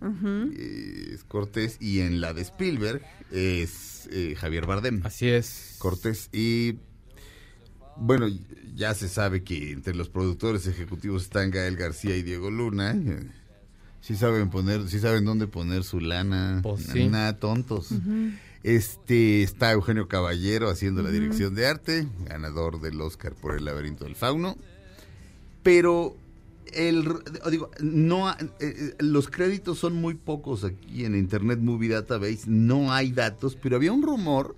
eh, 0.57 1.11
es 1.13 1.23
Cortés 1.23 1.77
y 1.79 2.01
en 2.01 2.19
la 2.19 2.33
de 2.33 2.41
Spielberg 2.41 3.01
es 3.31 4.09
eh, 4.11 4.35
Javier 4.37 4.65
Bardem. 4.65 5.01
Así 5.05 5.29
es. 5.29 5.75
Cortés 5.79 6.29
y 6.33 6.75
bueno, 7.97 8.27
ya 8.75 8.93
se 8.93 9.07
sabe 9.07 9.43
que 9.43 9.71
entre 9.71 9.95
los 9.95 10.09
productores 10.09 10.67
ejecutivos 10.67 11.23
están 11.23 11.51
Gael 11.51 11.77
García 11.77 12.17
y 12.17 12.23
Diego 12.23 12.51
Luna. 12.51 12.93
Sí 14.05 14.15
saben 14.15 14.51
poner, 14.51 14.87
sí 14.87 14.99
saben 14.99 15.25
dónde 15.25 15.47
poner 15.47 15.83
su 15.83 15.99
lana. 15.99 16.59
Pues 16.61 16.83
sí. 16.83 17.07
Nada 17.07 17.39
tontos. 17.39 17.89
Este 18.61 19.41
está 19.41 19.71
Eugenio 19.71 20.07
Caballero 20.07 20.69
haciendo 20.69 21.01
la 21.01 21.09
dirección 21.09 21.55
de 21.55 21.65
arte, 21.65 22.07
ganador 22.27 22.81
del 22.81 23.01
Oscar 23.01 23.33
por 23.33 23.55
El 23.57 23.65
laberinto 23.65 24.05
del 24.05 24.15
fauno. 24.15 24.57
Pero 25.63 26.15
el 26.71 27.03
digo, 27.49 27.71
no 27.79 28.27
ha- 28.29 28.37
eh, 28.39 28.47
eh, 28.59 28.95
los 28.99 29.27
créditos 29.29 29.79
son 29.79 29.95
muy 29.95 30.13
pocos 30.13 30.63
aquí 30.63 31.05
en 31.05 31.15
Internet 31.15 31.57
Movie 31.59 31.89
Database, 31.89 32.41
no 32.47 32.93
hay 32.93 33.11
datos, 33.11 33.55
pero 33.55 33.75
había 33.75 33.91
un 33.91 34.03
rumor 34.03 34.55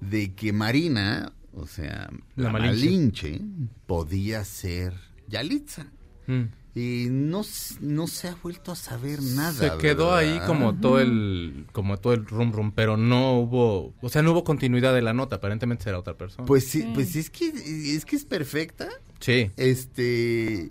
de 0.00 0.32
que 0.34 0.52
Marina, 0.54 1.32
o 1.52 1.66
sea, 1.66 2.10
La 2.36 2.44
la, 2.44 2.52
Malinche. 2.52 2.86
Malinche, 3.32 3.40
podía 3.86 4.44
ser 4.44 4.94
Yalitza. 5.28 5.86
Mm. 6.26 6.44
Y 6.74 7.08
no, 7.10 7.42
no 7.80 8.06
se 8.06 8.28
ha 8.28 8.36
vuelto 8.42 8.70
a 8.70 8.76
saber 8.76 9.20
nada. 9.20 9.52
Se 9.52 9.78
quedó 9.78 10.14
ahí 10.14 10.38
como 10.46 10.74
todo 10.74 11.00
el 11.00 11.66
como 11.72 11.96
todo 11.98 12.12
el 12.12 12.26
rum 12.26 12.52
rum, 12.52 12.72
pero 12.72 12.96
no 12.96 13.40
hubo, 13.40 13.92
o 14.00 14.08
sea, 14.08 14.22
no 14.22 14.30
hubo 14.32 14.44
continuidad 14.44 14.94
de 14.94 15.02
la 15.02 15.12
nota, 15.12 15.36
aparentemente 15.36 15.84
será 15.84 15.98
otra 15.98 16.14
persona. 16.14 16.46
Pues 16.46 16.68
sí, 16.68 16.88
pues 16.94 17.16
es 17.16 17.28
que 17.28 17.48
es 17.48 18.04
que 18.04 18.16
es 18.16 18.24
perfecta. 18.24 18.88
sí. 19.18 19.50
Este 19.56 20.70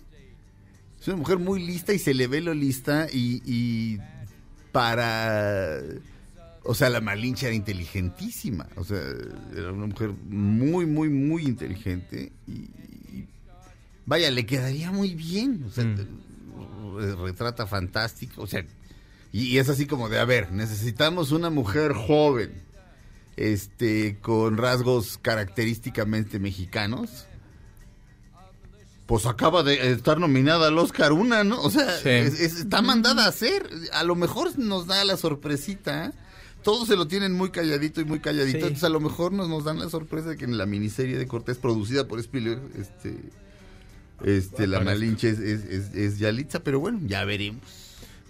es 1.00 1.08
una 1.08 1.16
mujer 1.16 1.38
muy 1.38 1.64
lista 1.64 1.94
y 1.94 1.98
se 1.98 2.12
le 2.12 2.26
ve 2.26 2.40
lo 2.42 2.52
lista 2.52 3.06
y, 3.10 3.42
y 3.46 3.98
para... 4.70 5.80
O 6.62 6.74
sea, 6.74 6.90
la 6.90 7.00
Malinche 7.00 7.46
era 7.46 7.54
inteligentísima. 7.54 8.68
O 8.76 8.84
sea, 8.84 9.00
era 9.56 9.72
una 9.72 9.86
mujer 9.86 10.10
muy, 10.28 10.84
muy, 10.84 11.08
muy 11.08 11.44
inteligente. 11.44 12.32
Y, 12.46 12.52
y 12.52 12.89
vaya, 14.06 14.30
le 14.30 14.46
quedaría 14.46 14.90
muy 14.92 15.14
bien. 15.14 15.64
O 15.68 15.70
sea, 15.70 15.84
re- 16.96 17.14
retrata 17.16 17.66
fantástico. 17.66 18.42
O 18.42 18.46
sea, 18.46 18.64
y, 19.32 19.42
y 19.44 19.58
es 19.58 19.68
así 19.68 19.86
como 19.86 20.08
de, 20.08 20.18
a 20.18 20.24
ver, 20.24 20.52
necesitamos 20.52 21.30
una 21.32 21.50
mujer 21.50 21.92
joven, 21.94 22.52
este, 23.36 24.18
con 24.20 24.56
rasgos 24.56 25.18
característicamente 25.18 26.38
mexicanos. 26.38 27.26
Pues 29.06 29.26
acaba 29.26 29.64
de 29.64 29.90
estar 29.90 30.20
nominada 30.20 30.68
al 30.68 30.78
Oscar 30.78 31.12
una, 31.12 31.42
¿no? 31.42 31.60
O 31.62 31.70
sea, 31.70 31.90
Sí. 31.98 32.08
es- 32.10 32.38
es- 32.40 32.56
está 32.60 32.80
mandada 32.80 33.24
a 33.24 33.28
hacer. 33.28 33.68
A 33.92 34.04
lo 34.04 34.14
mejor 34.14 34.56
nos 34.58 34.86
da 34.86 35.04
la 35.04 35.16
sorpresita. 35.16 36.06
¿eh? 36.06 36.10
Todos 36.62 36.86
se 36.86 36.94
lo 36.94 37.08
tienen 37.08 37.32
muy 37.32 37.50
calladito 37.50 38.00
y 38.00 38.04
muy 38.04 38.20
calladito. 38.20 38.58
Sí. 38.58 38.62
Entonces 38.64 38.84
a 38.84 38.88
lo 38.88 39.00
mejor 39.00 39.32
nos, 39.32 39.48
nos 39.48 39.64
dan 39.64 39.80
la 39.80 39.88
sorpresa 39.90 40.28
de 40.30 40.36
que 40.36 40.44
en 40.44 40.56
la 40.58 40.66
miniserie 40.66 41.18
de 41.18 41.26
Cortés, 41.26 41.56
producida 41.58 42.06
por 42.06 42.20
Spielberg, 42.20 42.60
este, 42.78 43.16
este, 44.24 44.66
la. 44.66 44.80
Malinche 44.80 45.28
es, 45.30 45.38
es, 45.38 45.64
es- 45.64 45.94
es 45.94 46.18
Yalitza, 46.18 46.60
pero 46.62 46.80
bueno, 46.80 47.00
ya 47.06 47.24
veremos. 47.24 47.62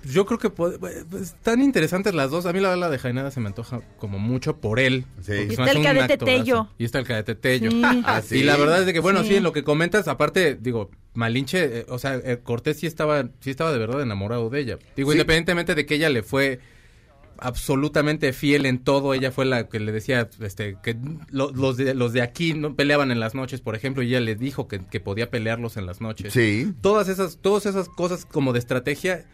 Yo 0.02 0.24
creo 0.24 0.38
que 0.38 0.48
puede- 0.48 0.78
pues, 0.78 1.04
están 1.20 1.60
interesantes 1.60 2.14
las 2.14 2.30
dos. 2.30 2.46
A 2.46 2.54
mí 2.54 2.60
la 2.60 2.70
bala 2.70 2.88
de 2.88 2.98
Jainada 2.98 3.30
se 3.30 3.38
me 3.40 3.48
antoja 3.48 3.82
como 3.98 4.18
mucho 4.18 4.56
por 4.56 4.80
él. 4.80 5.04
Sí. 5.20 5.32
Y 5.32 5.52
está 5.52 5.70
el 5.72 5.82
cadete. 5.82 6.16
Tello. 6.16 6.68
Y 6.78 6.84
está 6.86 6.98
el 7.00 7.06
cadete 7.06 7.34
Tello. 7.34 7.70
Sí. 7.70 7.82
Ah, 8.06 8.22
sí. 8.22 8.38
Y 8.38 8.42
la 8.44 8.56
verdad 8.56 8.80
es 8.80 8.86
de 8.86 8.94
que, 8.94 9.00
bueno, 9.00 9.22
Sí. 9.22 9.28
sí, 9.28 9.36
en 9.36 9.42
lo 9.42 9.52
que 9.52 9.62
comentas, 9.62 10.08
aparte, 10.08 10.54
digo, 10.58 10.90
Malinche, 11.12 11.80
eh, 11.80 11.86
o 11.88 11.98
sea, 11.98 12.14
eh, 12.16 12.38
Cortés 12.42 12.78
sí 12.78 12.86
estaba, 12.86 13.28
sí 13.40 13.50
estaba 13.50 13.72
de 13.72 13.78
verdad 13.78 14.00
enamorado 14.00 14.48
de 14.48 14.60
ella. 14.60 14.78
Digo, 14.96 15.10
Sí. 15.10 15.16
independientemente 15.18 15.74
de 15.74 15.84
que 15.84 15.96
ella 15.96 16.08
le 16.08 16.22
fue 16.22 16.60
absolutamente 17.40 18.32
fiel 18.32 18.66
en 18.66 18.78
todo, 18.78 19.14
ella 19.14 19.30
fue 19.32 19.44
la 19.44 19.68
que 19.68 19.80
le 19.80 19.92
decía, 19.92 20.28
este, 20.40 20.76
que 20.82 20.96
lo- 21.30 21.50
los, 21.52 21.76
de, 21.76 21.94
los 21.94 22.12
de 22.12 22.22
aquí 22.22 22.54
no 22.54 22.74
peleaban 22.76 23.10
en 23.10 23.20
las 23.20 23.34
noches, 23.34 23.60
por 23.60 23.74
ejemplo, 23.74 24.02
y 24.02 24.08
ella 24.08 24.20
le 24.20 24.34
dijo 24.36 24.68
que, 24.68 24.80
que 24.84 25.00
podía 25.00 25.30
pelearlos 25.30 25.76
en 25.76 25.86
las 25.86 26.00
noches. 26.00 26.32
Sí. 26.32 26.72
Todas 26.80 27.08
esas, 27.08 27.38
todas 27.38 27.66
esas 27.66 27.88
cosas 27.88 28.24
como 28.24 28.52
de 28.52 28.58
estrategia, 28.58 29.24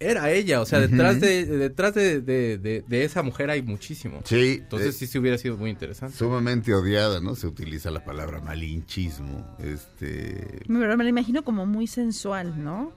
era 0.00 0.30
ella, 0.30 0.60
o 0.60 0.64
sea, 0.64 0.78
detrás 0.78 1.20
de, 1.20 1.44
detrás 1.44 1.92
de, 1.92 2.20
de- 2.20 2.56
de- 2.58 2.84
de 2.86 3.04
esa 3.04 3.24
mujer 3.24 3.50
hay 3.50 3.62
muchísimo. 3.62 4.20
Sí. 4.24 4.58
Entonces 4.62 4.90
eh, 4.94 4.98
sí 4.98 5.06
se 5.08 5.18
hubiera 5.18 5.36
sido 5.38 5.56
muy 5.56 5.70
interesante. 5.70 6.16
Sumamente 6.16 6.72
odiada, 6.72 7.20
¿no? 7.20 7.34
Se 7.34 7.48
utiliza 7.48 7.90
la 7.90 8.04
palabra 8.04 8.40
malinchismo. 8.40 9.56
Este. 9.58 10.60
Pero 10.68 10.96
me 10.96 11.02
lo 11.02 11.08
imagino 11.10 11.42
como 11.42 11.66
muy 11.66 11.88
sensual, 11.88 12.62
¿no? 12.62 12.92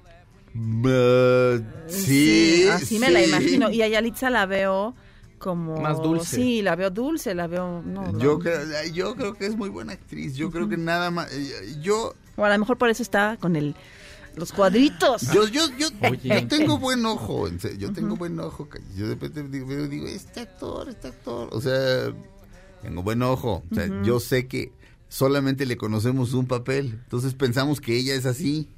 Uh, 0.56 1.64
sí. 1.88 2.68
Así 2.72 3.00
me 3.00 3.10
la 3.10 3.20
sí. 3.22 3.30
imagino. 3.30 3.72
Y 3.72 3.82
a 3.82 3.88
Yalitza 3.88 4.30
la 4.30 4.46
veo 4.46 4.96
como... 5.38 5.78
Más 5.82 6.02
dulce. 6.02 6.36
Sí, 6.36 6.62
la 6.62 6.76
veo 6.76 6.90
dulce, 6.90 7.34
la 7.34 7.48
veo... 7.48 7.82
No, 7.84 8.18
Yo 8.20 8.34
no. 8.34 8.40
creo, 8.40 8.60
yo 8.94 9.16
creo 9.16 9.34
que 9.34 9.46
es 9.46 9.56
muy 9.56 9.70
buena 9.70 9.94
actriz. 9.94 10.36
Yo 10.36 10.52
creo 10.52 10.68
que 10.70 10.78
nada 10.78 11.12
más. 11.12 11.32
eh, 11.34 11.78
Yo, 11.82 12.14
O 12.36 12.46
a 12.46 12.50
lo 12.50 12.60
mejor 12.60 12.78
por 12.78 12.90
eso 12.90 13.04
está 13.04 13.38
con 13.40 13.56
el 13.56 13.76
los 14.36 14.54
cuadritos. 14.54 15.24
yo, 15.34 15.46
yo, 15.48 15.64
yo, 15.78 15.88
yo 16.24 16.48
tengo 16.48 16.78
buen 16.78 17.06
ojo. 17.06 17.50
Yo 17.78 17.92
tengo 17.92 18.16
buen 18.16 18.40
ojo. 18.40 18.68
Yo 18.96 19.08
de 19.10 19.16
repente 19.16 19.44
digo, 19.90 20.08
este 20.08 20.40
actor, 20.42 20.88
este 20.90 21.10
actor. 21.10 21.50
O 21.52 21.60
sea, 21.60 22.14
tengo 22.82 23.04
buen 23.04 23.22
ojo. 23.24 23.64
O 23.70 23.76
sea, 23.76 23.90
yo 24.04 24.20
sé 24.20 24.48
que 24.48 24.72
solamente 25.10 25.66
le 25.66 25.76
conocemos 25.76 26.34
un 26.34 26.48
papel. 26.48 27.00
Entonces 27.04 27.34
pensamos 27.34 27.82
que 27.82 27.98
ella 27.98 28.16
es 28.16 28.26
así. 28.26 28.70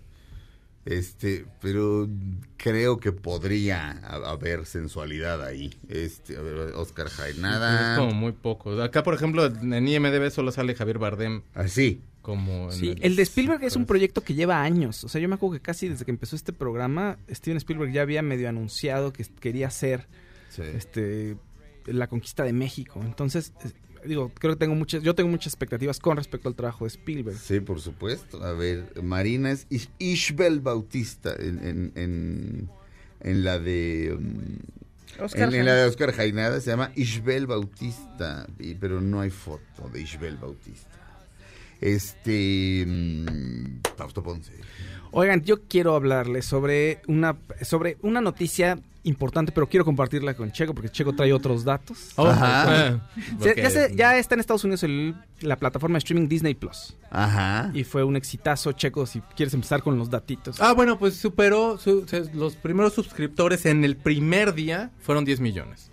Este, 0.86 1.46
pero 1.62 2.10
creo 2.58 2.98
que 2.98 3.12
podría 3.14 3.92
ha- 4.04 4.32
haber 4.32 4.66
sensualidad 4.66 5.42
ahí. 5.44 5.74
Este, 5.88 6.36
a 6.38 6.42
ver, 6.42 6.74
Oscar 6.76 7.08
Es 7.08 7.14
Jaenada. 7.14 7.98
como 7.98 8.14
muy 8.14 8.34
poco. 8.34 8.82
Acá, 8.82 9.02
por 9.04 9.14
ejemplo, 9.14 9.46
en 9.46 9.88
IMDB 9.88 10.30
solo 10.30 10.52
sale 10.52 10.76
Javier 10.76 10.98
Bardem 11.00 11.42
Así. 11.54 12.02
como... 12.22 12.66
en 12.72 12.78
Sí, 12.78 12.96
el 13.02 13.16
de 13.16 13.22
Spielberg 13.24 13.64
es 13.64 13.76
un 13.78 13.86
proyecto 13.86 14.22
que 14.22 14.34
lleva 14.34 14.62
años. 14.62 15.04
O 15.06 15.08
sea, 15.10 15.22
yo 15.22 15.30
me 15.30 15.36
acuerdo 15.36 15.54
que 15.54 15.62
casi 15.62 15.88
desde 15.88 16.04
que 16.04 16.12
empezó 16.12 16.36
este 16.36 16.52
programa, 16.52 17.18
Steven 17.32 17.58
Spielberg 17.58 17.92
ya 17.94 18.02
había 18.02 18.22
medio 18.22 18.50
anunciado 18.50 19.14
que 19.14 19.26
quería 19.40 19.68
hacer 19.68 20.08
Sí. 20.50 20.64
este 20.76 21.38
la 21.86 22.08
conquista 22.08 22.44
de 22.44 22.54
México. 22.54 23.02
Entonces, 23.04 23.54
es- 23.64 23.74
digo, 24.06 24.32
creo 24.40 24.54
que 24.54 24.60
tengo 24.60 24.76
muchas, 24.76 25.02
yo 25.04 25.14
tengo 25.16 25.30
muchas 25.30 25.48
expectativas 25.54 26.00
con 26.00 26.18
respecto 26.18 26.48
al 26.50 26.56
trabajo 26.56 26.86
de 26.86 26.90
Spielberg. 26.90 27.38
Sí, 27.38 27.60
por 27.60 27.80
supuesto. 27.82 28.44
A 28.44 28.54
ver, 28.54 28.92
Marina 29.04 29.52
es 29.52 29.66
Is- 29.70 29.90
Ishbel 30.00 30.60
Bautista 30.62 31.34
en, 31.38 31.60
en, 31.66 31.92
en, 31.96 32.70
en 33.22 33.44
la 33.44 33.60
de... 33.60 34.16
um, 34.18 35.24
Oscar 35.24 35.50
en, 35.50 35.60
en 35.60 35.66
la 35.66 35.76
de 35.76 35.86
Oscar 35.86 36.12
Jainada 36.12 36.60
se 36.60 36.72
llama 36.72 36.92
Ishbel 36.96 37.46
Bautista, 37.48 38.48
y- 38.60 38.74
pero 38.76 39.00
no 39.02 39.22
hay 39.22 39.30
foto 39.30 39.90
de 39.92 40.02
Ishbel 40.02 40.38
Bautista. 40.38 40.90
Este... 41.82 42.86
mm, 42.88 43.82
Fausto 43.98 44.24
Ponce. 44.24 44.54
Oigan, 45.12 45.44
yo 45.44 45.62
quiero 45.68 45.96
hablarles 45.96 46.46
sobre 46.46 47.02
una 47.08 47.38
sobre 47.62 47.98
una 48.02 48.20
noticia 48.22 48.80
importante, 49.06 49.52
pero 49.52 49.68
quiero 49.68 49.84
compartirla 49.84 50.34
con 50.34 50.52
Checo 50.52 50.74
porque 50.74 50.90
Checo 50.90 51.14
trae 51.14 51.34
otros 51.34 51.64
datos. 51.66 52.12
Oh, 52.16 52.28
Ajá. 52.28 53.02
Se- 53.16 53.50
porque- 53.50 53.62
ya, 53.62 53.70
se- 53.70 53.96
ya 53.96 54.18
está 54.18 54.36
en 54.36 54.40
Estados 54.40 54.64
Unidos 54.64 54.84
el- 54.84 55.14
la 55.42 55.58
plataforma 55.58 55.96
de 55.96 56.00
streaming 56.00 56.28
Disney 56.30 56.54
Plus 56.54 56.96
Ajá. 57.12 57.70
y 57.74 57.84
fue 57.84 58.04
un 58.04 58.16
exitazo, 58.16 58.72
Checo, 58.72 59.06
si 59.06 59.20
quieres 59.36 59.54
empezar 59.54 59.84
con 59.84 59.98
los 59.98 60.10
datitos. 60.10 60.62
Ah, 60.62 60.72
bueno, 60.74 60.98
pues 60.98 61.16
superó 61.18 61.78
su- 61.78 62.08
se- 62.08 62.34
los 62.34 62.56
primeros 62.56 62.94
suscriptores 62.94 63.66
en 63.66 63.84
el 63.84 63.98
primer 63.98 64.54
día 64.54 64.92
fueron 65.02 65.26
10 65.26 65.40
millones. 65.42 65.90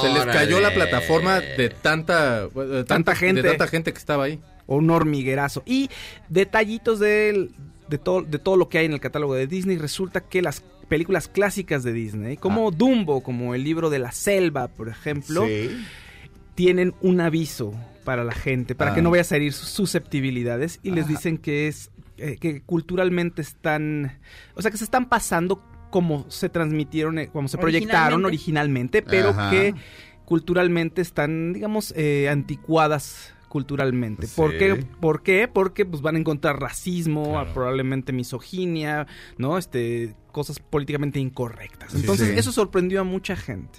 Se 0.00 0.08
les 0.08 0.24
cayó 0.24 0.58
la 0.60 0.72
plataforma 0.72 1.38
de 1.40 1.68
tanta, 1.68 2.46
de 2.48 2.84
Tanta 2.84 3.14
gente. 3.14 3.42
de 3.42 3.48
tanta 3.50 3.66
gente 3.66 3.92
que 3.92 3.98
estaba 3.98 4.24
ahí. 4.24 4.40
un 4.66 4.88
hormiguerazo. 4.88 5.62
Y 5.66 5.90
detallitos 6.30 6.98
del- 6.98 7.50
de, 7.88 7.98
todo, 7.98 8.22
de 8.22 8.38
todo 8.38 8.56
lo 8.56 8.70
que 8.70 8.78
hay 8.78 8.86
en 8.86 8.92
el 8.94 9.00
catálogo 9.00 9.34
de 9.34 9.46
Disney, 9.46 9.76
resulta 9.76 10.22
que 10.22 10.40
las 10.40 10.62
películas 10.92 11.26
clásicas 11.26 11.82
de 11.84 11.92
Disney, 11.94 12.36
como 12.36 12.70
Dumbo, 12.70 13.22
como 13.22 13.54
el 13.54 13.64
libro 13.64 13.88
de 13.88 13.98
la 13.98 14.12
selva, 14.12 14.68
por 14.68 14.88
ejemplo, 14.90 15.46
Sí. 15.46 15.70
tienen 16.54 16.92
un 17.00 17.20
aviso 17.22 17.72
para 18.04 18.24
la 18.24 18.32
gente, 18.32 18.74
para 18.74 18.90
Ah. 18.90 18.94
que 18.94 19.00
no 19.00 19.10
vaya 19.10 19.22
a 19.22 19.24
salir 19.24 19.52
sus 19.54 19.68
susceptibilidades 19.70 20.80
y 20.82 20.90
les 20.90 21.06
dicen 21.08 21.38
que 21.38 21.66
es 21.68 21.90
eh, 22.18 22.36
que 22.38 22.60
culturalmente 22.60 23.40
están, 23.40 24.20
o 24.54 24.60
sea, 24.62 24.70
que 24.70 24.76
se 24.76 24.84
están 24.84 25.08
pasando 25.08 25.64
como 25.90 26.30
se 26.30 26.48
transmitieron, 26.50 27.18
eh, 27.18 27.28
como 27.32 27.48
se 27.48 27.56
proyectaron 27.58 28.24
originalmente, 28.26 29.02
pero 29.02 29.30
Ajá. 29.30 29.50
que 29.50 29.74
culturalmente 30.26 31.00
están, 31.02 31.52
digamos, 31.54 31.92
eh, 31.96 32.28
anticuadas 32.28 33.32
culturalmente. 33.48 34.28
¿Por 34.36 34.56
qué? 34.56 34.76
¿Por 35.00 35.22
qué? 35.22 35.48
Porque 35.48 35.84
pues 35.84 36.00
van 36.00 36.16
a 36.16 36.18
encontrar 36.18 36.60
racismo, 36.60 37.30
Claro. 37.30 37.52
probablemente 37.54 38.12
misoginia, 38.12 39.06
¿no? 39.36 39.58
Este 39.58 40.14
cosas 40.32 40.58
políticamente 40.58 41.20
incorrectas. 41.20 41.94
Entonces, 41.94 42.30
sí. 42.30 42.34
eso 42.38 42.50
sorprendió 42.52 43.00
a 43.00 43.04
mucha 43.04 43.36
gente. 43.36 43.78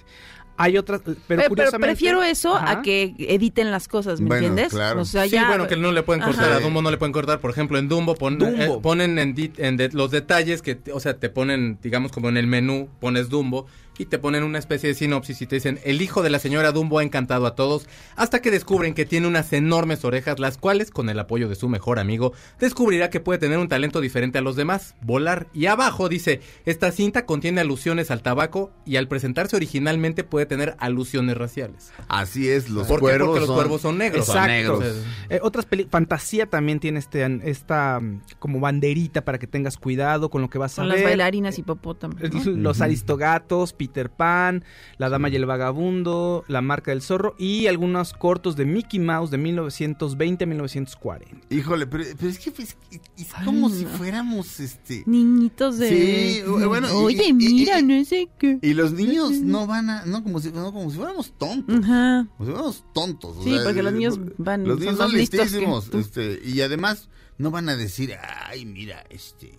Hay 0.56 0.78
otras, 0.78 1.00
pero, 1.04 1.16
Pero, 1.26 1.38
pero 1.40 1.48
curiosamente, 1.48 1.94
prefiero 1.96 2.22
eso 2.22 2.54
Ajá. 2.54 2.70
a 2.78 2.82
que 2.82 3.16
editen 3.18 3.72
las 3.72 3.88
cosas, 3.88 4.20
¿me 4.20 4.28
Bueno, 4.28 4.46
entiendes? 4.46 4.72
claro. 4.72 5.00
O 5.00 5.04
sea, 5.04 5.24
Sí, 5.24 5.30
ya... 5.30 5.48
bueno, 5.48 5.66
que 5.66 5.76
no 5.76 5.90
le 5.90 6.04
pueden 6.04 6.22
cortar 6.22 6.44
Ajá. 6.44 6.56
a 6.58 6.60
Dumbo, 6.60 6.80
no 6.80 6.92
le 6.92 6.96
pueden 6.96 7.12
cortar. 7.12 7.40
Por 7.40 7.50
ejemplo, 7.50 7.76
en 7.76 7.88
Dumbo, 7.88 8.14
pon- 8.14 8.38
Dumbo. 8.38 8.62
eh, 8.62 8.78
ponen 8.80 9.18
en, 9.18 9.34
di- 9.34 9.50
en 9.56 9.76
de- 9.76 9.88
los 9.92 10.12
detalles 10.12 10.62
que, 10.62 10.78
o 10.92 11.00
sea, 11.00 11.18
te 11.18 11.28
ponen, 11.28 11.78
digamos, 11.82 12.12
como 12.12 12.28
en 12.28 12.36
el 12.36 12.46
menú, 12.46 12.88
pones 13.00 13.30
Dumbo 13.30 13.66
y 13.98 14.06
te 14.06 14.18
ponen 14.18 14.42
una 14.44 14.58
especie 14.58 14.88
de 14.88 14.94
sinopsis 14.94 15.40
y 15.42 15.46
te 15.46 15.56
dicen, 15.56 15.78
el 15.84 16.02
hijo 16.02 16.22
de 16.22 16.30
la 16.30 16.38
señora 16.38 16.72
Dumbo 16.72 16.98
ha 16.98 17.02
encantado 17.02 17.46
a 17.46 17.54
todos, 17.54 17.86
hasta 18.16 18.40
que 18.40 18.50
descubren 18.50 18.94
que 18.94 19.04
tiene 19.06 19.26
unas 19.26 19.52
enormes 19.52 20.04
orejas, 20.04 20.38
las 20.38 20.58
cuales, 20.58 20.90
con 20.90 21.08
el 21.08 21.18
apoyo 21.18 21.48
de 21.48 21.54
su 21.54 21.68
mejor 21.68 21.98
amigo, 21.98 22.32
descubrirá 22.58 23.10
que 23.10 23.20
puede 23.20 23.38
tener 23.38 23.58
un 23.58 23.68
talento 23.68 24.00
diferente 24.00 24.38
a 24.38 24.42
los 24.42 24.56
demás, 24.56 24.94
volar. 25.02 25.46
Y 25.52 25.66
abajo 25.66 26.08
dice, 26.08 26.40
esta 26.64 26.90
cinta 26.92 27.26
contiene 27.26 27.60
alusiones 27.60 28.10
al 28.10 28.22
tabaco 28.22 28.72
y 28.84 28.96
al 28.96 29.08
presentarse 29.08 29.56
originalmente 29.56 30.24
puede 30.24 30.46
tener 30.46 30.74
alusiones 30.78 31.36
raciales. 31.36 31.92
Así 32.08 32.48
es, 32.48 32.68
los 32.70 32.86
¿Por 32.86 32.96
qué? 32.96 33.00
cuervos 33.02 33.28
Porque 33.28 33.40
los 33.40 33.46
son- 33.48 33.56
cuervos 33.56 33.80
son 33.80 33.98
negros. 33.98 34.26
Son 34.26 34.36
Exacto. 34.36 34.52
negros. 34.52 34.84
Entonces, 34.84 35.04
Eh, 35.30 35.38
otras 35.42 35.66
Fantasía 35.90 36.46
también 36.46 36.80
tiene 36.80 36.98
este 36.98 37.24
esta 37.44 38.00
mm, 38.00 38.20
como 38.38 38.60
banderita 38.60 39.24
para 39.24 39.38
que 39.38 39.46
tengas 39.46 39.76
cuidado 39.76 40.30
con 40.30 40.42
lo 40.42 40.50
que 40.50 40.58
vas 40.58 40.78
a 40.78 40.82
Con 40.82 40.88
ver. 40.90 40.98
las 41.00 41.04
bailarinas 41.10 41.58
hipopótamos. 41.58 42.20
¿no? 42.20 42.26
El- 42.42 42.62
Los 42.62 42.80
Aristogatos, 42.80 43.72
Peter 43.86 44.10
Pan, 44.10 44.64
La 44.98 45.08
Dama 45.08 45.28
y 45.28 45.36
el 45.36 45.46
Vagabundo, 45.46 46.44
La 46.48 46.60
Marca 46.62 46.90
del 46.90 47.02
Zorro 47.02 47.34
y 47.38 47.66
algunos 47.66 48.12
cortos 48.12 48.56
de 48.56 48.64
Mickey 48.64 48.98
Mouse 49.00 49.30
de 49.30 49.38
1920 49.38 50.44
a 50.44 50.46
1940. 50.46 51.46
Híjole, 51.54 51.86
pero, 51.86 52.04
pero 52.18 52.28
es 52.30 52.38
que 52.38 52.50
pues, 52.50 52.76
es 53.16 53.34
como 53.44 53.68
Ay, 53.68 53.74
si 53.74 53.84
fuéramos 53.86 54.60
este... 54.60 55.02
Niñitos 55.06 55.78
de... 55.78 55.88
Sí, 55.88 56.42
bueno, 56.48 56.88
y- 56.88 56.92
Oye, 57.04 57.26
y- 57.28 57.32
mira, 57.32 57.80
y- 57.80 57.82
no 57.82 58.04
sé 58.04 58.28
qué. 58.38 58.58
Y 58.62 58.74
los 58.74 58.92
niños 58.92 59.32
no 59.32 59.66
van 59.66 59.90
a, 59.90 60.04
no 60.06 60.22
como 60.22 60.40
si, 60.40 60.50
no, 60.50 60.72
como 60.72 60.90
si 60.90 60.96
fuéramos 60.96 61.32
tontos. 61.38 61.84
Ajá. 61.84 62.26
Como 62.36 62.46
si 62.46 62.52
fuéramos 62.52 62.84
tontos. 62.94 63.36
o 63.38 63.42
Sí, 63.44 63.56
porque 63.64 63.82
los 63.82 63.92
eh, 63.92 63.96
niños 63.96 64.18
van- 64.38 64.64
Los 64.64 64.76
son 64.78 64.80
niños 64.80 64.96
son 64.98 65.10
que 65.10 65.16
listísimos. 65.18 65.90
este, 65.94 66.40
y 66.44 66.60
además 66.62 67.08
no 67.38 67.50
van 67.50 67.68
a 67.68 67.76
decir, 67.76 68.14
ay, 68.46 68.64
mira, 68.64 69.04
este. 69.10 69.58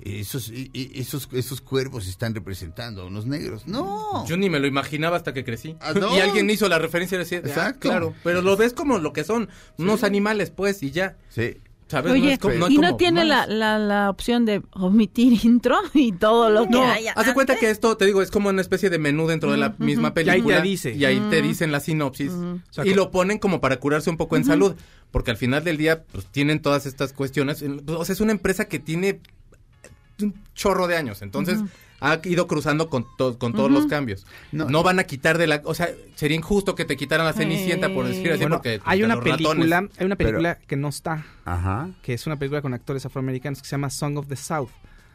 Esos, 0.00 0.50
e- 0.50 0.70
e- 0.72 0.90
esos, 0.94 1.28
esos 1.32 1.60
cuervos 1.60 2.06
están 2.06 2.34
representando 2.34 3.02
a 3.02 3.06
unos 3.06 3.26
negros. 3.26 3.66
No. 3.66 4.24
Yo 4.26 4.36
ni 4.36 4.48
me 4.48 4.60
lo 4.60 4.66
imaginaba 4.66 5.16
hasta 5.16 5.32
que 5.34 5.44
crecí. 5.44 5.76
Ah, 5.80 5.92
¿no? 5.94 6.14
Y 6.16 6.20
alguien 6.20 6.48
hizo 6.50 6.68
la 6.68 6.78
referencia 6.78 7.16
y 7.16 7.18
decía, 7.20 7.38
ah, 7.44 7.48
Exacto. 7.48 7.80
claro, 7.88 8.14
pero 8.22 8.42
lo 8.42 8.56
ves 8.56 8.72
como 8.72 8.98
lo 8.98 9.12
que 9.12 9.24
son, 9.24 9.48
unos 9.76 10.04
animales, 10.04 10.50
pues, 10.50 10.82
y 10.82 10.90
ya. 10.90 11.16
Sí. 11.30 11.56
¿Sabes? 11.90 12.12
no 12.20 12.28
es 12.28 12.38
como- 12.38 12.54
no 12.56 12.66
es 12.66 12.72
y 12.72 12.76
no 12.76 12.82
como 12.88 12.96
tiene 12.98 13.24
la, 13.24 13.46
la, 13.46 13.78
la 13.78 14.10
opción 14.10 14.44
de 14.44 14.60
omitir 14.74 15.40
intro 15.46 15.78
y 15.94 16.12
todo 16.12 16.50
lo 16.50 16.64
que 16.66 16.70
No, 16.72 16.84
haya. 16.84 17.14
haz 17.14 17.24
de 17.24 17.32
cuenta 17.32 17.56
que 17.56 17.70
esto, 17.70 17.96
te 17.96 18.04
digo, 18.04 18.20
es 18.20 18.30
como 18.30 18.50
una 18.50 18.60
especie 18.60 18.90
de 18.90 18.98
menú 18.98 19.26
dentro 19.26 19.50
de 19.52 19.56
la 19.56 19.74
misma 19.78 20.08
Y 20.14 20.20
ahí 20.20 20.24
te 20.26 20.30
película. 20.32 20.60
dice. 20.60 20.92
Y 20.94 21.06
ahí 21.06 21.18
te 21.30 21.40
dicen 21.40 21.72
la 21.72 21.80
sinopsis. 21.80 22.30
sea, 22.70 22.84
y 22.84 22.92
lo 22.92 23.10
ponen 23.10 23.38
como 23.38 23.62
para 23.62 23.78
curarse 23.80 24.10
un 24.10 24.18
poco 24.18 24.36
en 24.36 24.44
salud. 24.44 24.74
Porque 25.10 25.30
al 25.30 25.38
final 25.38 25.64
del 25.64 25.78
día, 25.78 26.04
pues 26.12 26.26
tienen 26.26 26.60
todas 26.60 26.84
estas 26.84 27.14
cuestiones. 27.14 27.64
O 27.86 28.04
sea, 28.04 28.12
es 28.12 28.20
una 28.20 28.32
empresa 28.32 28.66
que 28.66 28.78
tiene 28.78 29.20
un 30.22 30.34
chorro 30.54 30.86
de 30.86 30.96
años. 30.96 31.22
Entonces, 31.22 31.60
ha 32.00 32.20
ido 32.24 32.46
cruzando 32.46 32.88
con, 32.88 33.06
to- 33.16 33.38
con 33.38 33.52
todos 33.52 33.70
los 33.70 33.86
cambios. 33.86 34.26
No. 34.52 34.66
No, 34.66 34.82
van 34.82 34.98
a 35.00 35.04
quitar 35.04 35.36
de 35.38 35.46
la... 35.48 35.60
O 35.64 35.74
sea, 35.74 35.88
sería 36.14 36.36
injusto 36.36 36.74
que 36.74 36.84
te 36.84 36.96
quitaran 36.96 37.26
la 37.26 37.32
cenicienta, 37.32 37.92
por 37.92 38.06
decir 38.06 38.30
así, 38.30 38.40
Bueno, 38.42 38.56
porque... 38.56 38.80
hay 38.84 39.00
de 39.00 39.04
una 39.04 39.14
los 39.16 39.24
película, 39.24 39.88
hay 39.98 40.06
una 40.06 40.16
película 40.16 40.58
que 40.66 40.76
no 40.76 40.88
está, 40.88 41.24
Ajá. 41.44 41.90
que 42.02 42.14
es 42.14 42.26
una 42.26 42.36
película 42.36 42.62
con 42.62 42.72
actores 42.74 43.04
afroamericanos 43.04 43.60
que 43.60 43.66
se 43.66 43.72
llama 43.72 43.90
Song 43.90 44.16
of 44.18 44.26
the 44.28 44.36
South. 44.36 44.68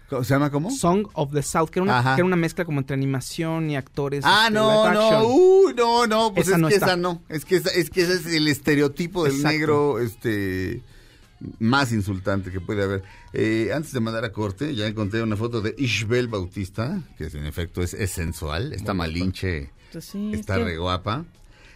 ¿Cómo 0.09 0.23
¿Se 0.25 0.33
llama 0.33 0.51
cómo? 0.51 0.69
Song 0.69 1.07
of 1.13 1.31
the 1.31 1.41
South, 1.41 1.69
que 1.69 1.79
era 1.79 1.83
una, 1.83 2.03
que 2.03 2.19
era 2.19 2.25
una 2.25 2.35
mezcla 2.35 2.65
como 2.65 2.79
entre 2.81 2.93
animación 2.93 3.69
y 3.69 3.77
actores. 3.77 4.23
Ah, 4.27 4.43
este, 4.47 4.53
no, 4.59 4.91
no, 4.93 5.73
no, 5.73 6.05
no, 6.07 6.33
pues 6.33 6.47
Esa 6.47 6.57
es 6.57 6.61
no 6.61 6.67
que 6.67 6.73
está. 6.75 6.85
esa 6.87 6.95
no, 6.97 7.21
es 7.29 7.45
que 7.45 7.55
esa, 7.55 7.69
es 7.69 7.89
que 7.89 8.01
ese 8.01 8.13
es 8.15 8.25
el 8.27 8.47
estereotipo 8.49 9.23
del 9.23 9.33
Exacto. 9.35 9.57
negro, 9.57 9.99
este, 9.99 10.81
más 11.59 11.91
insultante 11.91 12.51
que 12.51 12.59
puede 12.61 12.83
haber. 12.83 13.03
Eh, 13.33 13.71
antes 13.73 13.91
de 13.93 13.99
mandar 13.99 14.23
a 14.25 14.31
corte, 14.31 14.73
ya 14.75 14.87
encontré 14.87 15.21
una 15.23 15.35
foto 15.37 15.61
de 15.61 15.75
Ishbel 15.77 16.27
Bautista, 16.27 17.01
que 17.17 17.25
en 17.25 17.45
efecto 17.45 17.81
es, 17.81 17.93
es 17.93 18.11
sensual, 18.11 18.73
está 18.73 18.93
malinche, 18.93 19.71
Pues 19.91 20.05
sí, 20.05 20.31
es 20.33 20.39
está 20.41 20.57
que- 20.57 20.63
re 20.65 20.77
guapa. 20.77 21.25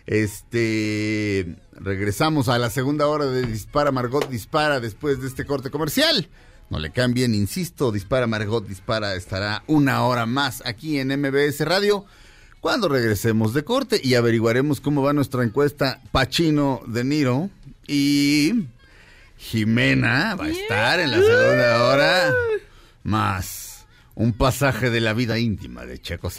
Este, 0.05 1.55
regresamos 1.73 2.47
a 2.47 2.57
la 2.57 2.69
segunda 2.69 3.07
hora 3.07 3.25
de 3.25 3.45
Dispara 3.45 3.91
Margot 3.91 4.29
Dispara 4.29 4.79
después 4.79 5.21
de 5.21 5.27
este 5.27 5.45
corte 5.45 5.69
comercial. 5.69 6.29
No 6.69 6.79
le 6.79 6.91
cambien, 6.91 7.33
insisto, 7.35 7.91
Dispara 7.91 8.27
Margot 8.27 8.65
Dispara 8.67 9.15
estará 9.15 9.63
una 9.67 10.03
hora 10.03 10.25
más 10.25 10.61
aquí 10.65 10.99
en 10.99 11.09
MBS 11.19 11.59
Radio 11.65 12.05
cuando 12.61 12.87
regresemos 12.89 13.53
de 13.53 13.63
corte 13.63 13.99
y 14.03 14.15
averiguaremos 14.15 14.81
cómo 14.81 15.01
va 15.01 15.13
nuestra 15.13 15.43
encuesta 15.43 16.01
Pachino 16.11 16.81
de 16.87 17.03
Niro 17.03 17.49
y 17.87 18.65
Jimena 19.37 20.35
va 20.35 20.45
a 20.45 20.49
estar 20.49 20.99
en 20.99 21.11
la 21.11 21.17
segunda 21.17 21.83
hora 21.83 22.33
más 23.03 23.67
un 24.17 24.33
pasaje 24.33 24.89
de 24.89 24.99
la 24.99 25.13
vida 25.13 25.37
íntima 25.37 25.85
de 25.85 26.01
Checo 26.01 26.29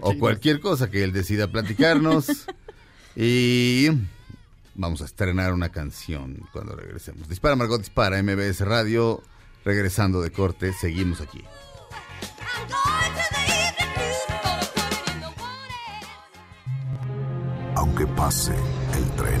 o 0.00 0.18
cualquier 0.18 0.60
cosa 0.60 0.88
que 0.88 1.02
él 1.02 1.12
decida 1.12 1.48
platicarnos. 1.48 2.46
y 3.16 3.88
vamos 4.74 5.02
a 5.02 5.06
estrenar 5.06 5.52
una 5.52 5.70
canción 5.70 6.46
cuando 6.52 6.76
regresemos. 6.76 7.28
Dispara 7.28 7.56
Margot 7.56 7.80
Dispara, 7.80 8.22
MBS 8.22 8.60
Radio. 8.60 9.22
Regresando 9.64 10.22
de 10.22 10.30
corte, 10.30 10.72
seguimos 10.72 11.20
aquí. 11.20 11.44
Aunque 17.74 18.06
pase 18.06 18.54
el 18.96 19.10
tren, 19.16 19.40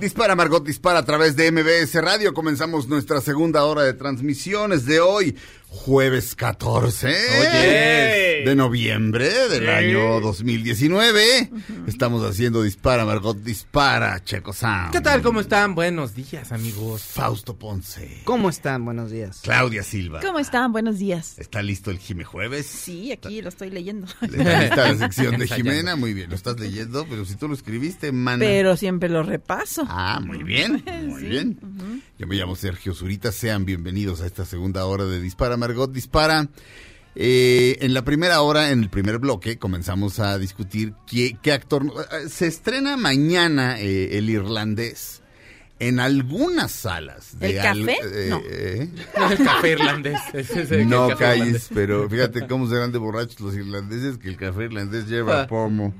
Dispara 0.00 0.34
Margot 0.36 0.62
Dispara 0.62 0.98
a 0.98 1.04
través 1.04 1.36
de 1.36 1.50
MBS 1.50 1.94
Radio. 2.02 2.34
Comenzamos 2.34 2.86
nuestra 2.86 3.22
segunda 3.22 3.64
hora 3.64 3.82
de 3.82 3.94
transmisiones 3.94 4.84
de 4.84 5.00
hoy, 5.00 5.36
jueves 5.68 6.34
14 6.34 7.08
de 7.08 8.54
noviembre 8.54 9.48
del 9.48 9.70
año 9.70 10.20
2019. 10.20 11.50
Estamos 11.86 12.22
haciendo 12.28 12.62
Dispara 12.62 13.06
Margot 13.06 13.38
Dispara, 13.38 14.22
Checo 14.22 14.52
Sound. 14.52 14.92
¿Qué 14.92 15.00
tal? 15.00 15.22
¿Cómo 15.22 15.40
están? 15.40 15.74
Buenos 15.74 16.14
días, 16.14 16.52
amigos. 16.52 17.02
Fausto 17.02 17.56
Ponce. 17.56 18.20
¿Cómo 18.24 18.50
están? 18.50 18.84
Buenos 18.84 19.10
días. 19.10 19.40
Claudia 19.42 19.82
Silva. 19.82 20.20
¿Cómo 20.20 20.38
están? 20.38 20.72
Buenos 20.72 20.98
días. 20.98 21.38
¿Está 21.38 21.62
listo 21.62 21.90
el 21.90 21.98
Jime 21.98 22.24
Jueves? 22.24 22.66
Sí, 22.66 23.12
aquí 23.12 23.40
lo 23.40 23.48
estoy 23.48 23.70
leyendo. 23.70 24.06
¿Está 24.20 24.60
lista 24.60 24.76
la 24.92 24.96
sección 24.96 25.38
de. 25.38 25.48
Jimena? 25.48 25.96
Muy 25.96 26.12
bien, 26.12 26.28
lo 26.28 26.36
estás 26.36 26.60
leyendo, 26.60 27.06
pero 27.08 27.24
si 27.24 27.36
tú 27.36 27.48
lo 27.48 27.54
escribiste, 27.54 28.12
mana. 28.12 28.40
Pero 28.40 28.76
siempre 28.76 29.08
lo 29.08 29.22
repaso. 29.22 29.85
Ah, 29.88 30.20
muy 30.24 30.42
bien, 30.42 30.82
muy 31.06 31.22
bien. 31.24 31.58
Yo 32.18 32.26
me 32.26 32.34
llamo 32.36 32.56
Sergio 32.56 32.94
Zurita, 32.94 33.32
sean 33.32 33.64
bienvenidos 33.64 34.20
a 34.20 34.26
esta 34.26 34.44
segunda 34.44 34.84
hora 34.86 35.04
de 35.04 35.20
Dispara 35.20 35.56
Margot 35.56 35.90
Dispara. 35.92 36.48
Eh, 37.14 37.78
en 37.80 37.94
la 37.94 38.04
primera 38.04 38.42
hora, 38.42 38.70
en 38.72 38.82
el 38.82 38.90
primer 38.90 39.18
bloque, 39.18 39.58
comenzamos 39.58 40.18
a 40.18 40.38
discutir 40.38 40.92
qué, 41.06 41.38
qué 41.42 41.52
actor... 41.52 41.84
eh, 42.12 42.28
Se 42.28 42.46
estrena 42.46 42.96
mañana 42.96 43.80
eh, 43.80 44.18
el 44.18 44.28
irlandés 44.28 45.22
en 45.78 46.00
algunas 46.00 46.72
salas. 46.72 47.38
de 47.38 47.50
¿El 47.50 47.58
al- 47.60 47.78
café? 47.86 47.98
eh, 48.02 48.26
No. 48.30 48.42
eh, 48.50 48.88
No 49.18 49.26
es 49.30 49.38
el 49.40 49.46
café 49.46 49.70
irlandés. 49.72 50.18
ese 50.32 50.62
es 50.62 50.70
el 50.70 50.88
no 50.88 51.08
café 51.08 51.24
calles, 51.24 51.38
irlandés. 51.46 51.70
pero 51.74 52.08
fíjate 52.08 52.46
cómo 52.46 52.68
serán 52.68 52.92
de 52.92 52.98
borrachos 52.98 53.40
los 53.40 53.54
irlandeses 53.54 54.16
que 54.18 54.28
el 54.28 54.36
café 54.36 54.64
irlandés 54.64 55.06
lleva 55.06 55.42
Ah. 55.42 55.46
pomo. 55.46 55.94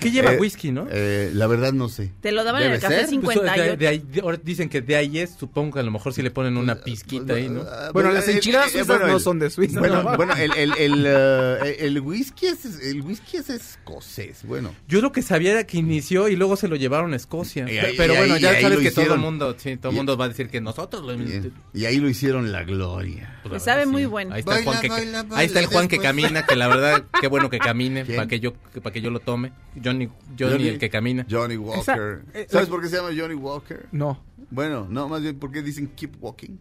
¿Qué 0.00 0.10
lleva 0.12 0.34
Eh, 0.34 0.38
whisky, 0.38 0.70
no? 0.70 0.86
eh, 0.90 1.30
la 1.34 1.46
verdad 1.48 1.72
no 1.72 1.88
sé. 1.88 2.12
Te 2.20 2.30
lo 2.30 2.44
daban 2.44 2.62
en 2.62 2.66
¿Debe 2.68 2.76
el 2.76 2.80
café 2.82 2.94
ser? 2.94 3.04
Pues, 3.06 3.10
58. 3.10 3.62
de- 3.62 3.76
de 3.76 3.88
ahí- 3.88 4.04
de- 4.12 4.20
ahora 4.20 4.38
dicen 4.42 4.68
que 4.68 4.80
de 4.80 4.94
ahí 4.96 5.18
es, 5.18 5.30
supongo 5.38 5.74
que 5.74 5.80
a 5.80 5.82
lo 5.82 5.90
mejor 5.90 6.12
sí 6.14 6.22
le 6.22 6.30
ponen 6.30 6.56
una 6.56 6.76
pizquita 6.82 7.34
ahí, 7.34 7.48
¿no? 7.48 7.62
Ah, 7.62 7.90
Bueno, 7.92 8.12
las 8.12 8.28
el- 8.28 8.36
enchiladas 8.36 8.66
el- 8.68 8.72
suizas 8.84 8.86
bueno, 8.98 9.12
no 9.12 9.18
son 9.18 9.38
de 9.40 9.50
Suiza. 9.50 9.80
Bueno, 9.80 10.02
¿no? 10.04 10.16
bueno, 10.16 10.34
el, 10.36 10.52
el, 10.56 10.72
el, 10.78 11.04
eh, 11.06 11.76
el 11.80 12.00
whisky 12.00 12.46
es 12.46 12.64
el 12.80 13.02
whisky 13.02 13.38
es 13.38 13.50
escocés, 13.50 14.44
bueno. 14.44 14.72
Yo 14.86 15.00
lo 15.00 15.10
que 15.12 15.22
sabía 15.22 15.52
era 15.52 15.64
que 15.66 15.78
inició 15.78 16.28
y 16.28 16.36
luego 16.36 16.56
se 16.56 16.68
lo 16.68 16.76
llevaron 16.76 17.12
a 17.12 17.16
Escocia. 17.16 17.64
Y 17.70 17.96
Pero 17.96 18.14
y 18.14 18.16
bueno, 18.16 18.36
ya 18.36 18.52
y 18.52 18.54
ahí 18.56 18.62
sabes 18.62 18.78
que 18.80 18.90
todo 18.90 19.15
el 19.16 19.22
mundo, 19.22 19.54
sí, 19.58 19.76
todo 19.76 19.90
el 19.90 19.94
Y- 19.94 19.98
mundo 19.98 20.16
va 20.16 20.24
a 20.26 20.28
decir 20.28 20.48
que 20.48 20.60
nosotros 20.60 21.02
lo 21.04 21.14
Y, 21.14 21.52
y 21.74 21.84
ahí 21.84 21.98
lo 21.98 22.08
hicieron 22.08 22.52
la 22.52 22.64
gloria. 22.64 23.38
Pues 23.42 23.52
la 23.54 23.58
sabe 23.60 23.78
verdad, 23.80 23.92
muy 23.92 24.02
sí. 24.02 24.06
bueno. 24.06 24.34
Ahí 24.34 24.40
está 24.40 24.58
el 24.58 24.64
Juan 24.64 24.80
que, 24.80 24.88
baila, 24.88 25.22
baila 25.22 25.36
ahí 25.38 25.46
está 25.46 25.60
el 25.60 25.66
Juan 25.66 25.88
que 25.88 25.96
después. 25.96 26.08
camina, 26.08 26.46
que 26.46 26.56
la 26.56 26.68
verdad, 26.68 27.04
qué 27.20 27.28
bueno 27.28 27.50
que 27.50 27.58
camine, 27.58 28.04
para 28.04 28.26
que 28.28 28.40
yo 28.40 28.54
para 28.54 28.92
que 28.92 29.00
yo 29.00 29.10
lo 29.10 29.20
tome. 29.20 29.52
Johnny, 29.84 30.08
Johnny, 30.38 30.68
el 30.68 30.78
que 30.78 30.88
camina. 30.90 31.26
Johnny 31.30 31.56
Walker. 31.56 31.80
Esa- 31.80 32.38
eh, 32.38 32.46
¿Sabes 32.50 32.68
la- 32.68 32.70
por 32.74 32.82
qué 32.82 32.88
se 32.88 32.96
llama 32.96 33.10
Johnny 33.16 33.34
Walker? 33.34 33.86
No. 33.92 34.22
Bueno, 34.50 34.86
no, 34.88 35.08
más 35.08 35.22
bien 35.22 35.38
porque 35.38 35.62
dicen 35.62 35.88
keep 35.96 36.12
walking. 36.20 36.56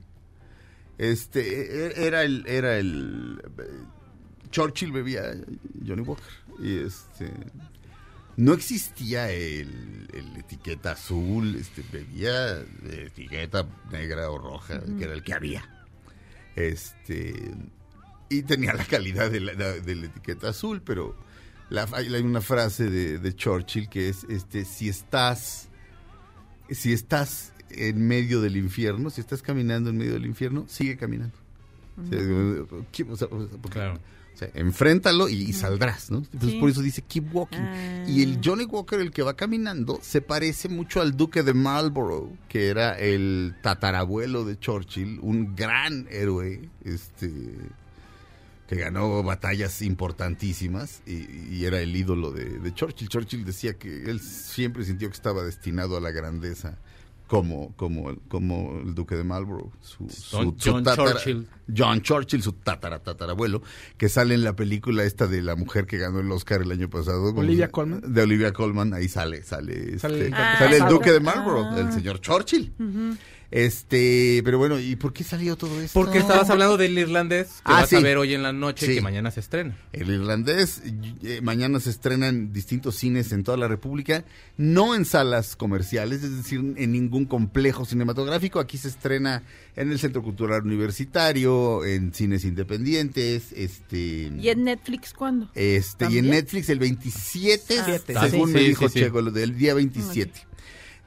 Este 0.97 1.87
e- 1.87 2.07
era 2.07 2.23
el 2.23 2.45
era 2.47 2.77
el 2.77 3.41
eh, 3.59 3.63
Churchill 4.49 4.91
bebía 4.91 5.23
Johnny 5.85 6.01
Walker 6.03 6.23
y 6.59 6.77
este 6.79 7.31
no 8.37 8.53
existía 8.53 9.31
el, 9.31 10.07
el 10.13 10.35
etiqueta 10.37 10.91
azul, 10.91 11.55
este 11.55 11.83
bebía 11.91 12.59
etiqueta 12.83 13.65
negra 13.91 14.29
o 14.29 14.37
roja, 14.37 14.81
que 14.97 15.03
era 15.05 15.13
el 15.13 15.23
que 15.23 15.33
había. 15.33 15.87
Este 16.55 17.33
y 18.29 18.41
tenía 18.43 18.73
la 18.73 18.85
calidad 18.85 19.29
de 19.31 19.39
la, 19.39 19.53
de 19.53 19.95
la 19.95 20.05
etiqueta 20.07 20.49
azul, 20.49 20.81
pero 20.81 21.15
la, 21.69 21.87
hay 21.93 22.13
hay 22.13 22.21
una 22.21 22.41
frase 22.41 22.89
de, 22.89 23.19
de 23.19 23.35
Churchill 23.35 23.89
que 23.89 24.09
es 24.09 24.25
este 24.29 24.65
si 24.65 24.89
estás 24.89 25.69
si 26.69 26.93
estás 26.93 27.53
en 27.69 28.07
medio 28.07 28.41
del 28.41 28.57
infierno, 28.57 29.09
si 29.09 29.21
estás 29.21 29.41
caminando 29.41 29.89
en 29.89 29.97
medio 29.97 30.13
del 30.13 30.25
infierno, 30.25 30.65
sigue 30.67 30.97
caminando. 30.97 31.35
O 31.97 32.07
sea, 32.07 32.19
keep- 32.91 33.09
o 33.11 33.15
sea, 33.15 33.27
o 33.31 33.47
sea, 33.47 33.57
porque- 33.61 33.79
Claro. 33.79 33.99
Enfréntalo 34.53 35.29
y, 35.29 35.35
y 35.35 35.53
saldrás, 35.53 36.11
¿no? 36.11 36.17
Entonces 36.19 36.51
Sí. 36.51 36.59
por 36.59 36.69
eso 36.69 36.81
dice 36.81 37.01
keep 37.01 37.33
walking. 37.35 37.57
Ah. 37.59 38.03
Y 38.07 38.23
el 38.23 38.39
Johnny 38.43 38.65
Walker, 38.65 38.99
el 38.99 39.11
que 39.11 39.21
va 39.23 39.35
caminando, 39.35 39.99
se 40.01 40.21
parece 40.21 40.69
mucho 40.69 41.01
al 41.01 41.15
duque 41.17 41.43
de 41.43 41.53
Marlborough, 41.53 42.31
que 42.49 42.67
era 42.69 42.97
el 42.99 43.55
tatarabuelo 43.61 44.45
de 44.45 44.59
Churchill, 44.59 45.19
un 45.21 45.55
gran 45.55 46.07
héroe, 46.09 46.69
este 46.83 47.31
que 48.67 48.77
ganó 48.77 49.21
batallas 49.21 49.83
importantísimas 49.83 51.01
y, 51.05 51.55
y 51.55 51.65
era 51.65 51.79
el 51.81 51.95
ídolo 51.95 52.31
de, 52.31 52.57
de 52.59 52.73
Churchill. 52.73 53.09
Churchill 53.09 53.45
decía 53.45 53.75
que 53.75 54.09
él 54.09 54.19
siempre 54.19 54.83
sintió 54.85 55.07
que 55.07 55.13
estaba 55.13 55.43
destinado 55.43 55.95
a 55.97 56.01
la 56.01 56.09
grandeza 56.09 56.77
como, 57.27 57.73
como, 57.75 58.09
el- 58.11 58.19
como 58.27 58.79
el 58.83 58.93
duque 58.93 59.15
de 59.15 59.23
Marlborough, 59.23 59.71
su, 59.81 60.07
su- 60.09 60.37
Don 60.37 60.59
su 60.59 60.71
John 60.71 60.83
Churchill. 60.85 61.47
John 61.75 62.01
Churchill, 62.01 62.43
su 62.43 62.53
tatara, 62.53 62.99
tatarabuelo, 62.99 63.61
que 63.97 64.07
sale 64.09 64.35
en 64.35 64.43
la 64.43 64.55
película 64.55 65.03
esta 65.03 65.25
de 65.25 65.41
la 65.41 65.55
mujer 65.55 65.87
que 65.87 65.97
ganó 65.97 66.19
el 66.19 66.31
Oscar 66.31 66.61
el 66.61 66.71
año 66.71 66.89
pasado. 66.89 67.29
¿cómo 67.29 67.39
Olivia 67.41 67.69
Colman. 67.71 68.01
De 68.13 68.21
Olivia 68.21 68.53
Colman, 68.53 68.93
ahí 68.93 69.07
sale, 69.07 69.41
sale, 69.43 69.97
Sale- 69.97 70.25
este, 70.25 70.35
Ah, 70.35 70.55
sale 70.59 70.77
el 70.77 70.85
duque 70.87 71.11
de 71.11 71.19
Marlborough, 71.19 71.67
Ah. 71.71 71.79
el 71.79 71.91
señor 71.91 72.19
Churchill. 72.21 72.71
Este, 73.51 74.41
pero 74.43 74.57
bueno, 74.57 74.79
¿y 74.79 74.95
por 74.95 75.13
qué 75.13 75.23
salió 75.23 75.55
todo 75.55 75.79
esto? 75.81 75.99
Porque 75.99 76.17
estabas 76.17 76.49
hablando 76.49 76.77
del 76.77 76.97
irlandés 76.97 77.47
que 77.47 77.61
Ah, 77.65 77.81
vas 77.81 77.89
sí. 77.89 77.95
a 77.95 77.99
ver 77.99 78.17
hoy 78.17 78.33
en 78.33 78.43
la 78.43 78.51
noche 78.53 78.85
Sí. 78.85 78.95
que 78.95 79.01
mañana 79.01 79.31
se 79.31 79.39
estrena. 79.39 79.77
El 79.93 80.09
irlandés 80.09 80.81
eh, 81.23 81.39
mañana 81.41 81.79
se 81.79 81.89
estrena 81.89 82.27
en 82.27 82.51
distintos 82.51 82.95
cines 82.95 83.31
en 83.31 83.43
toda 83.43 83.57
la 83.57 83.67
República, 83.67 84.25
no 84.57 84.95
en 84.95 85.05
salas 85.05 85.55
comerciales, 85.55 86.23
es 86.23 86.35
decir, 86.37 86.59
en 86.75 86.91
ningún 86.91 87.25
complejo 87.25 87.85
cinematográfico. 87.85 88.59
Aquí 88.59 88.77
se 88.77 88.87
estrena 88.89 89.43
en 89.75 89.91
el 89.91 89.99
Centro 89.99 90.21
Cultural 90.23 90.63
Universitario, 90.63 91.85
en 91.85 92.13
cines 92.13 92.43
independientes, 92.45 93.51
este 93.55 94.31
¿Y 94.37 94.49
en 94.49 94.63
Netflix 94.63 95.13
cuándo? 95.13 95.49
este 95.55 96.07
y 96.11 96.17
en. 96.17 96.29
Netflix 96.29 96.69
el 96.69 96.79
27, 96.79 97.75
Ah, 98.15 98.27
según 98.29 98.49
sí, 98.49 98.53
me 98.53 98.59
sí, 98.61 98.65
dijo. 98.67 98.89
Checo, 98.89 99.21
lo 99.21 99.31
del 99.31 99.57
día 99.57 99.73
27 99.73 100.31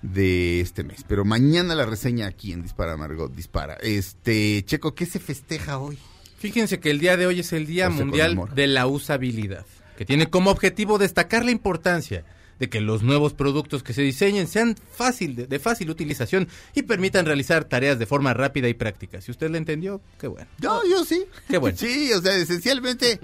de 0.03 0.61
este 0.61 0.85
mes. 0.85 1.05
Pero 1.07 1.25
mañana 1.25 1.75
la 1.75 1.87
reseña 1.87 2.27
aquí 2.27 2.53
en 2.53 2.63
Dispara 2.63 2.97
Margot 2.97 3.35
Dispara. 3.35 3.75
Este, 3.81 4.65
Checo, 4.65 4.95
¿qué 4.95 5.07
se 5.07 5.19
festeja 5.19 5.79
hoy? 5.79 5.99
Fíjense 6.39 6.79
que 6.79 6.91
el 6.91 7.01
día 7.01 7.17
de 7.17 7.27
hoy 7.27 7.41
es 7.41 7.53
el 7.53 7.67
Día 7.67 7.87
se 7.91 8.05
Mundial 8.05 8.29
conmemora. 8.31 8.55
de 8.55 8.67
la 8.69 8.87
Usabilidad, 8.87 9.67
que 9.97 10.05
tiene 10.05 10.31
como 10.31 10.51
objetivo 10.51 10.99
destacar 10.99 11.45
la 11.45 11.51
importancia 11.51 12.25
de 12.61 12.69
que 12.69 12.81
los 12.81 13.03
nuevos 13.03 13.35
productos 13.35 13.85
que 13.85 13.93
se 13.93 14.03
diseñen 14.03 14.49
sean 14.49 14.77
fácil 14.93 15.37
de, 15.37 15.47
de 15.47 15.59
fácil 15.61 15.91
utilización 15.91 16.49
y 16.75 16.83
permitan 16.83 17.25
realizar 17.25 17.65
tareas 17.65 17.99
de 18.01 18.07
forma 18.07 18.35
rápida 18.35 18.69
y 18.69 18.75
práctica. 18.75 19.21
Si 19.21 19.31
usted 19.31 19.49
lo 19.51 19.57
entendió, 19.59 20.01
qué 20.21 20.27
bueno. 20.27 20.49
Yo, 20.59 20.83
yo 20.91 21.05
sí. 21.05 21.25
Qué 21.49 21.59
bueno. 21.59 21.77
Sí, 21.79 22.13
o 22.13 22.21
sea, 22.21 22.35
esencialmente 22.37 23.21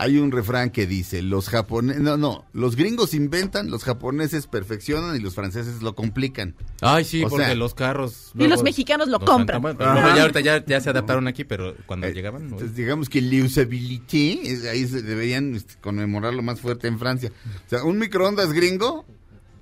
hay 0.00 0.16
un 0.18 0.30
refrán 0.30 0.70
que 0.70 0.86
dice, 0.86 1.22
los 1.22 1.48
japoneses, 1.48 2.00
no, 2.00 2.16
no, 2.16 2.44
los 2.52 2.76
gringos 2.76 3.14
inventan, 3.14 3.68
los 3.68 3.82
japoneses 3.82 4.46
perfeccionan 4.46 5.16
y 5.16 5.18
los 5.18 5.34
franceses 5.34 5.82
lo 5.82 5.96
complican. 5.96 6.54
Ay, 6.80 7.04
sí, 7.04 7.24
O 7.24 7.28
porque 7.28 7.46
sea, 7.46 7.54
los 7.56 7.74
carros... 7.74 8.30
Y 8.38 8.46
los 8.46 8.62
mexicanos 8.62 9.08
lo 9.08 9.18
compran. 9.18 9.60
luego 9.60 9.76
ya 9.80 10.22
ahorita 10.22 10.38
ya, 10.40 10.64
ya 10.64 10.80
se 10.80 10.90
adaptaron 10.90 11.26
aquí, 11.26 11.42
pero 11.42 11.74
cuando 11.86 12.06
Eh, 12.06 12.12
llegaban... 12.14 12.42
no. 12.46 12.52
Entonces, 12.52 12.76
digamos 12.76 13.08
que 13.08 13.20
la 13.20 13.44
usability, 13.44 14.40
es- 14.44 14.64
ahí 14.66 14.86
se 14.86 15.02
deberían 15.02 15.56
este, 15.56 15.74
conmemorarlo 15.80 16.42
más 16.42 16.60
fuerte 16.60 16.86
en 16.86 17.00
Francia. 17.00 17.32
O 17.66 17.68
sea, 17.68 17.82
un 17.82 17.98
microondas 17.98 18.52
gringo, 18.52 19.04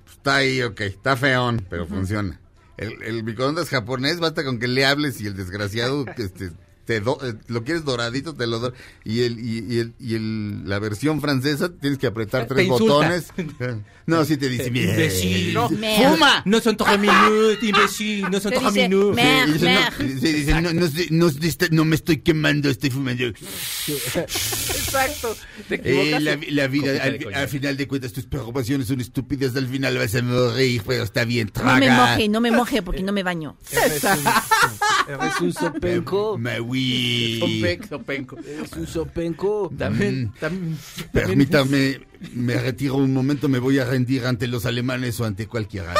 pues, 0.05 0.16
está 0.18 0.37
ahí, 0.37 0.61
ok, 0.61 0.80
está 0.82 1.16
feón, 1.16 1.64
pero 1.70 1.87
funciona. 1.87 2.39
El, 2.76 3.03
el 3.05 3.24
microondas 3.24 3.70
japonés, 3.70 4.20
basta 4.20 4.45
con 4.45 4.59
que 4.59 4.68
le 4.68 4.84
hables 4.84 5.18
y 5.22 5.26
el 5.28 5.34
desgraciado, 5.34 6.05
este, 6.18 6.51
te 6.87 7.01
do- 7.01 7.18
eh, 7.22 7.34
lo 7.49 7.64
quieres 7.64 7.84
doradito, 7.84 8.34
te 8.34 8.47
lo 8.47 8.59
do- 8.61 8.72
y 9.05 9.22
el 9.24 9.39
y, 9.39 9.64
y 9.74 9.78
el 9.80 9.95
y 10.01 10.14
el 10.14 10.68
la 10.68 10.78
versión 10.78 11.20
francesa 11.20 11.70
tienes 11.78 11.99
que 11.99 12.07
apretar 12.07 12.47
tres 12.47 12.66
insulta. 12.66 12.95
botones. 12.95 13.26
No, 14.07 14.24
sí 14.24 14.37
te 14.37 14.49
dice, 14.49 14.68
Imbécil. 14.68 15.53
no, 15.53 15.68
fuma. 15.68 16.41
No 16.45 16.61
son 16.61 16.76
tres 16.76 16.97
minutos, 16.97 17.59
imbécil, 17.61 18.30
no 18.30 18.39
son 18.39 18.53
tres 18.53 18.72
minutos. 18.72 19.16
Dice, 19.99 20.53
no, 20.55 20.61
no, 20.61 20.72
no, 21.11 21.26
estoy- 21.26 21.68
no 21.72 21.84
me 21.84 21.97
estoy 21.97 22.18
quemando, 22.18 22.70
estoy 22.70 22.91
fumando. 22.91 23.24
Exacto. 24.16 25.37
Te 25.68 25.80
Eh, 25.84 26.20
la, 26.20 26.39
la 26.51 26.66
vida, 26.68 27.03
al, 27.03 27.18
al 27.34 27.49
final 27.49 27.76
de 27.76 27.89
cuentas, 27.89 28.12
tus 28.12 28.26
preocupaciones 28.26 28.87
son 28.89 29.01
estúpidas. 29.01 29.57
Al 29.57 29.66
final 29.66 29.97
vas 29.99 30.14
a 30.14 30.22
morir, 30.22 30.82
pero 30.87 31.03
está 31.03 31.24
bien, 31.24 31.51
No 31.57 31.74
me 31.74 31.87
traga. 31.87 32.07
moje, 32.12 32.28
no 32.28 32.41
me 32.41 32.51
moje 32.53 32.82
porque 32.82 33.03
no 33.03 33.12
me 33.12 33.22
baño. 33.24 33.57
Eres 33.72 34.05
un, 34.05 35.12
eres 35.14 35.41
un 35.41 35.53
sopenco. 35.53 36.39
Sopenco, 37.88 38.36
un 38.76 38.86
sopenco. 38.86 39.72
También, 39.76 40.24
Mm. 40.26 40.32
también, 40.40 40.78
Permítame, 41.12 42.00
me 42.34 42.54
retiro 42.60 42.96
un 42.96 43.12
momento, 43.12 43.48
me 43.48 43.58
voy 43.58 43.78
a 43.78 43.84
rendir 43.84 44.24
ante 44.26 44.46
los 44.46 44.66
alemanes 44.66 45.18
o 45.20 45.24
ante 45.24 45.46
cualquiera. 45.46 45.94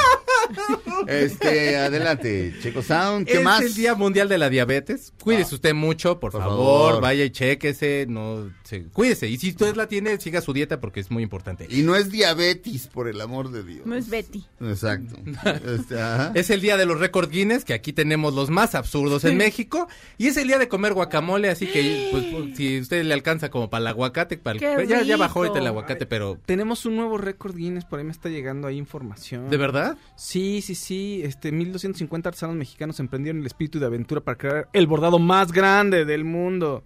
Este, 1.07 1.76
adelante, 1.76 2.55
Checo 2.62 2.82
Sound, 2.82 3.26
¿qué 3.26 3.34
es 3.38 3.42
más? 3.42 3.62
el 3.62 3.74
Día 3.74 3.94
Mundial 3.94 4.28
de 4.28 4.38
la 4.38 4.49
Diabetes. 4.51 5.12
Cuídese 5.22 5.55
usted 5.55 5.74
mucho, 5.74 6.18
por, 6.20 6.32
Por 6.32 6.40
favor, 6.42 6.86
favor. 6.90 7.03
Vaya 7.03 7.24
y 7.24 7.30
chéquese. 7.30 8.07
No, 8.09 8.51
se- 8.64 8.84
cuídese. 8.84 9.28
Y 9.28 9.36
si 9.38 9.51
usted 9.51 9.74
la 9.76 9.86
tiene, 9.88 10.18
siga 10.20 10.40
su 10.40 10.53
dieta 10.53 10.80
porque 10.80 11.01
es 11.01 11.11
muy 11.11 11.22
importante. 11.22 11.66
Y 11.70 11.82
no 11.82 11.97
es 11.97 12.11
diabetes, 12.11 12.88
por 12.88 13.09
el 13.09 13.20
amor 13.20 13.51
de 13.51 13.62
Dios. 13.62 13.86
No 13.86 13.94
es 13.94 14.09
Betty. 14.09 14.44
Exacto. 14.61 15.16
Este, 15.66 16.01
ajá. 16.01 16.32
Es 16.34 16.51
el 16.51 16.61
día 16.61 16.76
de 16.76 16.86
los 16.86 16.99
récord 17.01 17.30
Guinness, 17.30 17.64
que 17.64 17.74
aquí 17.74 17.92
tenemos 17.92 18.34
los 18.34 18.51
más 18.51 18.74
absurdos 18.74 19.24
en 19.24 19.36
México. 19.36 19.88
Y 20.18 20.26
es 20.28 20.36
el 20.36 20.49
día 20.49 20.59
de 20.59 20.68
comer 20.68 20.92
guacamole, 20.94 21.49
así 21.51 21.66
que 21.66 22.09
pues, 22.11 22.24
pues, 22.32 22.57
si 22.57 22.80
usted 22.80 23.05
le 23.05 23.14
alcanza 23.14 23.51
como 23.51 23.68
para 23.70 23.80
el 23.82 23.86
aguacate, 23.88 24.36
para 24.38 24.55
el- 24.55 24.61
¡Qué 24.61 24.86
ya, 24.86 25.03
ya 25.03 25.16
bajó 25.16 25.40
ahorita 25.40 25.59
el 25.59 25.66
aguacate, 25.66 26.07
pero 26.07 26.38
Tenemos 26.47 26.84
un 26.86 26.97
nuevo 26.97 27.18
récord 27.18 27.55
Guinness, 27.57 27.84
por 27.84 27.99
ahí 27.99 28.05
me 28.05 28.12
está 28.12 28.28
llegando 28.28 28.66
ahí 28.68 28.76
información. 28.76 29.49
¿de 29.51 29.57
verdad? 29.57 29.97
Sí, 30.16 30.36
sí, 30.62 30.74
sí. 30.74 31.20
Este, 31.24 31.53
1250 31.53 32.28
artesanos 32.28 32.57
mexicanos 32.57 32.99
emprendieron 33.01 33.41
el 33.41 33.47
espíritu 33.47 33.78
de 33.78 33.87
aventura 33.87 34.20
para 34.20 34.37
crear 34.39 34.68
el 34.72 34.87
bordado 34.87 35.18
más 35.18 35.53
grande 35.53 36.05
del 36.05 36.24
mundo. 36.24 36.84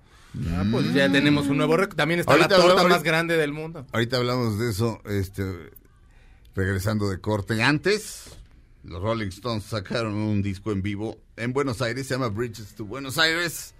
Ah, 0.52 0.64
pues 0.70 0.92
ya 0.94 1.10
tenemos 1.10 1.48
un 1.48 1.56
nuevo 1.56 1.76
récord. 1.76 1.96
También 1.96 2.20
está 2.20 2.32
Ahorita 2.32 2.48
la 2.50 2.56
torta 2.56 2.72
hablamos- 2.82 2.90
más 2.90 3.02
grande 3.02 3.36
del 3.36 3.52
mundo. 3.52 3.86
Ahorita 3.92 4.16
hablamos 4.18 4.58
de 4.58 4.70
eso, 4.70 5.00
este, 5.06 5.44
regresando 6.54 7.08
de 7.08 7.20
corte. 7.20 7.62
Antes, 7.62 8.36
los 8.84 9.02
Rolling 9.02 9.28
Stones 9.28 9.64
sacaron 9.64 10.14
un 10.14 10.42
disco 10.42 10.72
en 10.72 10.82
vivo 10.82 11.18
en 11.36 11.52
Buenos 11.52 11.82
Aires, 11.82 12.06
se 12.06 12.14
llama 12.14 12.28
Bridges 12.28 12.74
to 12.74 12.84
Buenos 12.84 13.18
Aires. 13.18 13.74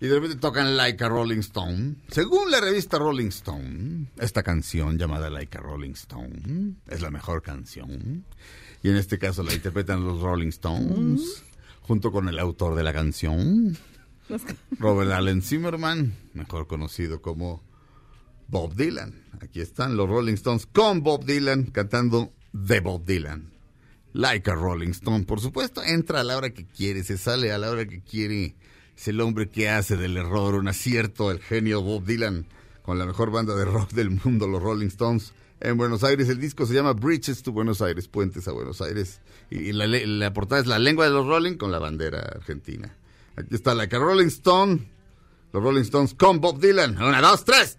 Y 0.00 0.08
de 0.08 0.14
repente 0.16 0.36
tocan 0.38 0.76
Like 0.76 1.04
a 1.04 1.08
Rolling 1.08 1.38
Stone. 1.38 1.94
Según 2.08 2.50
la 2.50 2.60
revista 2.60 2.98
Rolling 2.98 3.28
Stone, 3.28 4.06
esta 4.18 4.42
canción 4.42 4.98
llamada 4.98 5.30
Like 5.30 5.56
a 5.56 5.60
Rolling 5.60 5.92
Stone 5.92 6.74
es 6.88 7.00
la 7.02 7.12
mejor 7.12 7.40
canción. 7.42 8.24
Y 8.82 8.90
en 8.90 8.96
este 8.96 9.18
caso 9.18 9.42
la 9.42 9.54
interpretan 9.54 10.04
los 10.04 10.20
Rolling 10.20 10.48
Stones, 10.48 11.44
junto 11.82 12.10
con 12.10 12.28
el 12.28 12.38
autor 12.38 12.74
de 12.74 12.82
la 12.82 12.92
canción, 12.92 13.76
Robert 14.78 15.12
Allen 15.12 15.42
Zimmerman, 15.42 16.14
mejor 16.34 16.66
conocido 16.66 17.20
como 17.20 17.62
Bob 18.48 18.74
Dylan. 18.74 19.14
Aquí 19.40 19.60
están 19.60 19.96
los 19.96 20.08
Rolling 20.08 20.34
Stones 20.34 20.66
con 20.66 21.02
Bob 21.02 21.24
Dylan 21.24 21.64
cantando 21.64 22.32
de 22.52 22.80
Bob 22.80 23.04
Dylan. 23.04 23.50
Like 24.14 24.50
a 24.50 24.54
Rolling 24.54 24.90
Stone, 24.90 25.24
por 25.24 25.40
supuesto, 25.40 25.82
entra 25.82 26.20
a 26.20 26.24
la 26.24 26.36
hora 26.36 26.50
que 26.50 26.66
quiere, 26.66 27.02
se 27.02 27.16
sale 27.16 27.52
a 27.52 27.58
la 27.58 27.70
hora 27.70 27.86
que 27.86 28.02
quiere. 28.02 28.56
Es 28.96 29.08
el 29.08 29.20
hombre 29.20 29.48
que 29.48 29.70
hace 29.70 29.96
del 29.96 30.18
error 30.18 30.54
un 30.54 30.68
acierto, 30.68 31.30
el 31.30 31.40
genio 31.40 31.82
Bob 31.82 32.04
Dylan, 32.04 32.46
con 32.82 32.98
la 32.98 33.06
mejor 33.06 33.30
banda 33.30 33.54
de 33.54 33.64
rock 33.64 33.92
del 33.92 34.10
mundo, 34.10 34.46
los 34.46 34.62
Rolling 34.62 34.88
Stones. 34.88 35.32
En 35.64 35.76
Buenos 35.76 36.02
Aires 36.02 36.28
el 36.28 36.40
disco 36.40 36.66
se 36.66 36.74
llama 36.74 36.92
Bridges 36.92 37.44
to 37.44 37.52
Buenos 37.52 37.80
Aires, 37.82 38.08
Puentes 38.08 38.48
a 38.48 38.52
Buenos 38.52 38.80
Aires. 38.82 39.20
Y, 39.48 39.70
la, 39.72 39.86
la 39.86 40.32
portada 40.32 40.60
es 40.60 40.66
la 40.66 40.80
lengua 40.80 41.04
de 41.04 41.12
los 41.12 41.24
Rolling 41.24 41.54
con 41.54 41.70
la 41.70 41.78
bandera 41.78 42.18
argentina. 42.18 42.96
Aquí 43.36 43.54
está 43.54 43.72
Like 43.72 43.94
a 43.94 44.00
Rolling 44.00 44.26
Stone, 44.26 44.90
los 45.52 45.62
Rolling 45.62 45.82
Stones 45.82 46.14
con 46.14 46.40
Bob 46.40 46.58
Dylan. 46.58 47.00
Una, 47.00 47.20
dos, 47.20 47.44
tres. 47.44 47.78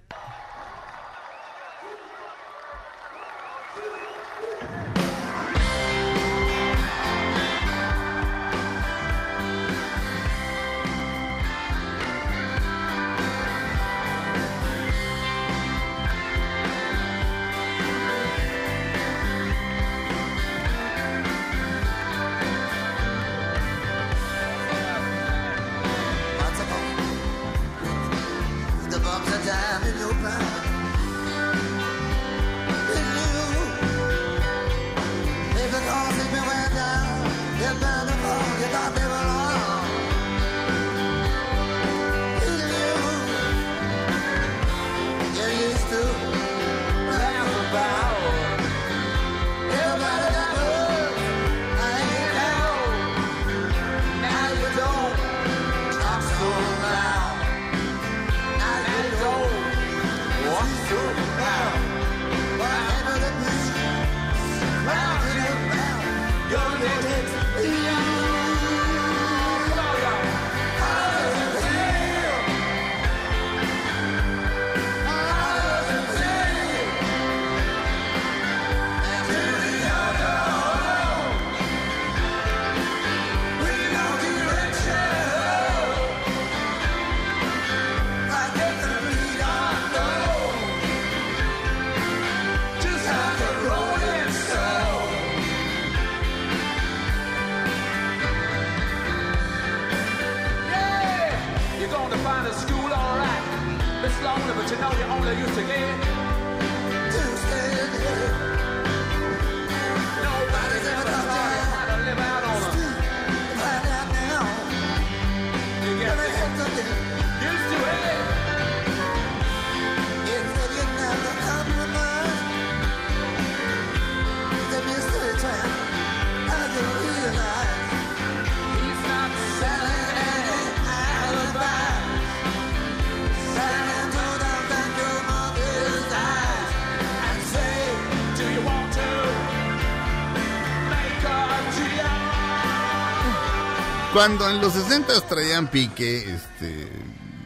Cuando 144.13 144.47
en 144.47 144.61
los 144.61 144.73
60 144.73 145.27
traían 145.27 145.71
pique, 145.71 146.17
este, 146.17 146.87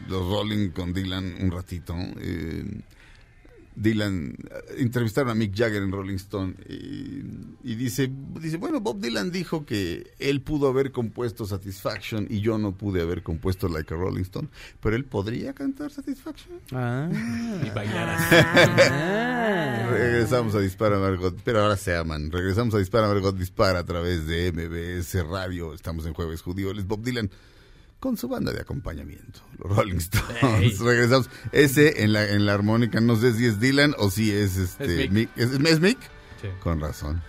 los 0.06 0.28
Rolling 0.28 0.68
con 0.68 0.92
Dylan 0.92 1.36
un 1.40 1.50
ratito, 1.50 1.94
eh, 2.20 2.62
Dylan, 3.80 4.34
eh, 4.50 4.74
entrevistaron 4.78 5.30
a 5.30 5.34
Mick 5.34 5.54
Jagger 5.54 5.82
en 5.82 5.92
Rolling 5.92 6.16
Stone 6.16 6.54
y, 6.68 7.22
y 7.62 7.74
dice, 7.74 8.10
dice, 8.40 8.56
bueno, 8.56 8.80
Bob 8.80 9.00
Dylan 9.00 9.30
dijo 9.30 9.64
que 9.64 10.12
él 10.18 10.42
pudo 10.42 10.68
haber 10.68 10.92
compuesto 10.92 11.46
Satisfaction 11.46 12.26
y 12.28 12.40
yo 12.40 12.58
no 12.58 12.72
pude 12.72 13.02
haber 13.02 13.22
compuesto 13.22 13.68
Like 13.68 13.94
a 13.94 13.96
Rolling 13.96 14.22
Stone, 14.22 14.48
pero 14.80 14.96
él 14.96 15.04
podría 15.04 15.52
cantar 15.52 15.90
Satisfaction. 15.90 16.60
Ah. 16.72 17.08
Y 17.64 17.70
bailar 17.70 18.18
Ah. 18.90 19.88
Regresamos 19.90 20.54
a 20.54 20.60
Dispara 20.60 20.98
Margot, 20.98 21.36
pero 21.44 21.62
ahora 21.62 21.76
se 21.76 21.94
aman. 21.96 22.30
Regresamos 22.30 22.74
a 22.74 22.78
Dispara 22.78 23.08
Margot 23.08 23.36
Dispara 23.36 23.80
a 23.80 23.84
través 23.84 24.26
de 24.26 24.52
MBS 24.52 25.26
Radio. 25.26 25.74
Estamos 25.74 26.06
en 26.06 26.14
Jueves 26.14 26.42
Judío. 26.42 26.70
Él 26.70 26.78
es 26.78 26.86
Bob 26.86 27.02
Dylan 27.02 27.30
con 28.00 28.16
su 28.16 28.28
banda 28.28 28.52
de 28.52 28.60
acompañamiento, 28.60 29.40
los 29.58 29.76
Rolling 29.76 29.96
Stones. 29.96 30.78
Regresamos. 30.80 31.28
Ese 31.52 32.04
en 32.04 32.12
la, 32.12 32.28
en 32.28 32.46
la 32.46 32.54
armónica, 32.54 33.00
no 33.00 33.16
sé 33.16 33.34
si 33.34 33.46
es 33.46 33.60
Dylan 33.60 33.94
o 33.98 34.10
si 34.10 34.30
es 34.32 34.56
este 34.56 35.04
Es 35.04 35.10
Mick. 35.10 35.30
¿Es, 35.36 35.50
es 35.52 35.80
Mick? 35.80 35.98
Sí. 36.40 36.48
Con 36.62 36.80
razón. 36.80 37.22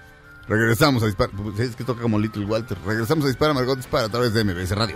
Regresamos 0.48 1.04
a 1.04 1.06
Dispara. 1.08 1.32
pues, 1.36 1.60
Es 1.60 1.76
que 1.76 1.84
toca 1.84 2.02
como 2.02 2.20
Little 2.20 2.46
Walter. 2.46 2.78
Regresamos 2.86 3.26
a 3.26 3.28
Dispara 3.28 3.54
Margot 3.54 3.78
Dispara 3.78 4.06
a 4.06 4.10
través 4.10 4.34
de 4.34 4.44
MBS 4.44 4.72
Radio. 4.72 4.96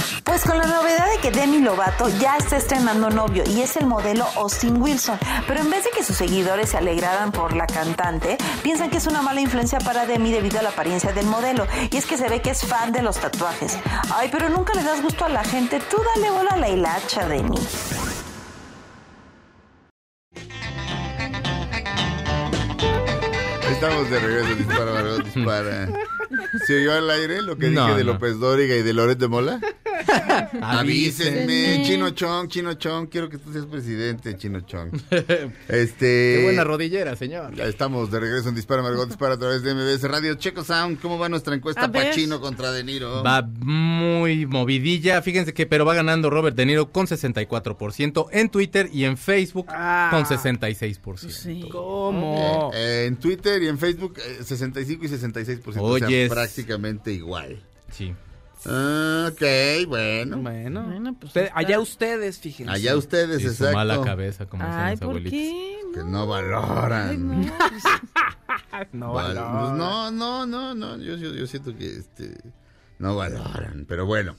Pues 0.31 0.45
con 0.45 0.57
la 0.57 0.65
novedad 0.65 1.11
de 1.11 1.17
que 1.19 1.29
Demi 1.29 1.59
Lovato 1.59 2.07
ya 2.07 2.37
está 2.37 2.55
estrenando 2.55 3.09
novio 3.09 3.43
y 3.45 3.59
es 3.59 3.75
el 3.75 3.85
modelo 3.85 4.25
Austin 4.37 4.81
Wilson, 4.81 5.19
pero 5.45 5.59
en 5.59 5.69
vez 5.69 5.83
de 5.83 5.89
que 5.89 6.05
sus 6.05 6.15
seguidores 6.15 6.69
se 6.69 6.77
alegraran 6.77 7.33
por 7.33 7.53
la 7.53 7.67
cantante, 7.67 8.37
piensan 8.63 8.89
que 8.89 8.95
es 8.95 9.07
una 9.07 9.21
mala 9.21 9.41
influencia 9.41 9.79
para 9.79 10.05
Demi 10.05 10.31
debido 10.31 10.59
a 10.59 10.61
la 10.61 10.69
apariencia 10.69 11.11
del 11.11 11.25
modelo 11.25 11.67
y 11.91 11.97
es 11.97 12.05
que 12.05 12.17
se 12.17 12.29
ve 12.29 12.41
que 12.41 12.51
es 12.51 12.61
fan 12.61 12.93
de 12.93 13.01
los 13.01 13.19
tatuajes. 13.19 13.77
Ay, 14.15 14.29
pero 14.31 14.47
nunca 14.47 14.73
le 14.73 14.83
das 14.83 15.01
gusto 15.01 15.25
a 15.25 15.29
la 15.29 15.43
gente, 15.43 15.81
tú 15.91 15.97
dale 16.15 16.31
bola 16.31 16.51
a 16.51 16.57
la 16.57 16.69
hilacha, 16.69 17.27
Demi. 17.27 17.57
Estamos 23.69 24.09
de 24.09 24.19
regreso, 24.19 24.55
dispara, 24.55 25.17
dispara. 25.17 25.89
¿Se 26.65 26.77
oyó 26.77 26.93
al 26.93 27.09
aire 27.09 27.41
lo 27.41 27.57
que 27.57 27.69
No, 27.69 27.85
dije 27.87 27.97
de 27.97 28.03
no. 28.05 28.13
López 28.13 28.39
Dóriga 28.39 28.75
y 28.75 28.81
de 28.81 28.93
Loret 28.93 29.17
de 29.17 29.27
Mola? 29.27 29.59
Avísenme. 30.61 31.83
Chino 31.83 32.09
Chong, 32.11 32.47
Chino 32.47 32.73
Chong, 32.75 33.07
quiero 33.07 33.29
que 33.29 33.37
tú 33.37 33.51
seas 33.53 33.65
presidente, 33.65 34.35
Chino 34.37 34.61
Chong. 34.61 34.91
Este... 35.67 36.35
Qué 36.37 36.41
buena 36.43 36.63
rodillera, 36.63 37.15
señor. 37.15 37.55
Ya 37.55 37.65
estamos 37.65 38.11
de 38.11 38.19
regreso 38.19 38.49
en 38.49 38.55
Dispara 38.55 38.81
Margot 38.81 39.07
Dispara 39.07 39.35
a 39.35 39.37
través 39.37 39.63
de 39.63 39.73
MBS 39.73 40.03
Radio. 40.03 40.35
Checo 40.35 40.63
Sound, 40.63 40.99
¿cómo 40.99 41.17
va 41.17 41.29
nuestra 41.29 41.55
encuesta 41.55 41.83
A 41.83 41.87
ver. 41.87 42.09
Pachino 42.09 42.39
contra 42.41 42.71
De 42.71 42.83
Niro? 42.83 43.23
Va 43.23 43.41
muy 43.41 44.45
movidilla, 44.45 45.21
fíjense 45.21 45.53
que 45.53 45.65
pero 45.65 45.85
va 45.85 45.93
ganando 45.93 46.29
Robert 46.29 46.55
De 46.55 46.65
Niro 46.65 46.91
con 46.91 47.07
64% 47.07 48.27
en 48.31 48.49
Twitter 48.49 48.89
y 48.91 49.05
en 49.05 49.17
Facebook 49.17 49.67
Ah. 49.69 50.09
con 50.11 50.25
66%. 50.25 51.29
Sí. 51.29 51.67
¿Cómo? 51.71 52.71
Eh, 52.73 53.03
eh, 53.03 53.05
en 53.07 53.17
Twitter 53.17 53.61
y 53.63 53.67
en 53.67 53.77
Facebook 53.77 54.15
eh, 54.19 54.43
65 54.43 55.05
y 55.05 55.07
66%, 55.07 55.61
o 55.81 55.97
sea, 55.99 56.29
prácticamente 56.29 57.11
igual. 57.13 57.61
Sí. 57.91 58.13
Ah, 58.65 59.29
ok, 59.31 59.87
bueno. 59.87 60.37
Bueno, 60.37 60.83
Bueno, 60.83 61.15
pues 61.19 61.33
allá 61.53 61.79
ustedes, 61.79 62.39
fíjense. 62.39 62.71
Allá 62.71 62.95
ustedes, 62.95 63.41
Y 63.41 63.47
exacto. 63.47 63.75
mala 63.75 64.01
cabeza, 64.01 64.45
como 64.45 64.63
decían 64.63 64.79
Ay, 64.83 64.91
los 64.91 64.99
¿por 64.99 65.09
abuelitos. 65.09 65.31
qué? 65.31 65.77
Que 65.95 66.03
no 66.03 66.27
valoran. 66.27 67.51
No, 68.93 69.13
Val- 69.13 69.35
no. 69.35 69.51
pues 69.51 69.71
no, 69.77 70.11
no, 70.11 70.45
no, 70.45 70.75
no, 70.75 70.97
Yo, 70.97 71.15
yo, 71.15 71.33
yo 71.33 71.47
siento 71.47 71.75
que 71.75 71.97
este 71.97 72.37
no 72.99 73.15
valoran, 73.15 73.85
pero 73.87 74.05
bueno. 74.05 74.35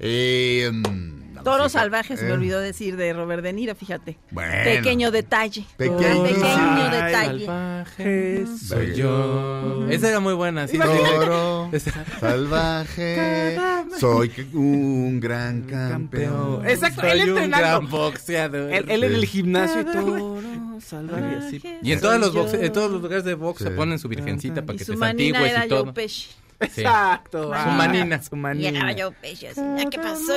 Eh, 0.00 0.70
mm, 0.72 1.18
Toro 1.44 1.68
salvaje, 1.68 2.16
se 2.16 2.24
me 2.24 2.30
eh, 2.30 2.32
olvidó 2.32 2.60
decir 2.60 2.96
de 2.96 3.12
Robert 3.12 3.42
De 3.42 3.52
Niro, 3.52 3.74
fíjate. 3.74 4.18
Bueno. 4.32 4.52
Pequeño 4.64 5.10
detalle. 5.10 5.64
Pequeño. 5.76 6.24
Detalle. 6.24 7.46
Salvaje 7.46 8.44
soy 8.60 8.94
yo. 8.96 9.86
Esa 9.88 10.08
era 10.10 10.20
muy 10.20 10.34
buena, 10.34 10.66
sí. 10.66 10.78
Toro 10.78 11.70
salvaje, 12.20 13.56
soy 13.98 14.32
un 14.52 15.20
gran 15.20 15.62
campeón. 15.62 16.66
Exacto, 16.68 17.02
Soy 17.02 17.10
él 17.10 17.20
un 17.22 17.28
entrenando. 17.38 17.58
gran 17.58 17.88
boxeador. 17.88 18.72
Él, 18.72 18.84
él 18.88 19.04
en 19.04 19.14
el 19.14 19.24
gimnasio 19.26 19.80
y 19.80 19.84
toro, 19.84 20.40
salvaje. 20.80 21.78
Y 21.82 21.92
en, 21.92 22.00
todos 22.00 22.18
los 22.20 22.34
boxe- 22.34 22.58
yo. 22.58 22.62
en 22.66 22.72
todos 22.72 22.90
los 22.90 23.00
lugares 23.00 23.24
de 23.24 23.34
box 23.34 23.58
Sí. 23.58 23.64
se 23.64 23.70
ponen 23.70 23.98
su 23.98 24.08
virgencita 24.08 24.66
para 24.66 24.78
que 24.78 24.84
manina 24.96 25.38
santigües 25.38 25.64
y 25.66 25.68
todo. 25.68 25.94
Pesci. 25.94 26.26
Sí. 26.74 26.80
Exacto. 26.80 27.44
Su 27.44 27.52
ah, 27.54 27.74
manina. 27.76 28.22
Su 28.22 28.34
manina. 28.36 28.70
Llegaba 28.92 29.12
así, 29.22 29.60
"Ah, 29.60 29.84
¿qué 29.90 29.98
pasó? 29.98 30.36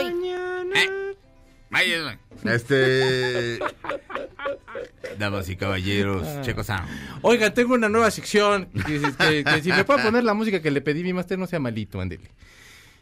Este. 2.44 3.60
Damas 5.18 5.50
y 5.50 5.56
caballeros, 5.56 6.26
Checo 6.42 6.64
Sound. 6.64 6.88
Oiga, 7.22 7.54
tengo 7.54 7.74
una 7.74 7.90
nueva 7.90 8.12
sección. 8.12 8.68
Que, 8.86 9.02
que- 9.02 9.44
que 9.44 9.62
si 9.64 9.72
me 9.72 9.84
puede 9.84 10.04
poner 10.04 10.24
la 10.24 10.34
música 10.34 10.62
que 10.62 10.72
le 10.72 10.82
pedí, 10.82 11.04
mi 11.04 11.14
máster 11.14 11.38
no 11.40 11.48
sea 11.48 11.60
malito, 11.60 12.00
ándele. 12.02 12.30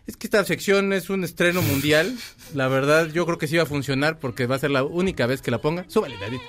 Es 0.08 0.18
que 0.18 0.28
esta 0.28 0.44
sección 0.44 0.92
es 0.94 1.10
un 1.10 1.24
estreno 1.24 1.62
mundial. 1.62 2.16
La 2.54 2.68
verdad, 2.68 3.08
yo 3.08 3.26
creo 3.26 3.38
que 3.38 3.48
sí 3.48 3.58
va 3.58 3.64
a 3.64 3.68
funcionar 3.68 4.18
porque 4.20 4.48
va 4.48 4.56
a 4.56 4.60
ser 4.60 4.72
la 4.72 4.84
única 4.84 5.26
vez 5.28 5.42
que 5.42 5.52
la 5.52 5.60
ponga. 5.60 5.86
Súbale, 5.88 6.16
David. 6.20 6.40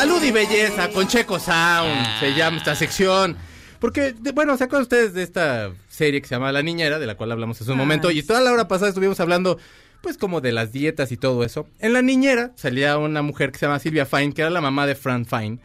Salud 0.00 0.22
y 0.22 0.30
belleza 0.30 0.88
con 0.88 1.06
Checo 1.08 1.38
Sound. 1.38 2.20
Se 2.20 2.32
llama 2.34 2.56
esta 2.56 2.74
sección. 2.74 3.36
Porque, 3.78 4.14
de- 4.14 4.32
bueno, 4.32 4.56
¿se 4.56 4.64
acuerdan 4.64 4.84
ustedes 4.84 5.12
de 5.12 5.22
esta 5.22 5.72
serie 5.90 6.22
que 6.22 6.26
se 6.28 6.34
llama 6.34 6.50
La 6.52 6.62
Niñera, 6.62 6.98
de 6.98 7.06
la 7.06 7.16
cual 7.16 7.32
hablamos 7.32 7.60
hace 7.60 7.70
un 7.70 7.76
Ah, 7.78 7.82
momento? 7.82 8.10
Y 8.10 8.22
toda 8.22 8.40
la 8.40 8.50
hora 8.50 8.66
pasada 8.66 8.88
estuvimos 8.88 9.20
hablando, 9.20 9.58
pues, 10.00 10.16
como 10.16 10.40
de 10.40 10.52
las 10.52 10.72
dietas 10.72 11.12
y 11.12 11.18
todo 11.18 11.44
eso. 11.44 11.66
En 11.80 11.92
La 11.92 12.00
Niñera 12.00 12.52
salía 12.56 12.96
una 12.96 13.20
mujer 13.20 13.52
que 13.52 13.58
se 13.58 13.66
llama 13.66 13.78
Silvia 13.78 14.06
Fine, 14.06 14.32
que 14.32 14.40
era 14.40 14.50
la 14.50 14.62
mamá 14.62 14.86
de 14.86 14.94
Fran 14.94 15.26
Fine. 15.26 15.58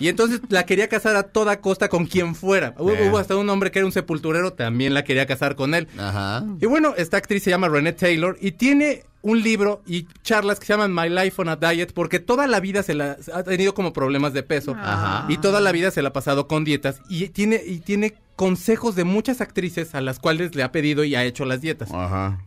Y 0.00 0.08
entonces 0.08 0.40
la 0.48 0.64
quería 0.64 0.88
casar 0.88 1.14
a 1.16 1.24
toda 1.24 1.60
costa 1.60 1.90
con 1.90 2.06
quien 2.06 2.34
fuera. 2.34 2.74
Hubo, 2.78 2.92
Bien. 2.92 3.10
hubo 3.10 3.18
hasta 3.18 3.36
un 3.36 3.50
hombre 3.50 3.70
que 3.70 3.80
era 3.80 3.86
un 3.86 3.92
sepulturero, 3.92 4.54
también 4.54 4.94
la 4.94 5.04
quería 5.04 5.26
casar 5.26 5.56
con 5.56 5.74
él. 5.74 5.88
Ajá. 5.98 6.42
Y 6.58 6.64
bueno, 6.64 6.94
esta 6.96 7.18
actriz 7.18 7.42
se 7.42 7.50
llama 7.50 7.68
Renee 7.68 7.92
Taylor 7.92 8.38
y 8.40 8.52
tiene 8.52 9.04
un 9.24 9.42
libro 9.42 9.82
y 9.86 10.06
charlas 10.22 10.60
que 10.60 10.66
se 10.66 10.74
llaman 10.74 10.94
My 10.94 11.08
Life 11.08 11.40
on 11.40 11.48
a 11.48 11.56
Diet 11.56 11.92
porque 11.94 12.20
toda 12.20 12.46
la 12.46 12.60
vida 12.60 12.82
se 12.82 12.94
la 12.94 13.16
ha 13.32 13.42
tenido 13.42 13.72
como 13.74 13.94
problemas 13.94 14.34
de 14.34 14.42
peso 14.42 14.76
Ajá. 14.78 15.24
y 15.30 15.38
toda 15.38 15.60
la 15.62 15.72
vida 15.72 15.90
se 15.90 16.02
la 16.02 16.10
ha 16.10 16.12
pasado 16.12 16.46
con 16.46 16.62
dietas 16.62 17.00
y 17.08 17.28
tiene 17.30 17.60
y 17.66 17.80
tiene 17.80 18.14
consejos 18.36 18.94
de 18.96 19.04
muchas 19.04 19.40
actrices 19.40 19.94
a 19.94 20.02
las 20.02 20.18
cuales 20.18 20.54
le 20.54 20.62
ha 20.62 20.72
pedido 20.72 21.04
y 21.04 21.14
ha 21.14 21.24
hecho 21.24 21.46
las 21.46 21.62
dietas. 21.62 21.90
Ajá. 21.90 22.38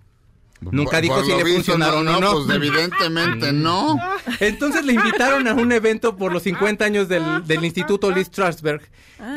Nunca 0.61 1.01
dijo 1.01 1.23
si 1.23 1.31
le 1.31 1.45
funcionaron 1.53 2.07
o 2.07 2.19
no. 2.19 2.31
Pues 2.45 2.55
evidentemente 2.55 3.53
no. 3.53 3.97
Entonces 4.39 4.85
le 4.85 4.93
invitaron 4.93 5.47
a 5.47 5.53
un 5.53 5.71
evento 5.71 6.15
por 6.17 6.31
los 6.33 6.43
50 6.43 6.83
años 6.83 7.07
del, 7.07 7.23
del 7.45 7.63
Instituto 7.63 8.09
Lee 8.11 8.23
Strasberg 8.25 8.81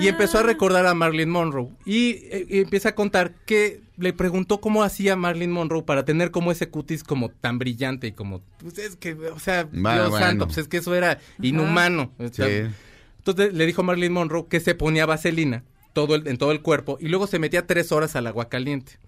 y 0.00 0.08
empezó 0.08 0.38
a 0.38 0.42
recordar 0.42 0.86
a 0.86 0.94
Marilyn 0.94 1.30
Monroe. 1.30 1.68
Y, 1.84 2.10
eh, 2.30 2.46
y 2.48 2.58
empieza 2.60 2.90
a 2.90 2.94
contar 2.94 3.34
que 3.46 3.82
le 3.96 4.12
preguntó 4.14 4.60
cómo 4.60 4.82
hacía 4.82 5.14
Marilyn 5.16 5.52
Monroe 5.52 5.82
para 5.82 6.04
tener 6.06 6.30
como 6.30 6.52
ese 6.52 6.68
cutis 6.70 7.04
como 7.04 7.28
tan 7.30 7.58
brillante 7.58 8.06
y 8.06 8.12
como, 8.12 8.40
pues 8.58 8.78
es 8.78 8.96
que, 8.96 9.12
o 9.14 9.38
sea, 9.38 9.64
Bueno, 9.72 9.92
Dios 9.94 10.10
bueno. 10.10 10.26
santo, 10.26 10.46
pues 10.46 10.58
es 10.58 10.68
que 10.68 10.78
eso 10.78 10.94
era 10.94 11.18
inhumano. 11.42 12.12
O 12.18 12.28
sea, 12.28 12.46
Sí. 12.46 12.74
Entonces 13.18 13.52
le 13.52 13.66
dijo 13.66 13.82
Marilyn 13.82 14.12
Monroe 14.14 14.46
que 14.48 14.60
se 14.60 14.74
ponía 14.74 15.04
vaselina 15.04 15.62
todo 15.92 16.14
el- 16.14 16.26
en 16.28 16.38
todo 16.38 16.52
el 16.52 16.62
cuerpo 16.62 16.96
y 17.00 17.08
luego 17.08 17.26
se 17.26 17.38
metía 17.38 17.66
tres 17.66 17.92
horas 17.92 18.16
al 18.16 18.26
agua 18.26 18.48
caliente. 18.48 18.98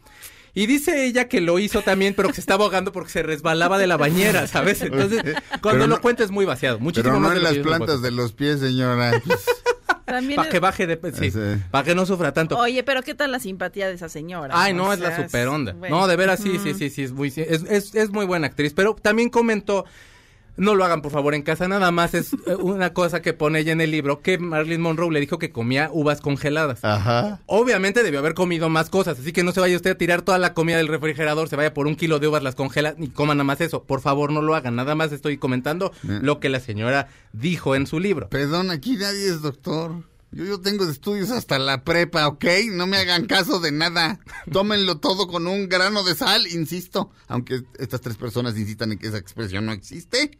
Y 0.54 0.66
dice 0.66 1.06
ella 1.06 1.28
que 1.28 1.40
lo 1.40 1.58
hizo 1.58 1.80
también, 1.82 2.12
pero 2.14 2.28
que 2.28 2.34
se 2.34 2.40
estaba 2.42 2.64
ahogando 2.64 2.92
porque 2.92 3.10
se 3.10 3.22
resbalaba 3.22 3.78
de 3.78 3.86
la 3.86 3.96
bañera, 3.96 4.46
¿sabes? 4.46 4.82
Entonces, 4.82 5.22
cuando 5.62 5.70
Pero 5.70 5.78
lo 5.78 5.86
no- 5.96 6.00
cuenta 6.02 6.24
es 6.24 6.30
muy 6.30 6.44
vaciado. 6.44 6.78
Muchísimo 6.78 7.04
Pero 7.04 7.14
no 7.14 7.20
más 7.20 7.32
de 7.32 7.38
en 7.38 7.44
las 7.44 7.54
plantas 7.58 7.86
puedo 7.86 7.98
de 8.00 8.10
los 8.10 8.32
pies, 8.32 8.60
señora. 8.60 9.12
También 10.04 10.36
Para 10.36 10.48
es- 10.48 10.52
que 10.52 10.60
baje 10.60 10.86
de... 10.86 11.00
Sí, 11.18 11.30
Sí. 11.30 11.38
para 11.70 11.84
que 11.84 11.94
no 11.94 12.04
sufra 12.04 12.32
tanto. 12.34 12.58
Oye, 12.58 12.82
pero 12.82 13.02
¿qué 13.02 13.14
tal 13.14 13.32
la 13.32 13.38
simpatía 13.38 13.88
de 13.88 13.94
esa 13.94 14.10
señora? 14.10 14.52
Ay, 14.54 14.72
O 14.72 14.76
no, 14.76 14.92
es 14.92 14.98
la 15.00 15.16
super 15.16 15.48
onda. 15.48 15.72
bueno. 15.72 16.00
No, 16.00 16.06
de 16.06 16.16
veras, 16.16 16.40
sí, 16.40 16.58
sí, 16.62 16.74
sí, 16.74 16.90
sí, 16.90 17.04
es 17.04 17.12
muy, 17.12 17.30
sí, 17.30 17.40
es, 17.48 17.62
es, 17.70 17.94
es 17.94 18.10
muy 18.10 18.26
buena 18.26 18.48
actriz. 18.48 18.74
Pero 18.74 18.94
también 19.00 19.30
comentó, 19.30 19.86
no 20.56 20.74
lo 20.74 20.84
hagan 20.84 21.02
por 21.02 21.12
favor 21.12 21.34
en 21.34 21.42
casa, 21.42 21.66
nada 21.68 21.90
más 21.90 22.14
es 22.14 22.32
eh, 22.46 22.54
una 22.60 22.92
cosa 22.92 23.22
que 23.22 23.32
pone 23.32 23.60
ella 23.60 23.72
en 23.72 23.80
el 23.80 23.90
libro, 23.90 24.20
que 24.22 24.38
Marilyn 24.38 24.80
Monroe 24.80 25.10
le 25.12 25.20
dijo 25.20 25.38
que 25.38 25.50
comía 25.50 25.88
uvas 25.92 26.20
congeladas. 26.20 26.84
Ajá. 26.84 27.40
Obviamente 27.46 28.02
debió 28.02 28.18
haber 28.20 28.34
comido 28.34 28.68
más 28.68 28.90
cosas, 28.90 29.18
así 29.18 29.32
que 29.32 29.44
no 29.44 29.52
se 29.52 29.60
vaya 29.60 29.76
usted 29.76 29.90
a 29.90 29.98
tirar 29.98 30.22
toda 30.22 30.38
la 30.38 30.54
comida 30.54 30.76
del 30.76 30.88
refrigerador, 30.88 31.48
se 31.48 31.56
vaya 31.56 31.72
por 31.74 31.86
un 31.86 31.96
kilo 31.96 32.18
de 32.18 32.28
uvas, 32.28 32.42
las 32.42 32.54
congela 32.54 32.94
y 32.98 33.08
coma 33.08 33.34
nada 33.34 33.44
más 33.44 33.60
eso. 33.60 33.84
Por 33.84 34.00
favor, 34.00 34.32
no 34.32 34.42
lo 34.42 34.54
hagan, 34.54 34.76
nada 34.76 34.94
más 34.94 35.12
estoy 35.12 35.38
comentando 35.38 35.92
Eh. 36.08 36.18
lo 36.22 36.40
que 36.40 36.48
la 36.48 36.60
señora 36.60 37.08
dijo 37.32 37.74
en 37.74 37.86
su 37.86 37.98
libro. 38.00 38.28
Perdón, 38.28 38.70
aquí 38.70 38.96
nadie 38.96 39.28
es 39.28 39.40
doctor. 39.42 39.92
Yo, 40.34 40.44
yo 40.46 40.60
tengo 40.62 40.88
estudios 40.88 41.30
hasta 41.30 41.58
la 41.58 41.84
prepa, 41.84 42.26
¿ok? 42.26 42.44
No 42.72 42.86
me 42.86 42.96
hagan 42.96 43.26
caso 43.26 43.60
de 43.60 43.70
nada. 43.70 44.18
Tómenlo 44.50 44.98
todo 44.98 45.26
con 45.28 45.46
un 45.46 45.68
grano 45.68 46.04
de 46.04 46.14
sal, 46.14 46.46
insisto. 46.46 47.10
Aunque 47.28 47.64
estas 47.78 48.00
tres 48.00 48.16
personas 48.16 48.56
insistan 48.56 48.92
en 48.92 48.98
que 48.98 49.08
esa 49.08 49.18
expresión 49.18 49.66
no 49.66 49.72
existe. 49.72 50.38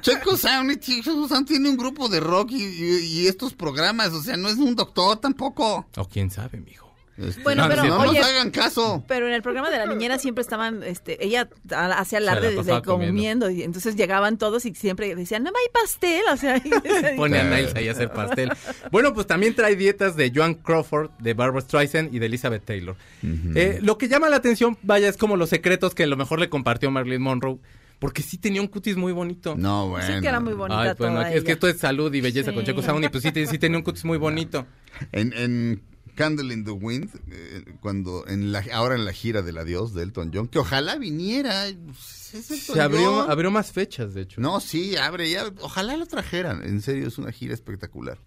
Checo 0.00 0.36
Sound, 0.36 0.78
Checo 0.80 1.28
Sound 1.28 1.46
tiene 1.46 1.68
un 1.68 1.76
grupo 1.76 2.08
de 2.08 2.20
rock 2.20 2.50
y, 2.52 2.62
y- 2.62 2.98
y 3.22 3.26
estos 3.26 3.54
programas, 3.54 4.12
o 4.12 4.22
sea, 4.22 4.36
no 4.36 4.48
es 4.48 4.56
un 4.56 4.74
doctor 4.76 5.18
tampoco. 5.18 5.86
O 5.96 6.08
quién 6.08 6.30
sabe, 6.30 6.58
mijo. 6.60 6.82
Este, 7.18 7.42
Bueno, 7.42 7.64
No, 7.64 7.68
pero 7.68 7.84
no, 7.84 7.98
oye, 8.00 8.20
nos 8.20 8.28
hagan 8.28 8.50
caso. 8.50 9.04
pero 9.06 9.26
en 9.28 9.34
el 9.34 9.42
programa 9.42 9.68
de 9.70 9.76
la 9.76 9.84
niñera 9.86 10.18
siempre 10.18 10.40
estaban, 10.40 10.82
este, 10.82 11.22
ella 11.24 11.46
hacía 11.70 12.18
alarde 12.18 12.40
la 12.44 12.50
de 12.50 12.56
pasaba 12.56 12.82
comiendo. 12.82 13.12
comiendo 13.46 13.50
y 13.50 13.62
entonces 13.62 13.96
llegaban 13.96 14.38
todos 14.38 14.64
y 14.64 14.74
siempre 14.74 15.14
decían, 15.14 15.42
no 15.42 15.50
hay 15.50 15.70
pastel, 15.72 16.22
o 16.32 16.36
sea, 16.38 16.60
Pone 17.16 17.38
a 17.40 17.44
Niles 17.44 17.74
ahí 17.74 17.88
a 17.88 17.92
hacer 17.92 18.10
pastel. 18.12 18.50
Bueno, 18.90 19.12
pues 19.12 19.26
también 19.26 19.54
trae 19.54 19.76
dietas 19.76 20.16
de 20.16 20.32
Joan 20.34 20.54
Crawford, 20.54 21.10
de 21.18 21.34
Barbara 21.34 21.60
Streisand 21.60 22.14
y 22.14 22.18
de 22.18 22.26
Elizabeth 22.26 22.64
Taylor. 22.64 22.96
Eh, 23.22 23.78
lo 23.82 23.98
que 23.98 24.08
llama 24.08 24.30
la 24.30 24.36
atención, 24.36 24.78
vaya, 24.82 25.08
es 25.08 25.18
como 25.18 25.36
los 25.36 25.50
secretos 25.50 25.94
que 25.94 26.04
a 26.04 26.06
lo 26.06 26.16
mejor 26.16 26.40
le 26.40 26.48
compartió 26.48 26.90
Marilyn 26.90 27.20
Monroe. 27.22 27.58
Porque 28.02 28.20
sí 28.20 28.36
tenía 28.36 28.60
un 28.60 28.66
cutis 28.66 28.96
muy 28.96 29.12
bonito. 29.12 29.54
No, 29.56 29.88
bueno. 29.88 30.06
sí 30.06 30.20
que 30.20 30.26
era 30.28 30.40
muy 30.40 30.54
bonita 30.54 30.80
Ay, 30.82 30.94
bueno, 30.98 31.14
toda 31.20 31.32
es 31.32 31.44
que 31.44 31.52
esto 31.52 31.68
es 31.68 31.78
salud 31.78 32.12
y 32.12 32.20
belleza 32.20 32.50
Sí. 32.50 32.54
con 32.56 32.64
Checo 32.64 32.82
Sound 32.82 33.04
y 33.04 33.08
pues 33.08 33.22
sí, 33.22 33.30
sí 33.46 33.58
tenía 33.58 33.78
un 33.78 33.84
cutis 33.84 34.04
muy 34.04 34.18
bonito. 34.18 34.66
En, 35.12 35.32
en 35.34 35.82
Candle 36.16 36.52
in 36.52 36.64
the 36.64 36.72
Wind, 36.72 37.08
eh, 37.30 37.64
cuando 37.80 38.26
en 38.26 38.52
la, 38.52 38.62
ahora 38.74 38.96
en 38.96 39.04
la 39.06 39.12
gira 39.12 39.40
del 39.40 39.56
adiós 39.56 39.94
de 39.94 40.02
Elton 40.02 40.30
John, 40.34 40.48
que 40.48 40.58
ojalá 40.58 40.96
viniera. 40.96 41.64
pues, 41.86 42.34
es 42.34 42.50
Elton 42.50 42.74
Se 42.74 42.80
abrió, 42.82 43.14
John. 43.22 43.30
abrió 43.30 43.50
más 43.52 43.72
fechas, 43.72 44.12
de 44.14 44.22
hecho. 44.22 44.40
No, 44.40 44.60
sí, 44.60 44.96
abre 44.96 45.30
ya. 45.30 45.44
Ojalá 45.62 45.96
lo 45.96 46.04
trajeran. 46.04 46.62
En 46.64 46.82
serio, 46.82 47.06
es 47.08 47.16
una 47.18 47.32
gira 47.32 47.54
espectacular. 47.54 48.18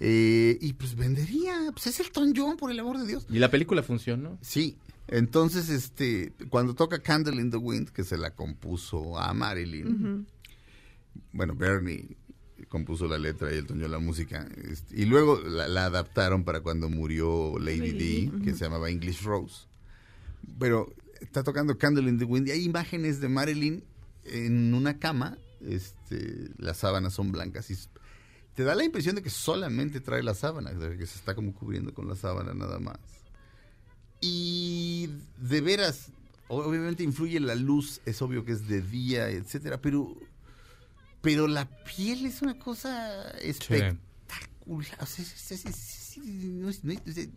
Eh, 0.00 0.58
y 0.60 0.72
pues 0.72 0.96
vendería. 0.96 1.54
Pues 1.72 1.86
es 1.86 2.00
Elton 2.00 2.32
John, 2.36 2.56
por 2.56 2.70
el 2.70 2.80
amor 2.80 2.98
de 2.98 3.06
Dios. 3.06 3.26
Y 3.30 3.38
la 3.38 3.50
película 3.50 3.82
funcionó. 3.84 4.38
Sí. 4.40 4.76
Entonces, 5.08 5.68
este, 5.68 6.32
cuando 6.48 6.74
toca 6.74 7.00
Candle 7.00 7.40
in 7.40 7.50
the 7.50 7.56
Wind, 7.56 7.90
que 7.90 8.04
se 8.04 8.16
la 8.16 8.34
compuso 8.34 9.18
a 9.18 9.32
Marilyn, 9.34 10.26
bueno, 11.32 11.54
Bernie 11.54 12.16
compuso 12.68 13.06
la 13.06 13.18
letra 13.18 13.52
y 13.52 13.58
Elton 13.58 13.80
John 13.82 13.90
la 13.90 13.98
música, 13.98 14.48
este, 14.64 14.98
y 14.98 15.04
luego 15.04 15.38
la, 15.40 15.68
la 15.68 15.86
adaptaron 15.86 16.44
para 16.44 16.60
cuando 16.60 16.88
murió 16.88 17.58
Lady 17.58 17.92
D, 17.92 18.44
que 18.44 18.54
se 18.54 18.64
llamaba 18.64 18.88
English 18.88 19.22
Rose. 19.22 19.66
Pero 20.58 20.94
está 21.20 21.42
tocando 21.42 21.76
Candle 21.76 22.08
in 22.08 22.18
the 22.18 22.24
Wind 22.24 22.48
y 22.48 22.52
hay 22.52 22.64
imágenes 22.64 23.20
de 23.20 23.28
Marilyn 23.28 23.84
en 24.24 24.72
una 24.72 24.98
cama, 24.98 25.36
este, 25.60 26.50
las 26.56 26.78
sábanas 26.78 27.12
son 27.12 27.30
blancas 27.32 27.70
y 27.70 27.76
te 28.54 28.64
da 28.64 28.74
la 28.74 28.84
impresión 28.84 29.16
de 29.16 29.22
que 29.22 29.30
solamente 29.30 30.00
trae 30.00 30.22
la 30.22 30.34
sábana, 30.34 30.72
que 30.72 31.06
se 31.06 31.18
está 31.18 31.34
como 31.34 31.54
cubriendo 31.54 31.92
con 31.94 32.08
la 32.08 32.16
sábana 32.16 32.54
nada 32.54 32.78
más. 32.78 32.98
Y 34.22 35.08
de 35.38 35.60
veras, 35.60 36.06
obviamente 36.48 37.02
influye 37.02 37.38
la 37.40 37.54
luz, 37.56 38.00
es 38.06 38.22
obvio 38.22 38.44
que 38.44 38.52
es 38.52 38.68
de 38.68 38.80
día, 38.80 39.28
etcétera, 39.28 39.80
pero 39.80 40.16
pero 41.20 41.46
la 41.46 41.66
piel 41.84 42.24
es 42.26 42.40
una 42.42 42.58
cosa 42.58 43.30
espectacular. 43.40 43.96
O 44.66 45.06
sea, 45.06 45.24
es- 45.24 45.50
es- 45.52 45.64
es- 45.66 45.66
es- 45.66 46.18
no 46.18 46.68
es- 46.70 46.82
no 46.84 46.92
es- 46.92 47.00
es- 47.16 47.28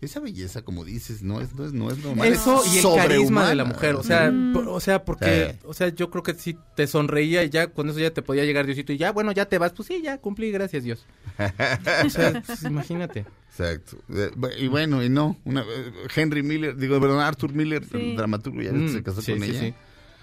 esa 0.00 0.18
belleza, 0.18 0.62
como 0.62 0.84
dices, 0.84 1.22
no 1.22 1.40
es, 1.40 1.52
no 1.54 1.66
es, 1.66 1.72
no 1.72 1.90
es 1.90 1.98
normal. 1.98 2.26
Eso 2.26 2.64
es 2.64 2.74
y 2.74 2.78
el 2.78 2.94
carisma 2.96 3.48
de 3.48 3.54
la 3.54 3.64
mujer, 3.64 3.96
o 3.96 4.02
sea, 4.02 4.30
Mm. 4.30 4.52
por- 4.54 4.68
o 4.68 4.80
sea, 4.80 5.04
porque, 5.04 5.56
Sí. 5.60 5.66
o 5.66 5.74
sea, 5.74 5.88
yo 5.90 6.10
creo 6.10 6.22
que 6.22 6.34
si 6.34 6.56
te 6.74 6.86
sonreía 6.86 7.44
y 7.44 7.50
ya 7.50 7.66
con 7.72 7.88
eso 7.90 7.98
ya 7.98 8.10
te 8.12 8.22
podía 8.22 8.44
llegar 8.44 8.64
Diosito 8.66 8.92
y 8.92 8.98
ya, 8.98 9.12
bueno, 9.12 9.30
ya 9.32 9.46
te 9.46 9.58
vas, 9.58 9.72
pues 9.72 9.88
sí, 9.88 10.00
ya 10.02 10.16
cumplí, 10.18 10.50
gracias 10.52 10.84
Dios. 10.84 11.04
O 12.06 12.10
sea, 12.10 12.42
pues, 12.46 12.62
imagínate. 12.62 13.26
Exacto. 13.62 13.98
Eh, 14.08 14.30
Y 14.58 14.68
bueno, 14.68 15.02
y 15.02 15.08
no. 15.08 15.36
Una, 15.44 15.62
eh, 15.62 15.92
Henry 16.14 16.42
Miller, 16.42 16.76
digo, 16.76 17.00
perdón, 17.00 17.20
Arthur 17.20 17.52
Miller, 17.52 17.84
Sí. 17.84 17.96
el 17.96 18.16
dramaturgo, 18.16 18.62
ya 18.62 18.70
que 18.70 18.76
Mm, 18.78 18.92
se 18.92 19.02
casó 19.02 19.20
sí, 19.22 19.32
con 19.32 19.42
sí, 19.42 19.50
ella. 19.50 19.60
sí. 19.60 19.74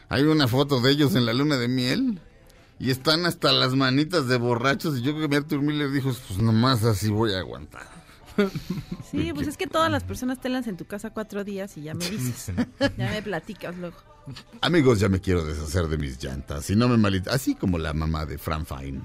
Hay 0.09 0.23
una 0.23 0.47
foto 0.47 0.79
de 0.81 0.91
ellos 0.91 1.15
en 1.15 1.25
la 1.25 1.33
luna 1.33 1.57
de 1.57 1.67
miel 1.67 2.19
y 2.79 2.91
están 2.91 3.25
hasta 3.25 3.51
las 3.51 3.75
manitas 3.75 4.27
de 4.27 4.37
borrachos. 4.37 4.99
Y 4.99 5.01
yo 5.01 5.15
creo 5.15 5.27
que 5.29 5.35
Arthur 5.37 5.61
Miller 5.61 5.91
dijo: 5.91 6.13
Pues 6.27 6.39
nomás 6.41 6.83
así 6.83 7.09
voy 7.09 7.33
a 7.33 7.39
aguantar. 7.39 7.87
Sí, 9.11 9.31
pues 9.33 9.47
es 9.47 9.57
que 9.57 9.65
todas 9.67 9.89
las 9.91 10.03
personas 10.03 10.39
telas 10.39 10.67
en 10.67 10.77
tu 10.77 10.85
casa 10.85 11.09
cuatro 11.11 11.43
días 11.43 11.75
y 11.77 11.83
ya 11.83 11.93
me 11.95 12.07
dices, 12.09 12.51
ya 12.97 13.09
me 13.09 13.21
platicas 13.23 13.75
luego. 13.77 13.95
Amigos, 14.61 14.99
ya 14.99 15.07
me 15.09 15.21
quiero 15.21 15.43
deshacer 15.45 15.87
de 15.87 15.97
mis 15.97 16.21
llantas. 16.21 16.69
Y 16.69 16.75
no 16.75 16.87
me 16.89 16.97
malita. 16.97 17.31
Así 17.33 17.55
como 17.55 17.77
la 17.79 17.93
mamá 17.93 18.25
de 18.25 18.37
Fran 18.37 18.65
Fine. 18.65 18.99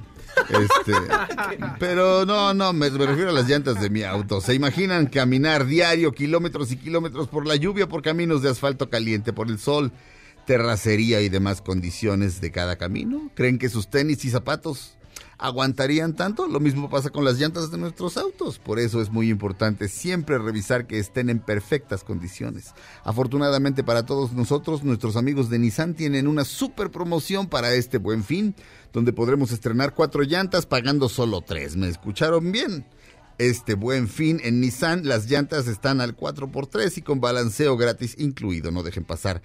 Este, 0.48 0.92
pero 1.78 2.24
no, 2.26 2.54
no, 2.54 2.72
me, 2.72 2.90
me 2.90 3.06
refiero 3.06 3.30
a 3.30 3.32
las 3.32 3.48
llantas 3.48 3.80
de 3.80 3.90
mi 3.90 4.02
auto. 4.02 4.40
¿Se 4.40 4.54
imaginan 4.54 5.06
caminar 5.06 5.66
diario 5.66 6.12
kilómetros 6.12 6.72
y 6.72 6.76
kilómetros 6.76 7.28
por 7.28 7.46
la 7.46 7.56
lluvia, 7.56 7.88
por 7.88 8.02
caminos 8.02 8.42
de 8.42 8.50
asfalto 8.50 8.90
caliente, 8.90 9.32
por 9.32 9.48
el 9.48 9.58
sol, 9.58 9.92
terracería 10.46 11.20
y 11.20 11.28
demás 11.28 11.62
condiciones 11.62 12.40
de 12.40 12.50
cada 12.50 12.76
camino? 12.76 13.30
¿Creen 13.34 13.58
que 13.58 13.68
sus 13.68 13.88
tenis 13.88 14.24
y 14.24 14.30
zapatos 14.30 14.96
aguantarían 15.42 16.14
tanto? 16.14 16.46
Lo 16.46 16.60
mismo 16.60 16.88
pasa 16.88 17.10
con 17.10 17.24
las 17.24 17.38
llantas 17.38 17.70
de 17.70 17.76
nuestros 17.76 18.16
autos. 18.16 18.58
Por 18.58 18.78
eso 18.78 19.02
es 19.02 19.10
muy 19.10 19.28
importante 19.28 19.88
siempre 19.88 20.38
revisar 20.38 20.86
que 20.86 20.98
estén 20.98 21.28
en 21.28 21.40
perfectas 21.40 22.04
condiciones. 22.04 22.74
Afortunadamente 23.04 23.82
para 23.82 24.06
todos 24.06 24.32
nosotros, 24.32 24.84
nuestros 24.84 25.16
amigos 25.16 25.50
de 25.50 25.58
Nissan 25.58 25.94
tienen 25.94 26.28
una 26.28 26.44
super 26.44 26.90
promoción 26.90 27.48
para 27.48 27.74
este 27.74 27.98
buen 27.98 28.22
fin, 28.22 28.54
donde 28.92 29.12
podremos 29.12 29.50
estrenar 29.50 29.94
cuatro 29.94 30.22
llantas 30.22 30.64
pagando 30.64 31.08
solo 31.08 31.40
tres. 31.40 31.76
¿Me 31.76 31.88
escucharon 31.88 32.52
bien? 32.52 32.86
Este 33.38 33.74
buen 33.74 34.08
fin 34.08 34.40
en 34.44 34.60
Nissan, 34.60 35.08
las 35.08 35.28
llantas 35.28 35.66
están 35.66 36.00
al 36.00 36.16
4x3 36.16 36.98
y 36.98 37.02
con 37.02 37.20
balanceo 37.20 37.76
gratis 37.76 38.14
incluido. 38.18 38.70
No 38.70 38.84
dejen 38.84 39.04
pasar 39.04 39.42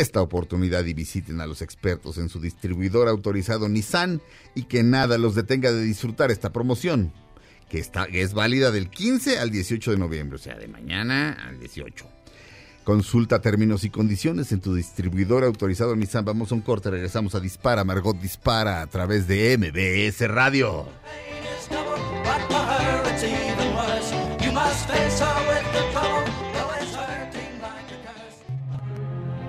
esta 0.00 0.22
oportunidad 0.22 0.84
y 0.84 0.94
visiten 0.94 1.40
a 1.40 1.46
los 1.46 1.62
expertos 1.62 2.18
en 2.18 2.28
su 2.28 2.40
distribuidor 2.40 3.08
autorizado 3.08 3.68
Nissan 3.68 4.20
y 4.54 4.64
que 4.64 4.82
nada 4.82 5.18
los 5.18 5.34
detenga 5.34 5.72
de 5.72 5.82
disfrutar 5.82 6.30
esta 6.30 6.52
promoción, 6.52 7.12
que, 7.68 7.84
es 8.12 8.34
válida 8.34 8.70
del 8.70 8.90
15 8.90 9.38
al 9.38 9.50
18 9.50 9.92
de 9.92 9.98
noviembre, 9.98 10.36
o 10.36 10.38
sea, 10.38 10.56
de 10.56 10.68
mañana 10.68 11.32
al 11.46 11.58
18. 11.58 12.06
Consulta 12.84 13.40
términos 13.40 13.84
y 13.84 13.90
condiciones 13.90 14.52
en 14.52 14.60
tu 14.60 14.74
distribuidor 14.74 15.44
autorizado 15.44 15.94
Nissan. 15.94 16.24
Vamos 16.24 16.52
a 16.52 16.54
un 16.54 16.62
corte, 16.62 16.90
regresamos 16.90 17.34
a 17.34 17.40
Dispara, 17.40 17.84
Margot 17.84 18.18
Dispara 18.18 18.80
a 18.80 18.86
través 18.86 19.28
de 19.28 19.58
MBS 19.58 20.26
Radio. 20.28 20.86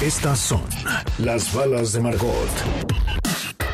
Estas 0.00 0.38
son 0.38 0.62
las 1.18 1.52
balas 1.52 1.92
de 1.92 2.00
Margot. 2.00 2.48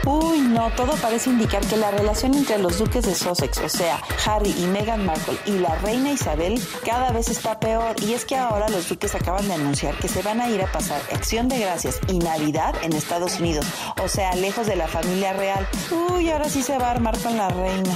Uy, 0.07 0.41
no, 0.41 0.71
todo 0.71 0.93
parece 0.95 1.29
indicar 1.29 1.63
que 1.67 1.77
la 1.77 1.91
relación 1.91 2.33
entre 2.33 2.57
los 2.59 2.79
duques 2.79 3.05
de 3.05 3.15
Sussex, 3.15 3.59
o 3.59 3.69
sea, 3.69 4.01
Harry 4.25 4.55
y 4.59 4.67
Meghan 4.67 5.05
Markle, 5.05 5.37
y 5.45 5.59
la 5.59 5.75
reina 5.77 6.13
Isabel, 6.13 6.59
cada 6.83 7.13
vez 7.13 7.29
está 7.29 7.61
peor. 7.61 7.95
Y 8.03 8.15
es 8.15 8.25
que 8.25 8.37
ahora 8.37 8.71
los 8.71 8.89
duques 8.89 9.15
acaban 9.15 9.47
de 9.47 9.53
anunciar 9.53 9.95
que 9.99 10.09
se 10.09 10.23
van 10.23 10.41
a 10.41 10.49
ir 10.49 10.63
a 10.63 10.73
pasar 10.73 11.03
Acción 11.13 11.49
de 11.49 11.59
Gracias 11.59 12.01
y 12.09 12.19
Navidad 12.19 12.75
en 12.83 12.95
Estados 12.95 13.39
Unidos, 13.39 13.67
o 14.03 14.09
sea, 14.09 14.35
lejos 14.35 14.67
de 14.67 14.77
la 14.77 14.89
familia 14.89 15.35
real. 15.35 15.69
Uy, 15.91 16.31
ahora 16.31 16.49
sí 16.49 16.63
se 16.63 16.79
va 16.79 16.89
a 16.89 16.91
armar 16.93 17.19
con 17.19 17.37
la 17.37 17.51
reina. 17.51 17.95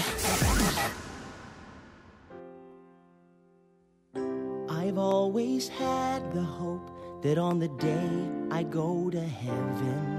I've 4.69 4.99
always 4.99 5.71
had 5.71 6.23
the 6.35 6.45
hope 6.45 6.98
that 7.23 7.39
on 7.39 7.59
the 7.59 7.69
day 7.69 8.11
I 8.51 8.63
go 8.63 9.11
to 9.11 9.21
heaven, 9.21 10.19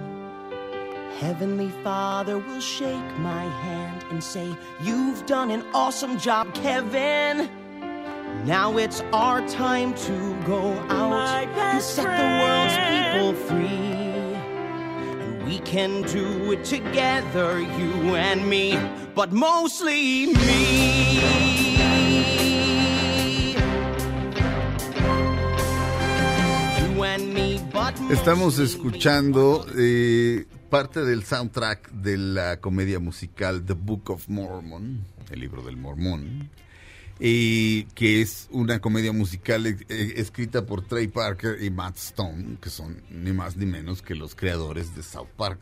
Heavenly 1.19 1.69
Father 1.83 2.37
will 2.37 2.61
shake 2.61 3.17
my 3.19 3.43
hand 3.43 4.05
and 4.09 4.23
say, 4.23 4.55
You've 4.81 5.25
done 5.25 5.51
an 5.51 5.65
awesome 5.73 6.17
job, 6.17 6.53
Kevin. 6.53 7.49
Now 8.45 8.77
it's 8.77 9.01
our 9.11 9.45
time 9.47 9.93
to 9.95 10.43
go 10.45 10.71
out 10.89 11.47
and 11.47 11.81
set 11.81 12.05
the 12.05 12.29
world's 12.43 12.77
people 12.87 13.33
free. 13.47 13.99
And 15.19 15.43
we 15.43 15.59
can 15.59 16.03
do 16.03 16.53
it 16.53 16.63
together, 16.63 17.59
you 17.59 18.15
and 18.15 18.49
me, 18.49 18.79
but 19.13 19.33
mostly 19.33 20.27
me. 20.27 21.78
Estamos 28.09 28.59
escuchando 28.59 29.65
eh, 29.77 30.45
parte 30.69 31.03
del 31.05 31.23
soundtrack 31.23 31.91
de 31.91 32.17
la 32.17 32.59
comedia 32.59 32.99
musical 32.99 33.63
The 33.65 33.73
Book 33.73 34.09
of 34.09 34.27
Mormon, 34.27 35.05
el 35.29 35.39
libro 35.39 35.61
del 35.61 35.77
mormón, 35.77 36.49
que 37.19 37.85
es 38.21 38.47
una 38.51 38.79
comedia 38.79 39.13
musical 39.13 39.65
eh, 39.67 39.77
escrita 40.17 40.65
por 40.65 40.87
Trey 40.87 41.07
Parker 41.07 41.63
y 41.63 41.69
Matt 41.69 41.97
Stone, 41.97 42.57
que 42.61 42.69
son 42.69 43.01
ni 43.09 43.31
más 43.31 43.57
ni 43.57 43.65
menos 43.65 44.01
que 44.01 44.15
los 44.15 44.35
creadores 44.35 44.95
de 44.95 45.03
South 45.03 45.29
Park. 45.37 45.59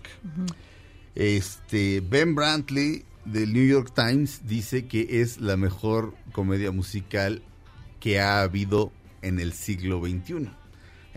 Este 1.16 2.02
Ben 2.02 2.34
Brantley 2.34 3.04
del 3.26 3.54
New 3.54 3.68
York 3.68 3.92
Times 3.94 4.48
dice 4.48 4.88
que 4.88 5.22
es 5.22 5.40
la 5.40 5.58
mejor 5.58 6.14
comedia 6.32 6.72
musical 6.72 7.42
que 8.00 8.20
ha 8.20 8.42
habido 8.42 8.92
en 9.22 9.40
el 9.40 9.54
siglo 9.54 10.00
XXI. 10.00 10.50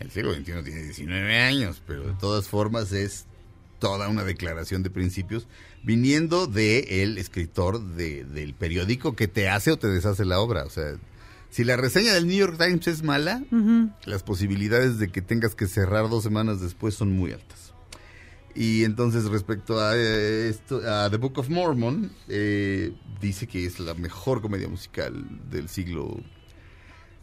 El 0.00 0.10
siglo 0.10 0.32
XXI 0.34 0.44
tiene 0.64 0.82
19 0.82 1.38
años, 1.40 1.82
pero 1.86 2.06
de 2.06 2.14
todas 2.14 2.48
formas 2.48 2.92
es 2.92 3.26
toda 3.78 4.08
una 4.08 4.24
declaración 4.24 4.82
de 4.82 4.90
principios 4.90 5.46
viniendo 5.82 6.46
de 6.46 7.02
el 7.02 7.16
escritor 7.18 7.80
de- 7.94 8.24
del 8.24 8.54
periódico 8.54 9.14
que 9.14 9.28
te 9.28 9.48
hace 9.48 9.70
o 9.72 9.78
te 9.78 9.88
deshace 9.88 10.24
la 10.24 10.40
obra. 10.40 10.64
O 10.64 10.70
sea, 10.70 10.96
si 11.50 11.64
la 11.64 11.76
reseña 11.76 12.12
del 12.14 12.26
New 12.26 12.36
York 12.36 12.56
Times 12.58 12.86
es 12.88 13.02
mala, 13.02 13.42
las 14.04 14.22
posibilidades 14.22 14.98
de 14.98 15.08
que 15.08 15.22
tengas 15.22 15.54
que 15.54 15.66
cerrar 15.66 16.08
dos 16.08 16.22
semanas 16.22 16.60
después 16.60 16.94
son 16.94 17.12
muy 17.12 17.32
altas. 17.32 17.72
Y 18.54 18.84
entonces 18.84 19.24
respecto 19.26 19.80
a 19.80 19.96
eh, 19.96 20.48
esto, 20.48 20.80
a 20.86 21.08
The 21.08 21.16
Book 21.18 21.38
of 21.38 21.48
Mormon, 21.50 22.10
eh, 22.28 22.92
dice 23.20 23.46
que 23.46 23.64
es 23.64 23.78
la 23.78 23.94
mejor 23.94 24.42
comedia 24.42 24.68
musical 24.68 25.24
del 25.50 25.68
siglo 25.68 26.20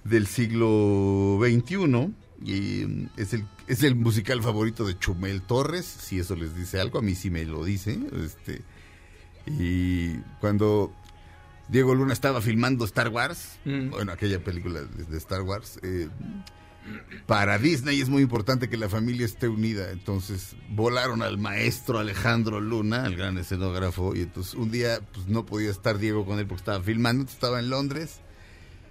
del 0.03 0.25
siglo 0.25 1.37
XXI 1.41 2.13
y 2.43 2.85
mm, 2.85 3.09
es 3.17 3.33
el 3.33 3.45
es 3.67 3.83
el 3.83 3.95
musical 3.95 4.41
favorito 4.43 4.85
de 4.85 4.97
Chumel 4.97 5.41
Torres, 5.41 5.85
si 5.85 6.19
eso 6.19 6.35
les 6.35 6.55
dice 6.55 6.79
algo, 6.79 6.99
a 6.99 7.01
mí 7.01 7.15
sí 7.15 7.29
me 7.29 7.45
lo 7.45 7.63
dice, 7.63 7.99
este 8.23 8.61
y 9.45 10.17
cuando 10.39 10.93
Diego 11.69 11.95
Luna 11.95 12.13
estaba 12.13 12.41
filmando 12.41 12.85
Star 12.85 13.09
Wars, 13.09 13.57
Mm. 13.65 13.89
bueno, 13.89 14.11
aquella 14.11 14.43
película 14.43 14.81
de, 14.81 15.17
Star 15.17 15.41
Wars, 15.41 15.79
eh, 15.83 16.09
para 17.25 17.57
Disney 17.57 17.99
es 17.99 18.07
muy 18.07 18.21
importante 18.21 18.69
que 18.69 18.77
la 18.77 18.87
familia 18.87 19.25
esté 19.25 19.49
unida. 19.49 19.91
Entonces 19.91 20.55
volaron 20.69 21.21
al 21.21 21.37
maestro 21.37 21.99
Alejandro 21.99 22.61
Luna, 22.61 23.05
el 23.05 23.17
gran 23.17 23.37
escenógrafo, 23.37 24.15
y 24.15 24.21
entonces 24.21 24.53
un 24.53 24.71
día 24.71 25.01
pues, 25.13 25.27
no 25.27 25.45
podía 25.45 25.69
estar 25.69 25.97
Diego 25.97 26.25
con 26.25 26.39
él 26.39 26.47
porque 26.47 26.61
estaba 26.61 26.81
filmando, 26.81 27.25
estaba 27.25 27.59
en 27.59 27.69
Londres 27.69 28.21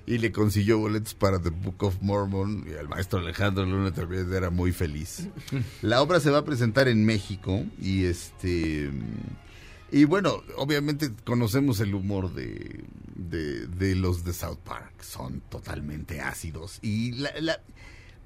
y 0.07 0.19
le 0.19 0.31
consiguió 0.33 0.79
boletos 0.79 1.15
para 1.15 1.41
The 1.43 1.51
Book 1.51 1.83
of 1.83 1.97
Mormon 2.01 2.65
y 2.69 2.73
el 2.75 2.89
maestro 2.89 3.19
Alejandro 3.19 3.67
Luna 3.67 3.93
también 3.93 4.33
era 4.33 4.51
muy 4.51 4.73
feliz. 4.73 5.29
La 5.83 6.01
obra 6.03 6.21
se 6.21 6.31
va 6.31 6.39
a 6.39 6.45
presentar 6.45 6.87
en 6.89 7.05
México 7.05 7.65
y 7.81 8.05
este 8.05 8.91
y 9.93 10.05
bueno, 10.05 10.43
obviamente 10.57 11.13
conocemos 11.25 11.79
el 11.81 11.95
humor 11.95 12.35
de, 12.35 12.85
de, 13.15 13.67
de 13.69 13.95
los 13.95 14.25
de 14.25 14.33
South 14.33 14.59
Park, 14.65 15.01
son 15.03 15.41
totalmente 15.49 16.21
ácidos 16.21 16.79
y 16.83 17.13
la, 17.13 17.31
la- 17.41 17.61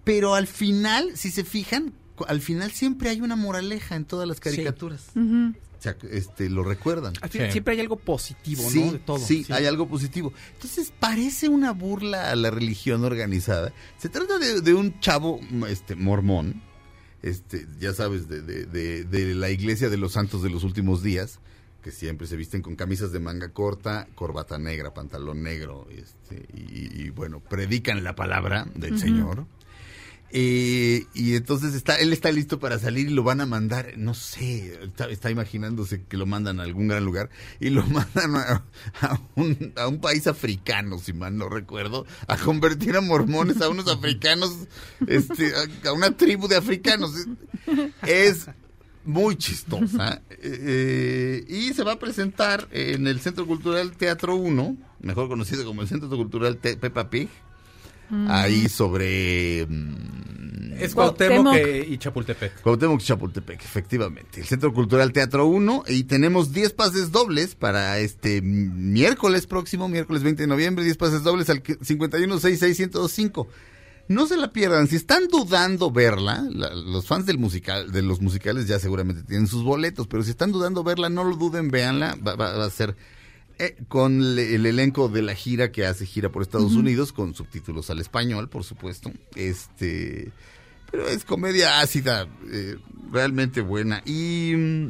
pero 0.04 0.34
al 0.34 0.46
final, 0.46 1.10
si 1.16 1.30
se 1.30 1.44
fijan, 1.44 1.92
al 2.26 2.40
final 2.40 2.70
siempre 2.72 3.10
hay 3.10 3.20
una 3.20 3.36
moraleja 3.36 3.94
en 3.96 4.06
todas 4.06 4.26
las 4.26 4.40
caricaturas. 4.40 5.08
O 5.14 5.69
este, 6.10 6.48
lo 6.50 6.62
recuerdan. 6.62 7.14
Al 7.20 7.30
final 7.30 7.50
siempre 7.52 7.74
hay 7.74 7.80
algo 7.80 7.96
positivo, 7.96 8.62
Sí, 8.68 8.84
¿no? 8.84 8.92
De 8.92 8.98
todo. 8.98 9.18
sí, 9.18 9.44
hay 9.50 9.66
algo 9.66 9.88
positivo. 9.88 10.32
Entonces 10.54 10.92
parece 10.98 11.48
una 11.48 11.72
burla 11.72 12.30
a 12.30 12.36
la 12.36 12.50
religión 12.50 13.04
organizada. 13.04 13.72
Se 13.98 14.08
trata 14.08 14.38
de, 14.38 14.60
de 14.60 14.74
un 14.74 14.98
chavo 15.00 15.40
m- 15.50 15.70
este, 15.70 15.94
mormón, 15.96 16.62
este, 17.22 17.66
ya 17.78 17.92
sabes, 17.92 18.28
de, 18.28 18.42
de- 18.42 18.64
de- 18.66 19.04
de 19.04 19.34
la 19.34 19.50
iglesia 19.50 19.88
de 19.88 19.96
los 19.96 20.12
santos 20.12 20.42
de 20.42 20.50
los 20.50 20.64
últimos 20.64 21.02
días, 21.02 21.38
que 21.82 21.90
siempre 21.90 22.26
se 22.26 22.36
visten 22.36 22.60
con 22.62 22.76
camisas 22.76 23.10
de 23.12 23.20
manga 23.20 23.48
corta, 23.50 24.06
corbata 24.14 24.58
negra, 24.58 24.92
pantalón 24.92 25.42
negro, 25.42 25.86
este, 25.90 26.46
y, 26.54 27.04
y, 27.04 27.10
bueno, 27.10 27.40
predican 27.40 28.04
la 28.04 28.14
palabra 28.14 28.66
del. 28.74 28.98
Señor. 28.98 29.46
Eh, 30.32 31.06
y 31.12 31.34
entonces 31.34 31.74
está, 31.74 31.96
él 31.96 32.12
está 32.12 32.30
listo 32.30 32.60
para 32.60 32.78
salir 32.78 33.08
y 33.08 33.10
lo 33.10 33.24
van 33.24 33.40
a 33.40 33.46
mandar, 33.46 33.94
no 33.96 34.14
sé, 34.14 34.78
está, 35.10 35.30
imaginándose 35.30 36.04
que 36.04 36.16
lo 36.16 36.24
mandan 36.24 36.60
a 36.60 36.62
algún 36.62 36.86
gran 36.86 37.04
lugar 37.04 37.30
y 37.58 37.70
lo 37.70 37.84
mandan 37.86 38.36
a, 38.36 38.64
un, 39.34 39.72
a 39.76 39.88
un 39.88 40.00
país 40.00 40.28
africano, 40.28 40.98
si 40.98 41.12
mal 41.12 41.36
no 41.36 41.48
recuerdo, 41.48 42.06
a 42.28 42.36
convertir 42.36 42.96
a 42.96 43.00
mormones 43.00 43.60
a 43.60 43.68
unos 43.68 43.88
africanos, 43.88 44.54
este, 45.06 45.52
a, 45.84 45.92
una 45.92 46.16
tribu 46.16 46.46
de 46.46 46.56
africanos. 46.56 47.12
Es 48.06 48.46
muy 49.04 49.36
chistosa. 49.36 50.22
Eh, 50.30 51.44
y 51.48 51.74
se 51.74 51.82
va 51.82 51.92
a 51.92 51.98
presentar 51.98 52.68
en 52.70 53.06
el 53.06 53.20
Centro 53.20 53.46
Cultural 53.46 53.96
Teatro 53.96 54.36
1, 54.36 54.76
mejor 55.00 55.28
conocido 55.28 55.64
como 55.64 55.82
el 55.82 55.88
Centro 55.88 56.08
Cultural 56.08 56.56
Peppa 56.56 57.10
Pig. 57.10 57.28
Mm. 58.10 58.26
Ahí 58.30 58.68
sobre... 58.68 59.66
mm, 59.68 60.72
Es 60.80 60.94
Cuauhtémoc 60.94 61.54
eh, 61.54 61.86
y 61.88 61.98
Chapultepec. 61.98 62.60
Cuauhtémoc 62.62 63.00
y 63.00 63.04
Chapultepec, 63.04 63.62
efectivamente. 63.64 64.40
El 64.40 64.46
Centro 64.46 64.72
Cultural 64.72 65.12
Teatro 65.12 65.46
1 65.46 65.84
y 65.88 66.04
tenemos 66.04 66.52
10 66.52 66.72
pases 66.72 67.12
dobles 67.12 67.54
para 67.54 67.98
este 67.98 68.40
miércoles 68.42 69.46
próximo, 69.46 69.88
miércoles 69.88 70.22
20 70.22 70.42
de 70.42 70.46
noviembre, 70.46 70.84
10 70.84 70.96
pases 70.96 71.22
dobles 71.22 71.50
al 71.50 71.62
que- 71.62 71.78
5166105. 71.78 73.46
No 74.08 74.26
se 74.26 74.36
la 74.36 74.52
pierdan, 74.52 74.88
si 74.88 74.96
están 74.96 75.28
dudando 75.28 75.92
verla, 75.92 76.44
la- 76.50 76.74
los 76.74 77.06
fans 77.06 77.26
del 77.26 77.38
musical, 77.38 77.92
de 77.92 78.02
los 78.02 78.20
musicales 78.20 78.66
ya 78.66 78.80
seguramente 78.80 79.22
tienen 79.22 79.46
sus 79.46 79.62
boletos, 79.62 80.08
pero 80.08 80.24
si 80.24 80.30
están 80.30 80.50
dudando 80.50 80.82
verla, 80.82 81.08
no 81.10 81.22
lo 81.22 81.36
duden, 81.36 81.70
véanla, 81.70 82.16
va, 82.26 82.34
va- 82.34 82.56
va 82.56 82.64
a 82.64 82.70
ser 82.70 82.96
eh, 83.60 83.76
con 83.88 84.34
le- 84.34 84.54
el 84.54 84.64
elenco 84.66 85.08
de 85.08 85.22
la 85.22 85.34
gira 85.34 85.70
que 85.70 85.84
hace 85.86 86.06
gira 86.06 86.30
por 86.30 86.42
Estados. 86.42 86.72
Unidos, 86.74 87.12
con 87.12 87.34
subtítulos 87.34 87.90
al 87.90 88.00
español, 88.00 88.48
por 88.48 88.64
supuesto. 88.64 89.12
Este, 89.36 90.32
pero 90.90 91.06
es 91.08 91.24
comedia 91.24 91.80
ácida, 91.80 92.26
eh, 92.50 92.76
realmente 93.12 93.60
buena. 93.60 94.02
Y 94.06 94.54
mm, 94.56 94.86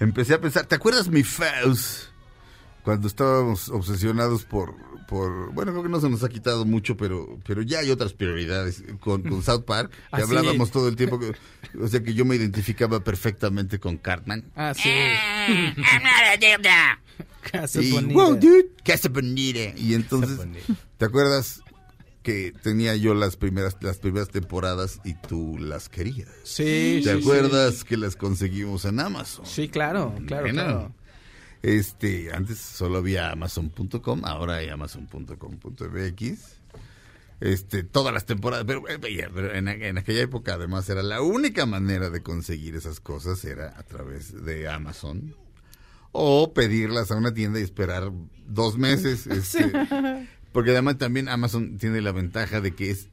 empecé 0.00 0.34
a 0.34 0.40
pensar, 0.40 0.66
¿te 0.66 0.74
acuerdas 0.74 1.08
mi 1.08 1.22
Faust? 1.22 2.08
Cuando 2.82 3.08
estábamos 3.08 3.68
obsesionados 3.68 4.44
por, 4.44 4.74
por, 5.08 5.52
bueno, 5.52 5.72
creo 5.72 5.82
que 5.82 5.88
no 5.88 6.00
se 6.00 6.08
nos 6.08 6.22
ha 6.22 6.28
quitado 6.28 6.64
mucho, 6.64 6.96
pero, 6.96 7.38
pero 7.44 7.62
ya 7.62 7.80
hay 7.80 7.90
otras 7.90 8.12
prioridades 8.12 8.84
con, 9.00 9.22
con 9.22 9.42
South 9.42 9.64
Park, 9.64 9.90
que 9.90 9.96
hablábamos 10.22 10.70
todo 10.70 10.88
el 10.88 10.94
tiempo, 10.96 11.18
que- 11.18 11.32
o 11.80 11.88
sea 11.88 12.02
que 12.02 12.14
yo 12.14 12.24
me 12.24 12.36
identificaba 12.36 13.00
perfectamente 13.02 13.80
con 13.80 13.96
Cartman. 13.98 14.44
Ah, 14.54 14.72
sí. 14.74 14.88
Casa 17.52 17.82
Y, 17.82 17.90
bonita. 17.92 18.14
wow, 18.14 18.34
dude, 18.36 18.68
casa 18.84 19.08
bonita. 19.08 19.72
Y 19.78 19.94
entonces, 19.94 20.38
¿te 20.98 21.04
acuerdas 21.04 21.60
que 22.22 22.52
tenía 22.62 22.96
yo 22.96 23.14
las 23.14 23.36
primeras 23.36 23.76
las 23.80 23.98
primeras 23.98 24.28
temporadas 24.30 25.00
y 25.04 25.14
tú 25.14 25.56
las 25.58 25.88
querías? 25.88 26.28
Sí, 26.42 27.00
¿Te 27.04 27.12
sí, 27.14 27.20
acuerdas 27.20 27.84
que 27.84 27.96
las 27.96 28.16
conseguimos 28.16 28.84
en 28.84 28.98
Amazon? 29.00 29.46
Sí, 29.46 29.68
claro, 29.68 30.14
claro, 30.26 30.48
claro. 30.50 30.94
Este, 31.62 32.32
antes 32.32 32.58
solo 32.58 32.98
había 32.98 33.30
amazon.com, 33.32 34.24
ahora 34.24 34.56
hay 34.56 34.68
amazon.com.mx. 34.68 36.38
este, 37.40 37.82
todas 37.84 38.12
las 38.14 38.24
temporadas. 38.26 38.64
Pero, 38.66 38.88
eh, 38.88 38.98
veía, 38.98 39.30
pero 39.34 39.52
en, 39.54 39.68
en 39.68 39.98
aquella 39.98 40.20
época, 40.22 40.54
además, 40.54 40.88
era 40.88 41.02
la 41.02 41.22
única 41.22 41.66
manera 41.66 42.10
de 42.10 42.22
conseguir 42.22 42.76
esas 42.76 43.00
cosas 43.00 43.44
era 43.44 43.74
a 43.78 43.82
través 43.82 44.44
de 44.44 44.68
Amazon 44.68 45.34
o 46.16 46.52
pedirlas 46.52 47.10
a 47.10 47.16
una 47.16 47.34
tienda 47.34 47.60
y 47.60 47.62
esperar 47.62 48.10
dos 48.46 48.78
meses. 48.78 49.26
Este, 49.36 49.70
porque 50.52 50.70
además 50.70 50.96
también 50.96 51.28
Amazon 51.28 51.76
tiene 51.78 52.00
la 52.00 52.12
ventaja 52.12 52.60
de 52.60 52.74
que 52.74 52.90
es 52.90 53.08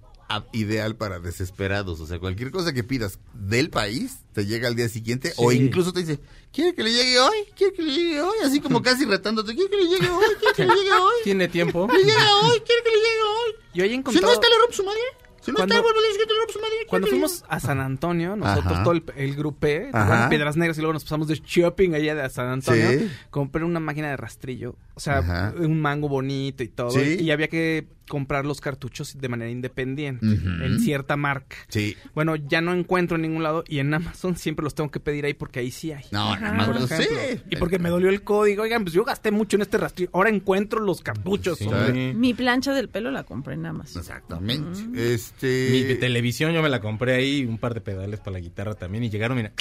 ideal 0.51 0.95
para 0.95 1.19
desesperados. 1.19 1.99
O 1.99 2.07
sea, 2.07 2.19
cualquier 2.19 2.51
cosa 2.51 2.73
que 2.73 2.83
pidas 2.83 3.19
del 3.33 3.69
país 3.69 4.19
te 4.33 4.45
llega 4.45 4.67
al 4.67 4.75
día 4.75 4.89
siguiente 4.89 5.33
o 5.37 5.51
incluso 5.51 5.93
te 5.93 5.99
dice, 5.99 6.19
¿quiere 6.51 6.73
que 6.73 6.83
le 6.83 6.91
llegue 6.91 7.19
hoy? 7.19 7.37
¿Quiere 7.55 7.73
que 7.73 7.81
le 7.83 7.91
llegue 7.91 8.21
hoy? 8.21 8.37
Así 8.43 8.59
como 8.59 8.81
casi 8.81 9.05
retándote, 9.05 9.53
¿quiere 9.53 9.69
que 9.69 9.77
le 9.77 9.87
llegue 9.87 10.09
hoy? 10.09 10.25
¿Quiere 10.39 10.55
que 10.55 10.65
le 10.65 10.73
llegue 10.81 10.93
hoy? 10.93 11.13
¿Tiene 11.23 11.47
tiempo? 11.47 11.87
¿Le 11.91 12.03
llega 12.03 12.37
hoy? 12.41 12.59
¿Quiere 12.65 12.83
que 12.83 12.89
le 12.89 12.97
llegue 12.97 13.21
hoy? 13.21 13.53
Yo 13.73 13.83
he 13.85 13.89
Si 13.89 14.21
no 14.21 14.31
está, 14.31 14.47
le 14.47 14.57
rompo 14.59 14.73
su 14.73 14.83
madre. 14.83 14.99
Si 15.43 15.51
no 15.51 15.57
Cuando- 15.57 15.75
está, 15.75 15.87
a 15.89 15.93
decir 15.93 16.21
que 16.21 16.25
te 16.27 16.33
rompo 16.37 16.53
su 16.53 16.59
madre. 16.59 16.73
Cuando 16.87 17.07
¿Quiere 17.07 17.19
que 17.19 17.25
le 17.25 17.27
fuimos 17.29 17.45
a 17.49 17.59
San 17.59 17.79
Antonio, 17.81 18.35
nosotros, 18.37 18.73
Ajá. 18.73 18.83
todo 18.83 18.93
el, 18.93 19.03
el 19.17 19.35
grupé, 19.35 19.89
bueno, 19.91 20.29
Piedras 20.29 20.55
Negras, 20.55 20.77
y 20.77 20.81
luego 20.81 20.93
nos 20.93 21.03
pasamos 21.03 21.27
de 21.27 21.35
shopping 21.35 21.93
allá 21.95 22.15
de 22.15 22.29
San 22.29 22.47
Antonio, 22.47 22.89
Sí. 22.91 23.11
compré 23.29 23.63
una 23.65 23.79
máquina 23.81 24.09
de 24.09 24.15
rastrillo, 24.17 24.75
o 24.95 24.99
sea, 24.99 25.19
Ajá. 25.19 25.53
un 25.57 25.79
mango 25.81 26.07
bonito 26.09 26.63
y 26.63 26.67
todo, 26.67 26.91
Sí. 26.91 27.17
y 27.19 27.31
había 27.31 27.47
que 27.47 27.87
comprar 28.09 28.45
los 28.45 28.59
cartuchos 28.59 29.17
de 29.17 29.29
manera 29.29 29.49
independiente, 29.49 30.25
en 30.25 30.79
cierta 30.81 31.15
marca. 31.15 31.55
Sí. 31.69 31.95
Bueno, 32.13 32.35
ya 32.35 32.59
no 32.61 32.73
encuentro 32.73 33.15
en 33.15 33.23
ningún 33.23 33.41
lado, 33.43 33.63
y 33.67 33.79
en 33.79 33.93
Amazon 33.93 34.35
siempre 34.35 34.63
los 34.63 34.75
tengo 34.75 34.91
que 34.91 34.99
pedir 34.99 35.25
ahí 35.25 35.33
porque 35.33 35.61
ahí 35.61 35.71
sí 35.71 35.91
hay. 35.93 36.03
No, 36.11 36.29
más 36.35 36.67
no 36.67 36.85
sé. 36.85 37.41
Y 37.49 37.55
porque 37.55 37.79
me 37.79 37.89
dolió 37.89 38.09
el 38.09 38.21
código, 38.21 38.63
oigan, 38.63 38.83
pues 38.83 38.93
yo 38.93 39.03
gasté 39.05 39.31
mucho 39.31 39.55
en 39.55 39.61
este 39.63 39.77
rastrillo, 39.77 40.11
ahora 40.13 40.29
encuentro 40.29 40.79
los 40.81 41.01
cartuchos. 41.01 41.57
Sí. 41.57 41.65
hombre. 41.65 42.13
Mi 42.13 42.33
plancha 42.33 42.73
del 42.73 42.89
pelo 42.89 43.09
la 43.09 43.23
compré 43.23 43.53
en 43.55 43.65
Amazon. 43.65 44.01
Exactamente. 44.01 44.79
Este. 45.13 45.69
Mi 45.89 45.95
televisión 45.95 46.51
yo 46.53 46.61
me 46.61 46.69
la 46.69 46.81
compré 46.81 47.13
ahí, 47.15 47.45
un 47.45 47.57
par 47.57 47.73
de 47.73 47.81
pedales 47.81 48.19
para 48.19 48.31
la 48.33 48.39
guitarra 48.41 48.75
también 48.75 49.05
y 49.05 49.09
llegaron, 49.09 49.37
mira. 49.37 49.53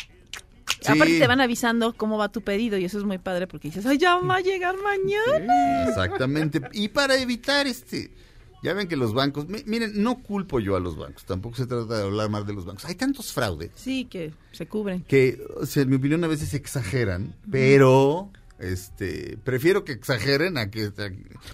Sí. 0.85 0.93
Aparte 0.93 1.18
te 1.18 1.26
van 1.26 1.41
avisando 1.41 1.93
cómo 1.95 2.18
va 2.18 2.30
tu 2.30 2.41
pedido 2.43 2.76
y 2.78 2.85
eso 2.85 2.99
es 2.99 3.05
muy 3.05 3.18
padre 3.18 3.47
porque 3.47 3.68
dices, 3.68 3.87
ay, 3.87 3.99
ya 3.99 4.16
va 4.16 4.37
a 4.37 4.41
llegar 4.41 4.74
mañana. 4.83 5.89
Exactamente. 5.89 6.61
Y 6.72 6.89
para 6.89 7.16
evitar 7.16 7.66
este. 7.66 8.12
Ya 8.64 8.74
ven 8.74 8.87
que 8.87 8.95
los 8.97 9.12
bancos. 9.12 9.49
mi- 9.49 9.64
miren, 9.66 10.01
no 10.03 10.22
culpo 10.22 10.61
yo 10.61 10.76
a 10.76 10.80
los 10.80 10.97
bancos. 10.97 11.24
Tampoco 11.24 11.57
se 11.57 11.66
trata 11.66 11.97
de 11.99 12.03
hablar 12.05 12.30
mal 12.30 12.47
de 12.47 12.53
los 12.53 12.64
bancos. 12.64 12.85
Hay 12.85 12.95
tantos 12.95 13.33
fraudes 13.33 13.70
Sí, 13.74 14.05
que 14.05 14.33
se 14.53 14.66
cubren. 14.68 15.03
que, 15.03 15.43
o 15.57 15.66
sea, 15.66 15.83
en 15.83 15.91
mi 15.91 15.97
opinión, 15.97 16.22
a 16.22 16.28
veces 16.28 16.55
exageran, 16.55 17.35
pero. 17.51 18.30
Este, 18.61 19.37
prefiero 19.43 19.85
que 19.85 19.91
exageren 19.91 20.57
a 20.57 20.70
que, 20.70 20.85
a- 20.85 21.11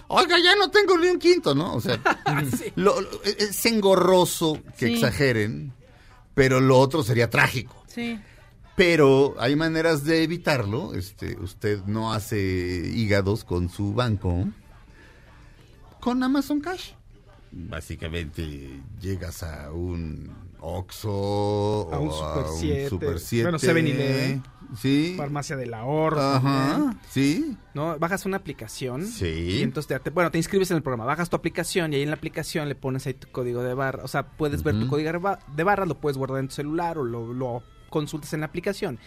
oiga, 0.09 0.37
ya 0.43 0.55
no 0.55 0.69
tengo 0.69 0.95
ni 0.99 1.07
un 1.07 1.17
quinto, 1.17 1.55
¿no? 1.55 1.73
O 1.73 1.81
sea, 1.81 1.99
lo- 2.75 3.01
lo- 3.01 3.23
es 3.23 3.65
engorroso 3.65 4.59
que 4.77 4.85
Sí. 4.89 4.93
exageren, 4.93 5.73
pero 6.35 6.59
lo 6.59 6.77
otro 6.77 7.01
sería 7.01 7.27
trágico. 7.27 7.83
Sí. 7.87 8.19
Pero 8.79 9.35
hay 9.39 9.57
maneras 9.57 10.05
de 10.05 10.23
evitarlo. 10.23 10.93
Este, 10.93 11.35
usted 11.37 11.83
no 11.85 12.13
hace 12.13 12.39
hígados 12.95 13.43
con 13.43 13.67
su 13.67 13.93
banco 13.93 14.47
con 15.99 16.23
Amazon 16.23 16.61
Cash. 16.61 16.91
Básicamente 17.51 18.79
llegas 19.01 19.43
a 19.43 19.71
un 19.73 20.31
Oxxo 20.61 21.89
A 21.91 21.99
un 21.99 22.07
o 22.07 22.11
Super 22.13 22.45
a 22.45 22.51
un 22.51 22.57
7. 22.57 22.89
Super 22.89 23.19
7. 23.19 23.43
Bueno, 23.43 23.57
7-Eleven. 23.59 24.43
Sí. 24.77 25.15
Farmacia 25.17 25.57
del 25.57 25.73
ahorro. 25.73 26.21
Ajá. 26.21 26.69
también. 26.71 26.99
Sí. 27.09 27.57
¿no? 27.73 27.99
Bajas 27.99 28.25
una 28.25 28.37
aplicación. 28.37 29.05
Sí. 29.05 29.57
Y 29.59 29.61
entonces 29.63 30.01
te, 30.01 30.09
bueno, 30.11 30.31
te 30.31 30.37
inscribes 30.37 30.71
en 30.71 30.77
el 30.77 30.83
programa, 30.83 31.03
bajas 31.05 31.29
tu 31.29 31.35
aplicación 31.35 31.91
y 31.91 31.97
ahí 31.97 32.03
en 32.03 32.11
la 32.11 32.15
aplicación 32.15 32.69
le 32.69 32.75
pones 32.75 33.05
ahí 33.07 33.13
tu 33.13 33.27
código 33.29 33.61
de 33.61 33.73
barra. 33.73 34.05
O 34.05 34.07
sea, 34.07 34.23
puedes 34.25 34.63
ver 34.63 34.79
tu 34.79 34.87
código 34.87 35.11
de 35.11 35.17
ba- 35.17 35.39
de 35.53 35.63
barras, 35.65 35.87
lo 35.89 35.99
puedes 35.99 36.17
guardar 36.17 36.39
en 36.39 36.47
tu 36.47 36.53
celular 36.55 36.97
o 36.97 37.03
lo, 37.03 37.33
lo 37.33 37.61
consultas 37.89 38.33
en 38.33 38.41
la 38.41 38.47
aplicación. 38.47 38.99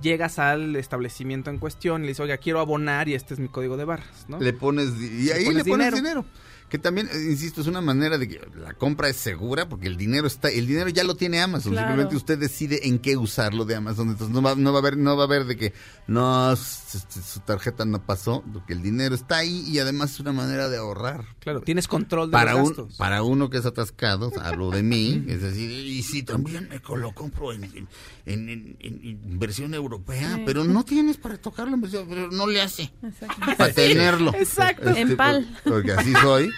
Llegas 0.00 0.38
al 0.38 0.76
establecimiento 0.76 1.50
en 1.50 1.58
cuestión 1.58 2.02
y 2.02 2.04
le 2.04 2.08
dices, 2.08 2.20
oiga, 2.20 2.38
quiero 2.38 2.60
abonar 2.60 3.08
y 3.08 3.14
este 3.14 3.34
es 3.34 3.40
mi 3.40 3.48
código 3.48 3.76
de 3.76 3.84
barras, 3.84 4.26
¿no? 4.28 4.40
Le 4.40 4.52
pones 4.52 4.90
y 5.00 5.30
ahí 5.30 5.44
pones 5.44 5.64
le 5.64 5.70
pones 5.70 5.94
dinero. 5.94 5.96
dinero. 5.96 6.24
Que 6.70 6.78
también, 6.78 7.08
eh, 7.12 7.26
insisto, 7.30 7.60
es 7.60 7.66
una 7.66 7.80
manera 7.80 8.16
de 8.16 8.28
que 8.28 8.40
la 8.56 8.72
compra 8.74 9.08
es 9.08 9.16
segura 9.16 9.68
porque 9.68 9.88
el 9.88 9.96
dinero 9.96 10.26
está, 10.26 10.48
el 10.50 10.66
dinero 10.66 10.88
ya 10.88 11.02
lo 11.04 11.16
tiene 11.16 11.40
Amazon. 11.42 11.72
Claro. 11.72 11.88
Simplemente 11.88 12.16
usted 12.16 12.38
decide 12.38 12.86
en 12.86 13.00
qué 13.00 13.16
usarlo 13.16 13.64
de 13.64 13.74
Amazon. 13.74 14.08
Entonces 14.10 14.32
no 14.34 14.40
va, 14.40 14.54
no 14.54 14.72
va 14.72 14.78
a 14.78 14.80
haber, 14.80 14.96
no 14.96 15.16
va 15.16 15.24
a 15.24 15.26
haber 15.26 15.44
de 15.46 15.56
que 15.56 15.72
no 16.06 16.54
su 16.56 17.40
tarjeta 17.44 17.84
no 17.84 18.04
pasó, 18.04 18.42
porque 18.52 18.72
el 18.72 18.82
dinero 18.82 19.14
está 19.14 19.38
ahí 19.38 19.64
y 19.68 19.78
además 19.80 20.12
es 20.12 20.20
una 20.20 20.32
manera 20.32 20.68
de 20.68 20.76
ahorrar. 20.78 21.24
Claro, 21.40 21.60
tienes 21.60 21.88
control 21.88 22.28
de 22.28 22.32
Para 22.32 22.52
los 22.52 22.60
un, 22.62 22.66
gastos. 22.68 22.96
para 22.96 23.22
uno 23.22 23.50
que 23.50 23.58
es 23.58 23.66
atascado, 23.66 24.32
hablo 24.40 24.70
de 24.70 24.82
mí, 24.82 25.24
es 25.28 25.42
decir, 25.42 25.70
y 25.70 26.02
si 26.02 26.22
también 26.22 26.68
me 26.68 26.80
lo 26.96 27.12
compro 27.12 27.52
en, 27.52 27.64
en, 27.64 27.88
en- 28.26 28.48
en- 28.48 28.76
en 28.80 29.04
inversión 29.30 29.74
europea, 29.74 30.36
Sí. 30.36 30.42
pero 30.46 30.64
no 30.64 30.84
tienes 30.84 31.16
para 31.16 31.36
tocarlo, 31.38 31.74
en 31.74 31.80
pero 31.80 32.30
no 32.30 32.46
le 32.46 32.60
hace 32.62 32.92
Exacto. 33.02 33.40
para 33.58 33.72
tenerlo. 33.72 34.32
Exacto. 34.38 34.90
En 34.90 35.16
pal. 35.16 35.48
por- 35.64 35.72
Porque 35.74 35.92
así 35.92 36.12
soy. 36.14 36.50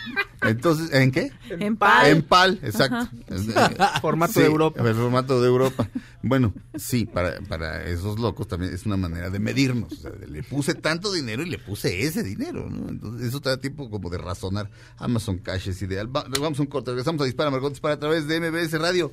Entonces, 0.43 0.93
¿en 0.93 1.13
qué? 1.13 1.31
En 1.51 1.77
pal. 1.77 2.11
En 2.11 2.23
pal, 2.23 2.59
exacto. 2.63 3.09
Formato 4.01 4.33
Sí, 4.33 4.41
de 4.41 4.47
Europa. 4.47 4.83
El 4.89 4.95
formato 4.97 5.41
de 5.41 5.47
Europa. 5.49 5.89
Bueno, 6.23 6.53
sí, 6.75 7.05
para, 7.07 7.41
para 7.43 7.85
esos 7.85 8.19
locos 8.19 8.49
también 8.49 8.75
es 8.75 8.85
una 8.85 8.97
manera 8.97 9.31
de 9.31 9.39
medirnos. 9.39 9.93
O 9.93 9.97
sea, 9.97 10.11
le 10.29 10.43
puse 10.43 10.75
tanto 10.75 11.13
dinero 11.13 11.43
y 11.45 11.51
le 11.51 11.59
puse 11.59 12.03
ese 12.03 12.23
dinero, 12.25 12.69
¿no? 12.69 12.89
Entonces, 12.89 13.29
eso 13.29 13.41
te 13.41 13.51
da 13.51 13.57
tiempo 13.59 13.89
como 13.89 14.11
de 14.11 14.19
razonar. 14.19 14.69
Amazon 14.99 15.39
Cash 15.39 15.69
es 15.69 15.81
ideal. 15.83 16.09
Va- 16.15 16.27
vamos 16.41 16.59
a 16.59 16.63
un 16.63 16.69
corte, 16.69 16.91
regresamos 16.91 17.23
a 17.23 17.25
Dispara, 17.25 17.51
Margot 17.51 17.71
Dispara 17.71 17.95
a 17.95 17.99
través 18.01 18.27
de 18.27 18.41
MBS 18.41 18.73
Radio. 18.81 19.13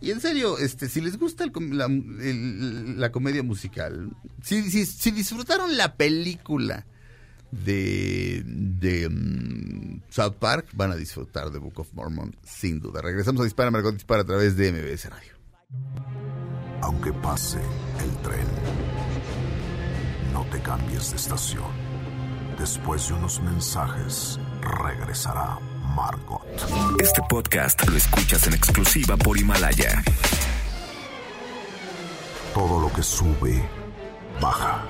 Y 0.00 0.12
en 0.12 0.20
serio, 0.20 0.56
este, 0.58 0.88
si 0.88 1.00
les 1.00 1.18
gusta 1.18 1.44
el 1.44 1.52
la, 1.76 1.86
el- 1.86 2.98
la 3.00 3.10
comedia 3.12 3.42
musical, 3.42 4.10
si, 4.42 4.70
si, 4.70 4.86
si 4.86 5.10
disfrutaron 5.10 5.76
la 5.76 5.94
película 5.96 6.86
de, 7.50 8.42
de 8.44 9.08
mm, 9.08 10.02
South 10.08 10.36
Park, 10.38 10.68
van 10.72 10.92
a 10.92 10.96
disfrutar 10.96 11.50
de 11.50 11.58
Book 11.58 11.80
of 11.80 11.92
Mormon, 11.92 12.36
sin 12.44 12.80
duda. 12.80 13.02
Regresamos 13.02 13.40
a 13.40 13.44
Dispara, 13.44 13.70
Margot 13.70 13.92
Dispara 13.92 14.22
a 14.22 14.26
través 14.26 14.56
de 14.56 14.72
MBS 14.72 15.10
Radio. 15.10 15.32
Aunque 16.82 17.12
pase 17.12 17.60
el 18.02 18.16
tren, 18.22 18.46
no 20.32 20.44
te 20.50 20.60
cambies 20.60 21.10
de 21.10 21.16
estación. 21.16 21.90
Después 22.58 23.08
de 23.08 23.14
unos 23.14 23.40
mensajes, 23.42 24.38
regresará 24.60 25.58
Margot. 25.94 26.42
Este 27.00 27.20
podcast 27.28 27.86
lo 27.88 27.96
escuchas 27.96 28.46
en 28.46 28.54
exclusiva 28.54 29.16
por 29.16 29.38
Himalaya. 29.38 30.02
Todo 32.54 32.80
lo 32.80 32.92
que 32.92 33.02
sube, 33.02 33.62
baja. 34.40 34.84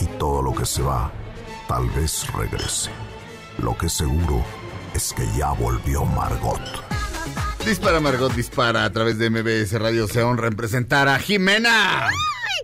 Y 0.00 0.06
todo 0.18 0.42
lo 0.42 0.52
que 0.52 0.66
se 0.66 0.82
va, 0.82 1.12
tal 1.68 1.88
vez 1.90 2.26
regrese. 2.32 2.90
Lo 3.58 3.76
que 3.76 3.88
seguro 3.88 4.44
es 4.94 5.12
que 5.12 5.26
ya 5.36 5.52
volvió 5.52 6.04
Margot. 6.04 6.60
Dispara, 7.64 8.00
Margot 8.00 8.32
Dispara 8.34 8.84
a 8.84 8.90
través 8.90 9.18
de 9.18 9.30
MBS 9.30 9.72
Radio. 9.80 10.06
Se 10.06 10.22
honra 10.22 10.48
en 10.48 10.56
presentar 10.56 11.08
a 11.08 11.18
Jimena. 11.18 12.08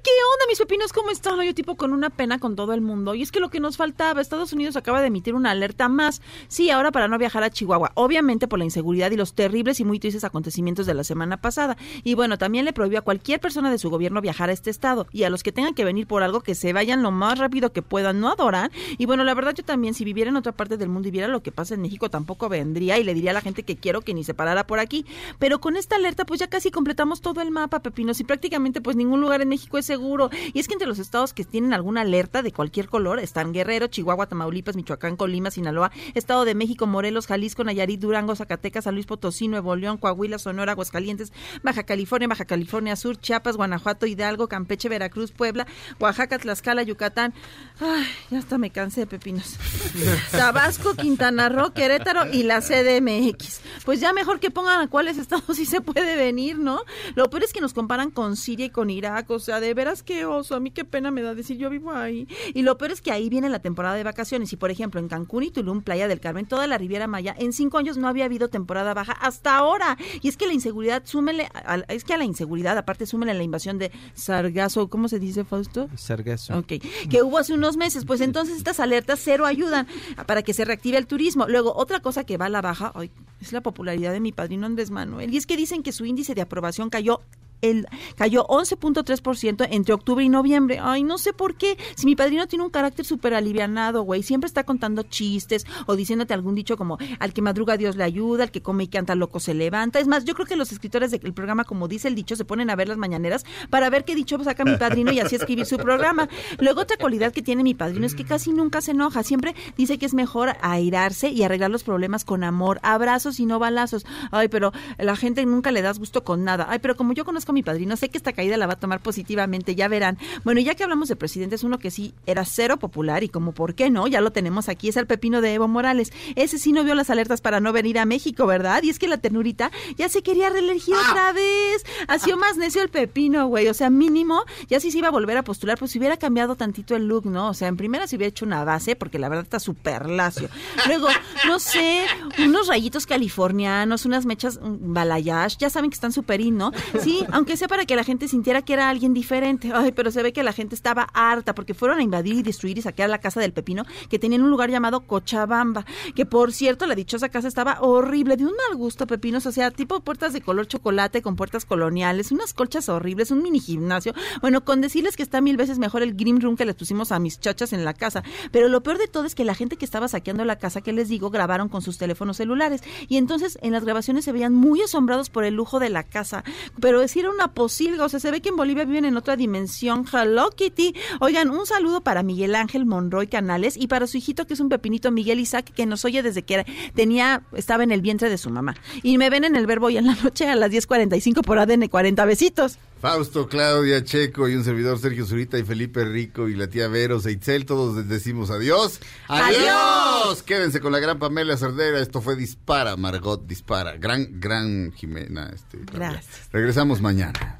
¿Qué 0.03 0.11
onda, 0.33 0.47
mis 0.49 0.59
pepinos? 0.59 0.93
¿Cómo 0.93 1.11
están? 1.11 1.41
Yo 1.43 1.55
tipo 1.55 1.77
con 1.77 1.93
una 1.93 2.11
pena 2.11 2.39
con 2.39 2.57
todo 2.57 2.73
el 2.73 2.81
mundo. 2.81 3.15
Y 3.15 3.23
es 3.23 3.31
que 3.31 3.41
lo 3.41 3.51
que 3.51 3.61
nos 3.61 3.77
faltaba, 3.77 4.21
Estados 4.21 4.53
Unidos 4.53 4.77
acaba 4.77 5.01
de 5.01 5.09
emitir 5.09 5.35
una 5.35 5.51
alerta 5.51 5.89
más. 5.89 6.23
Sí, 6.49 6.71
ahora 6.71 6.91
para 6.91 7.09
no 7.09 7.19
viajar 7.19 7.43
a 7.43 7.51
Chihuahua. 7.51 7.93
Obviamente 7.95 8.49
por 8.49 8.59
la 8.59 8.65
inseguridad 8.65 9.11
y 9.11 9.17
los 9.17 9.35
terribles 9.35 9.81
y 9.81 9.85
muy 9.85 9.99
tristes 9.99 10.25
acontecimientos 10.25 10.87
de 10.87 10.95
la 10.95 11.05
semana 11.05 11.41
pasada. 11.41 11.77
Y 12.03 12.15
bueno, 12.15 12.39
también 12.39 12.65
le 12.65 12.73
prohibió 12.73 13.01
a 13.01 13.03
cualquier 13.03 13.41
persona 13.41 13.71
de 13.71 13.79
su 13.79 13.91
gobierno 13.91 14.21
viajar 14.21 14.49
a 14.49 14.53
este 14.53 14.71
estado. 14.71 15.07
Y 15.13 15.25
a 15.25 15.31
los 15.31 15.43
que 15.43 15.53
tengan 15.53 15.75
que 15.75 15.85
venir 15.85 16.07
por 16.07 16.23
algo, 16.23 16.41
que 16.41 16.55
se 16.55 16.73
vayan 16.73 17.03
lo 17.03 17.11
más 17.11 17.39
rápido 17.39 17.73
que 17.73 17.83
puedan. 17.83 18.21
No 18.21 18.31
adoran. 18.31 18.71
Y 18.97 19.07
bueno, 19.07 19.25
la 19.25 19.35
verdad 19.35 19.55
yo 19.55 19.65
también, 19.65 19.95
si 19.95 20.05
viviera 20.05 20.31
en 20.31 20.37
otra 20.37 20.53
parte 20.53 20.77
del 20.77 20.89
mundo 20.89 21.09
y 21.09 21.11
viera 21.11 21.29
lo 21.29 21.43
que 21.43 21.53
pasa 21.53 21.75
en 21.75 21.83
México, 21.83 22.09
tampoco 22.11 22.49
vendría 22.49 22.99
y 22.99 23.05
le 23.05 23.15
diría 23.15 23.31
a 23.33 23.35
la 23.35 23.41
gente 23.41 23.65
que 23.65 23.77
quiero 23.77 24.01
que 24.01 24.15
ni 24.15 24.25
se 24.25 24.35
parara 24.35 24.67
por 24.67 24.79
aquí. 24.79 25.05
Pero 25.39 25.61
con 25.61 25.77
esta 25.77 25.97
alerta, 25.97 26.25
pues 26.25 26.41
ya 26.41 26.49
casi 26.49 26.71
completamos 26.71 27.21
todo 27.21 27.43
el 27.43 27.51
mapa, 27.51 27.81
pepinos. 27.81 28.19
Y 28.21 28.25
prácticamente, 28.25 28.81
pues 28.81 28.97
ningún 28.97 29.21
lugar 29.21 29.43
en 29.43 29.49
México 29.49 29.77
es 29.79 29.90
seguro. 29.91 30.31
Y 30.53 30.61
es 30.61 30.69
que 30.69 30.75
entre 30.75 30.87
los 30.87 31.01
estados 31.01 31.35
que 31.35 31.45
tienen 31.45 31.73
alguna 31.73 32.03
alerta 32.03 32.43
de 32.43 32.53
cualquier 32.53 32.89
color 32.89 33.19
están 33.19 33.53
Guerrero, 33.53 33.89
Chihuahua, 33.89 34.27
Tamaulipas, 34.27 34.77
Michoacán, 34.77 35.17
Colima, 35.17 35.51
Sinaloa, 35.51 35.91
Estado 36.15 36.45
de 36.45 36.55
México, 36.55 36.87
Morelos, 36.87 37.27
Jalisco, 37.27 37.65
Nayarit, 37.65 38.01
Durango, 38.01 38.37
Zacatecas, 38.37 38.85
San 38.85 38.95
Luis 38.95 39.07
Potosí, 39.07 39.49
Nuevo 39.49 39.75
León, 39.75 39.99
Coahuila, 39.99 40.39
Sonora, 40.39 40.73
Aguascalientes, 40.73 41.33
Baja 41.65 41.83
California, 41.83 42.29
Baja 42.29 42.45
California 42.45 42.95
Sur, 42.95 43.19
Chiapas, 43.19 43.57
Guanajuato, 43.57 44.07
Hidalgo, 44.07 44.47
Campeche, 44.47 44.89
Veracruz, 44.89 45.33
Puebla, 45.33 45.67
Oaxaca, 45.99 46.39
Tlaxcala, 46.39 46.85
Yucatán. 46.85 47.35
Ay, 47.81 48.07
ya 48.31 48.39
hasta 48.39 48.59
me 48.59 48.71
cansé, 48.71 49.09
pepinos. 49.09 49.57
Tabasco, 50.31 50.95
Quintana 50.95 51.49
Roo, 51.49 51.73
Querétaro 51.73 52.33
y 52.33 52.45
la 52.45 52.61
CDMX. 52.61 53.61
Pues 53.85 53.99
ya 53.99 54.13
mejor 54.13 54.39
que 54.39 54.53
pongan 54.53 54.83
a 54.83 54.89
cuáles 54.89 55.19
estados 55.19 55.57
sí 55.57 55.67
se 55.67 55.81
puede 55.81 56.15
venir, 56.15 56.61
¿no? 56.61 56.83
Lo 57.17 57.29
peor 57.29 57.43
es 57.43 57.53
que 57.53 57.61
nos 57.61 57.75
comparan 57.75 58.13
con 58.13 58.37
Siria 58.37 58.67
y 58.67 58.71
con 58.71 58.89
Irak, 58.89 59.29
o 59.31 59.41
sea, 59.41 59.59
de 59.59 59.71
de 59.71 59.75
veras 59.81 60.03
qué 60.03 60.27
oso, 60.27 60.55
a 60.55 60.61
mí 60.61 60.71
qué 60.71 60.85
pena 60.85 61.11
me 61.11 61.23
da 61.23 61.35
decir 61.35 61.57
yo 61.57 61.71
vivo 61.71 61.91
ahí. 61.93 62.29
Y 62.55 62.63
lo 62.63 62.77
peor 62.77 62.91
es 62.93 63.01
que 63.01 63.11
ahí 63.13 63.29
viene 63.31 63.49
la 63.49 63.61
temporada 63.61 63.95
de 63.95 64.05
vacaciones 64.05 64.53
y 64.53 64.57
por 64.57 64.71
ejemplo 64.71 65.01
en 65.01 65.09
Cancún 65.09 65.45
y 65.45 65.51
Tulum, 65.51 65.81
Playa 65.81 66.07
del 66.07 66.21
Carmen, 66.21 66.45
toda 66.47 66.67
la 66.67 66.77
Riviera 66.77 67.07
Maya, 67.07 67.35
en 67.39 67.53
cinco 67.55 67.79
años 67.79 67.97
no 67.97 68.07
había 68.09 68.27
habido 68.27 68.49
temporada 68.49 68.93
baja 68.93 69.13
hasta 69.13 69.57
ahora. 69.57 69.97
Y 70.21 70.29
es 70.29 70.37
que 70.37 70.47
la 70.47 70.53
inseguridad, 70.53 71.03
súmele, 71.07 71.49
a- 71.55 71.77
es 71.89 72.05
que 72.05 72.13
a 72.15 72.19
la 72.19 72.25
inseguridad 72.25 72.77
aparte 72.77 73.07
súmele 73.07 73.33
la 73.35 73.43
invasión 73.43 73.79
de 73.79 73.91
Sargazo, 74.15 74.89
¿cómo 74.89 75.09
se 75.09 75.19
dice 75.19 75.45
Fausto? 75.45 75.89
Sargazo. 75.97 76.59
Ok, 76.59 76.75
que 77.09 77.23
hubo 77.23 77.39
hace 77.39 77.55
unos 77.55 77.77
meses, 77.77 78.05
pues 78.05 78.21
entonces 78.21 78.59
estas 78.59 78.81
alertas 78.81 79.21
cero 79.23 79.47
ayudan 79.47 79.87
para 80.27 80.43
que 80.43 80.53
se 80.53 80.65
reactive 80.65 80.99
el 80.99 81.07
turismo. 81.07 81.47
Luego, 81.49 81.73
otra 81.75 82.01
cosa 82.01 82.25
que 82.25 82.37
va 82.37 82.47
a 82.47 82.49
la 82.51 82.61
baja, 82.61 82.93
ay, 82.95 83.11
es 83.41 83.53
la 83.53 83.63
popularidad 83.63 84.13
de 84.13 84.21
mi 84.21 84.33
padrino 84.33 84.67
Andrés 84.67 84.91
Manuel. 84.91 85.33
Y 85.33 85.37
es 85.39 85.47
que 85.47 85.57
dicen 85.57 85.83
que 85.83 85.93
su 85.93 86.05
índice 86.05 86.35
de 86.35 86.43
aprobación 86.43 86.91
cayó 86.91 87.21
el 87.63 87.87
cayó 88.17 88.47
11.3% 88.47 89.69
entre 89.71 89.95
octubre 89.95 90.25
y 90.25 90.29
noviembre. 90.29 90.79
Ay, 90.83 91.03
no 91.03 91.19
sé 91.19 91.33
por 91.33 91.55
qué. 91.55 91.79
Si 91.95 92.07
mi 92.07 92.17
padrino 92.17 92.47
tiene 92.47 92.65
un 92.65 92.71
carácter 92.71 93.05
súper 93.05 93.35
alivianado, 93.35 94.03
güey, 94.03 94.23
siempre 94.23 94.49
está 94.49 94.65
contando 94.65 95.03
chistes 95.03 95.67
o 95.87 95.97
diciéndote 95.97 96.35
algún 96.35 96.55
dicho 96.55 96.77
como 96.77 96.99
al 97.19 97.33
que 97.33 97.43
madruga 97.43 97.77
Dios 97.77 97.97
le 97.97 98.05
ayuda, 98.05 98.45
al 98.45 98.51
que 98.51 98.63
come 98.63 98.85
y 98.85 98.89
canta 98.89 99.15
loco 99.15 99.41
se 99.41 99.55
levanta. 99.55 100.01
Es 100.01 100.09
más, 100.09 100.25
yo 100.25 100.35
creo 100.35 100.47
que 100.47 100.57
los 100.57 100.73
escritores 100.73 101.11
del 101.11 101.33
programa, 101.35 101.65
como 101.65 101.89
dice 101.89 102.09
el 102.09 102.15
dicho, 102.15 102.37
se 102.37 102.45
ponen 102.45 102.71
a 102.71 102.77
ver 102.77 102.89
las 102.89 102.99
mañaneras 102.99 103.45
para 103.69 103.91
ver 103.91 104.05
qué 104.05 104.15
dicho 104.15 104.39
saca 104.45 104.65
mi 104.65 104.77
padrino 104.77 105.13
y 105.13 105.21
así 105.21 105.37
escribir 105.37 105.67
su 105.67 105.77
programa. 105.77 106.29
Luego 106.59 106.83
otra 106.83 106.97
cualidad 106.97 107.33
que 107.33 107.43
tiene 107.43 107.63
mi 107.63 107.75
padrino 107.75 108.07
es 108.07 108.15
que 108.15 108.25
casi 108.25 108.53
nunca 108.53 108.81
se 108.81 108.93
enoja, 108.93 109.23
siempre 109.23 109.55
dice 109.77 109.99
que 109.99 110.07
es 110.07 110.15
mejor 110.15 110.57
airarse 110.63 111.31
y 111.31 111.43
arreglar 111.43 111.71
los 111.71 111.85
problemas 111.85 112.25
con 112.25 112.45
amor, 112.45 112.81
abrazos 112.83 113.41
y 113.41 113.47
no 113.47 113.59
balazos. 113.59 114.07
Ay, 114.31 114.49
pero 114.49 114.73
la 114.99 115.17
gente 115.17 115.45
nunca 115.47 115.73
le 115.73 115.83
das 115.83 115.99
gusto 115.99 116.25
con 116.25 116.45
nada. 116.45 116.67
Ay, 116.69 116.79
pero 116.79 116.97
como 116.97 117.13
yo 117.13 117.25
conozco 117.25 117.50
mi 117.53 117.63
padrino, 117.63 117.97
sé 117.97 118.09
que 118.09 118.19
esta 118.19 118.33
caída 118.33 118.57
la 118.57 118.67
va 118.67 118.75
a 118.75 118.79
tomar 118.79 119.01
positivamente, 119.01 119.75
ya 119.75 119.89
verán. 119.89 120.19
Bueno, 120.45 120.61
ya 120.61 120.75
que 120.75 120.85
hablamos 120.85 121.09
de 121.09 121.17
presidentes, 121.17 121.65
uno 121.65 121.79
que 121.79 121.91
sí 121.91 122.15
era 122.27 122.45
cero 122.45 122.79
popular 122.79 123.25
y 123.25 123.29
como 123.29 123.53
por 123.53 123.75
qué 123.75 123.91
no, 123.91 124.07
ya 124.07 124.21
lo 124.21 124.33
tenemos 124.33 124.69
aquí, 124.69 124.89
es 124.89 124.97
el 124.97 125.07
pepino 125.07 125.41
de 125.41 125.55
Evo 125.55 125.69
Morales. 125.69 126.13
Ese 126.37 126.59
sí 126.59 126.73
no 126.73 126.85
vio 126.85 126.95
las 126.95 127.11
alertas 127.11 127.41
para 127.41 127.61
no 127.61 127.73
venir 127.73 127.99
a 127.99 128.05
México, 128.05 128.47
¿verdad? 128.47 128.83
Y 128.83 128.91
es 128.91 128.99
que 128.99 129.09
la 129.09 129.19
ternurita 129.19 129.71
ya 129.97 130.09
se 130.09 130.23
quería 130.23 130.51
reelegir 130.51 130.95
otra 130.95 131.33
vez. 131.33 131.85
Ha 132.09 132.19
sido 132.19 132.37
más 132.37 132.57
necio 132.57 132.83
el 132.83 132.89
pepino, 132.89 133.47
güey. 133.47 133.69
O 133.69 133.75
sea, 133.75 133.91
mínimo, 133.91 134.45
ya 134.69 134.81
si 134.81 134.91
se 134.91 134.99
iba 134.99 135.09
a 135.09 135.11
volver 135.11 135.37
a 135.37 135.45
postular, 135.45 135.79
pues 135.79 135.91
si 135.93 135.99
hubiera 135.99 136.17
cambiado 136.17 136.57
tantito 136.57 136.97
el 136.97 137.07
look, 137.07 137.27
¿no? 137.27 137.49
O 137.51 137.55
sea, 137.55 137.69
en 137.69 137.77
primera 137.77 138.07
se 138.07 138.17
hubiera 138.17 138.29
hecho 138.29 138.45
una 138.45 138.65
base, 138.65 138.97
porque 138.97 139.19
la 139.19 139.29
verdad 139.29 139.45
está 139.45 139.61
súper 139.61 140.09
lacio. 140.09 140.49
Luego, 140.87 141.09
no 141.47 141.59
sé, 141.59 142.07
unos 142.39 142.69
rayitos 142.69 143.07
californianos, 143.07 144.05
unas 144.05 144.27
mechas 144.27 144.59
mm, 144.61 144.93
balayage, 144.93 145.57
ya 145.59 145.71
saben 145.71 145.91
que 145.91 145.95
están 145.95 146.13
súper 146.13 146.41
in, 146.41 146.57
¿no? 146.57 146.73
Sí, 147.01 147.25
aunque 147.41 147.57
sea 147.57 147.69
para 147.69 147.87
que 147.87 147.97
la 147.97 148.05
gente 148.05 148.29
sintiera 148.29 148.61
que 148.61 148.75
era 148.75 148.91
alguien 148.91 149.15
diferente. 149.15 149.73
Ay, 149.75 149.93
pero 149.93 150.11
se 150.11 150.23
ve 150.23 150.35
que 150.35 150.43
la 150.43 150.53
gente 150.53 150.75
estaba 150.75 151.09
harta 151.15 151.55
porque 151.55 151.73
fueron 151.73 151.99
a 151.99 152.03
invadir 152.03 152.35
y 152.35 152.43
destruir 152.43 152.77
y 152.77 152.83
saquear 152.83 153.09
la 153.09 153.19
casa 153.19 153.41
del 153.41 153.55
pepino, 153.55 153.85
que 154.11 154.19
tenía 154.19 154.37
en 154.37 154.45
un 154.45 154.51
lugar 154.51 154.71
llamado 154.71 155.01
Cochabamba, 155.01 155.87
que 156.15 156.27
por 156.27 156.53
cierto, 156.53 156.87
la 156.87 156.95
dichosa 156.95 157.31
casa 157.31 157.49
estaba 157.49 157.79
horrible, 157.81 158.37
de 158.37 158.45
un 158.45 158.53
mal 158.53 158.77
gusto, 158.77 159.07
pepinos, 159.07 159.47
o 159.47 159.53
sea, 159.53 159.71
tipo 159.71 160.01
puertas 160.01 160.35
de 160.35 160.43
color 160.43 160.67
chocolate 160.67 161.23
con 161.23 161.35
puertas 161.35 161.65
coloniales, 161.65 162.31
unas 162.31 162.53
colchas 162.53 162.91
horribles, 162.91 163.31
un 163.31 163.43
mini 163.43 163.59
gimnasio. 163.59 164.13
Bueno, 164.43 164.63
con 164.63 164.83
decirles 164.83 165.17
que 165.17 165.23
está 165.23 165.41
mil 165.41 165.57
veces 165.57 165.79
mejor 165.79 166.03
el 166.03 166.15
Grim 166.15 166.41
Room 166.41 166.59
que 166.59 166.67
les 166.67 166.75
pusimos 166.75 167.11
a 167.11 167.19
mis 167.21 167.41
chachas 167.41 167.73
en 167.73 167.87
la 167.87 167.95
casa. 167.95 168.23
Pero 168.53 168.69
lo 168.69 168.83
peor 168.83 168.99
de 168.99 169.09
todo 169.09 169.25
es 169.25 169.35
que 169.35 169.47
la 169.47 169.55
gente 169.55 169.79
que 169.79 169.87
estaba 169.87 170.09
saqueando 170.09 170.45
la 170.45 170.59
casa, 170.59 170.83
que 170.83 170.93
les 170.93 171.09
digo, 171.09 171.31
grabaron 171.31 171.71
con 171.71 171.81
sus 171.81 171.97
teléfonos 171.97 172.37
celulares. 172.37 172.83
Y 173.09 173.17
entonces 173.17 173.59
en 173.63 173.73
las 173.73 173.85
grabaciones 173.85 174.27
se 174.27 174.33
veían 174.33 174.53
muy 174.53 174.83
asombrados 174.83 175.31
por 175.31 175.45
el 175.45 175.55
lujo 175.55 175.81
de 175.81 175.89
la 175.89 176.03
casa. 176.03 176.45
Pero 176.81 177.01
decir 177.01 177.30
una 177.31 177.49
posilga, 177.55 178.05
o 178.05 178.09
sea, 178.09 178.21
se 178.21 178.31
ve 178.31 178.41
que 178.41 178.51
en 178.51 178.57
Bolivia 178.57 178.85
viven 178.85 179.05
en 179.05 179.17
otra 179.17 179.37
dimensión. 179.37 180.05
Hello 180.13 180.51
Kitty. 180.51 180.95
Oigan, 181.21 181.51
un 181.51 181.67
saludo 181.67 182.01
para 182.01 182.23
Miguel 182.23 182.55
Ángel 182.55 182.87
Monroy 182.87 183.27
Canales 183.27 183.77
y 183.77 183.87
para 183.87 184.07
su 184.07 184.17
hijito 184.19 184.47
que 184.47 184.55
es 184.55 184.61
un 184.61 184.69
pepinito 184.69 185.11
Miguel 185.11 185.41
Isaac 185.41 185.73
que 185.75 185.87
nos 185.87 186.05
oye 186.05 186.23
desde 186.23 186.43
que 186.43 186.55
era- 186.55 186.67
tenía 186.95 187.43
estaba 187.53 187.83
en 187.85 187.93
el 187.93 188.03
vientre 188.03 188.29
de 188.29 188.39
su 188.39 188.51
mamá. 188.51 188.75
Y 189.03 189.19
me 189.19 189.31
ven 189.31 189.45
en 189.45 189.57
el 189.57 189.67
verbo 189.67 189.91
y 189.91 189.97
en 189.97 190.07
la 190.07 190.15
noche 190.23 190.49
a 190.49 190.57
las 190.57 190.71
10:45 190.71 191.43
por 191.43 191.59
ADN 191.59 191.89
40 191.89 192.25
besitos. 192.25 192.79
Fausto, 193.01 193.49
Claudia, 193.49 194.05
Checo 194.05 194.47
y 194.47 194.55
un 194.55 194.63
servidor 194.63 194.99
Sergio 194.99 195.25
Zurita 195.25 195.57
y 195.57 195.63
Felipe 195.63 196.05
Rico 196.05 196.49
y 196.49 196.55
la 196.55 196.69
tía 196.69 196.87
Vero, 196.87 197.19
Seitzel, 197.19 197.65
todos 197.65 197.97
les 197.97 198.09
decimos 198.09 198.51
adiós. 198.51 199.01
¡Adiós! 199.27 200.43
Quédense 200.43 200.81
con 200.81 200.93
la 200.93 200.99
gran 200.99 201.19
Pamela 201.19 201.57
Cerdera. 201.57 201.99
Esto 201.99 202.21
fue 202.21 202.37
Dispara, 202.37 202.97
Margot 202.97 203.47
Dispara. 203.47 203.97
Gran, 203.97 204.39
gran 204.39 204.93
Jimena. 204.93 205.51
Este. 205.55 205.79
Gracias. 205.91 206.51
Regresamos 206.53 207.01
mañana. 207.01 207.59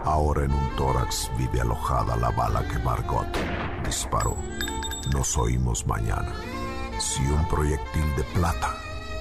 Ahora 0.00 0.44
en 0.44 0.52
un 0.52 0.76
tórax 0.76 1.30
vive 1.38 1.62
alojada 1.62 2.14
la 2.16 2.30
bala 2.30 2.62
que 2.68 2.78
Margot 2.80 3.26
disparó. 3.86 4.36
Nos 5.14 5.38
oímos 5.38 5.86
mañana. 5.86 6.34
Si 7.00 7.22
un 7.22 7.48
proyectil 7.48 8.04
de 8.16 8.24
plata 8.34 8.76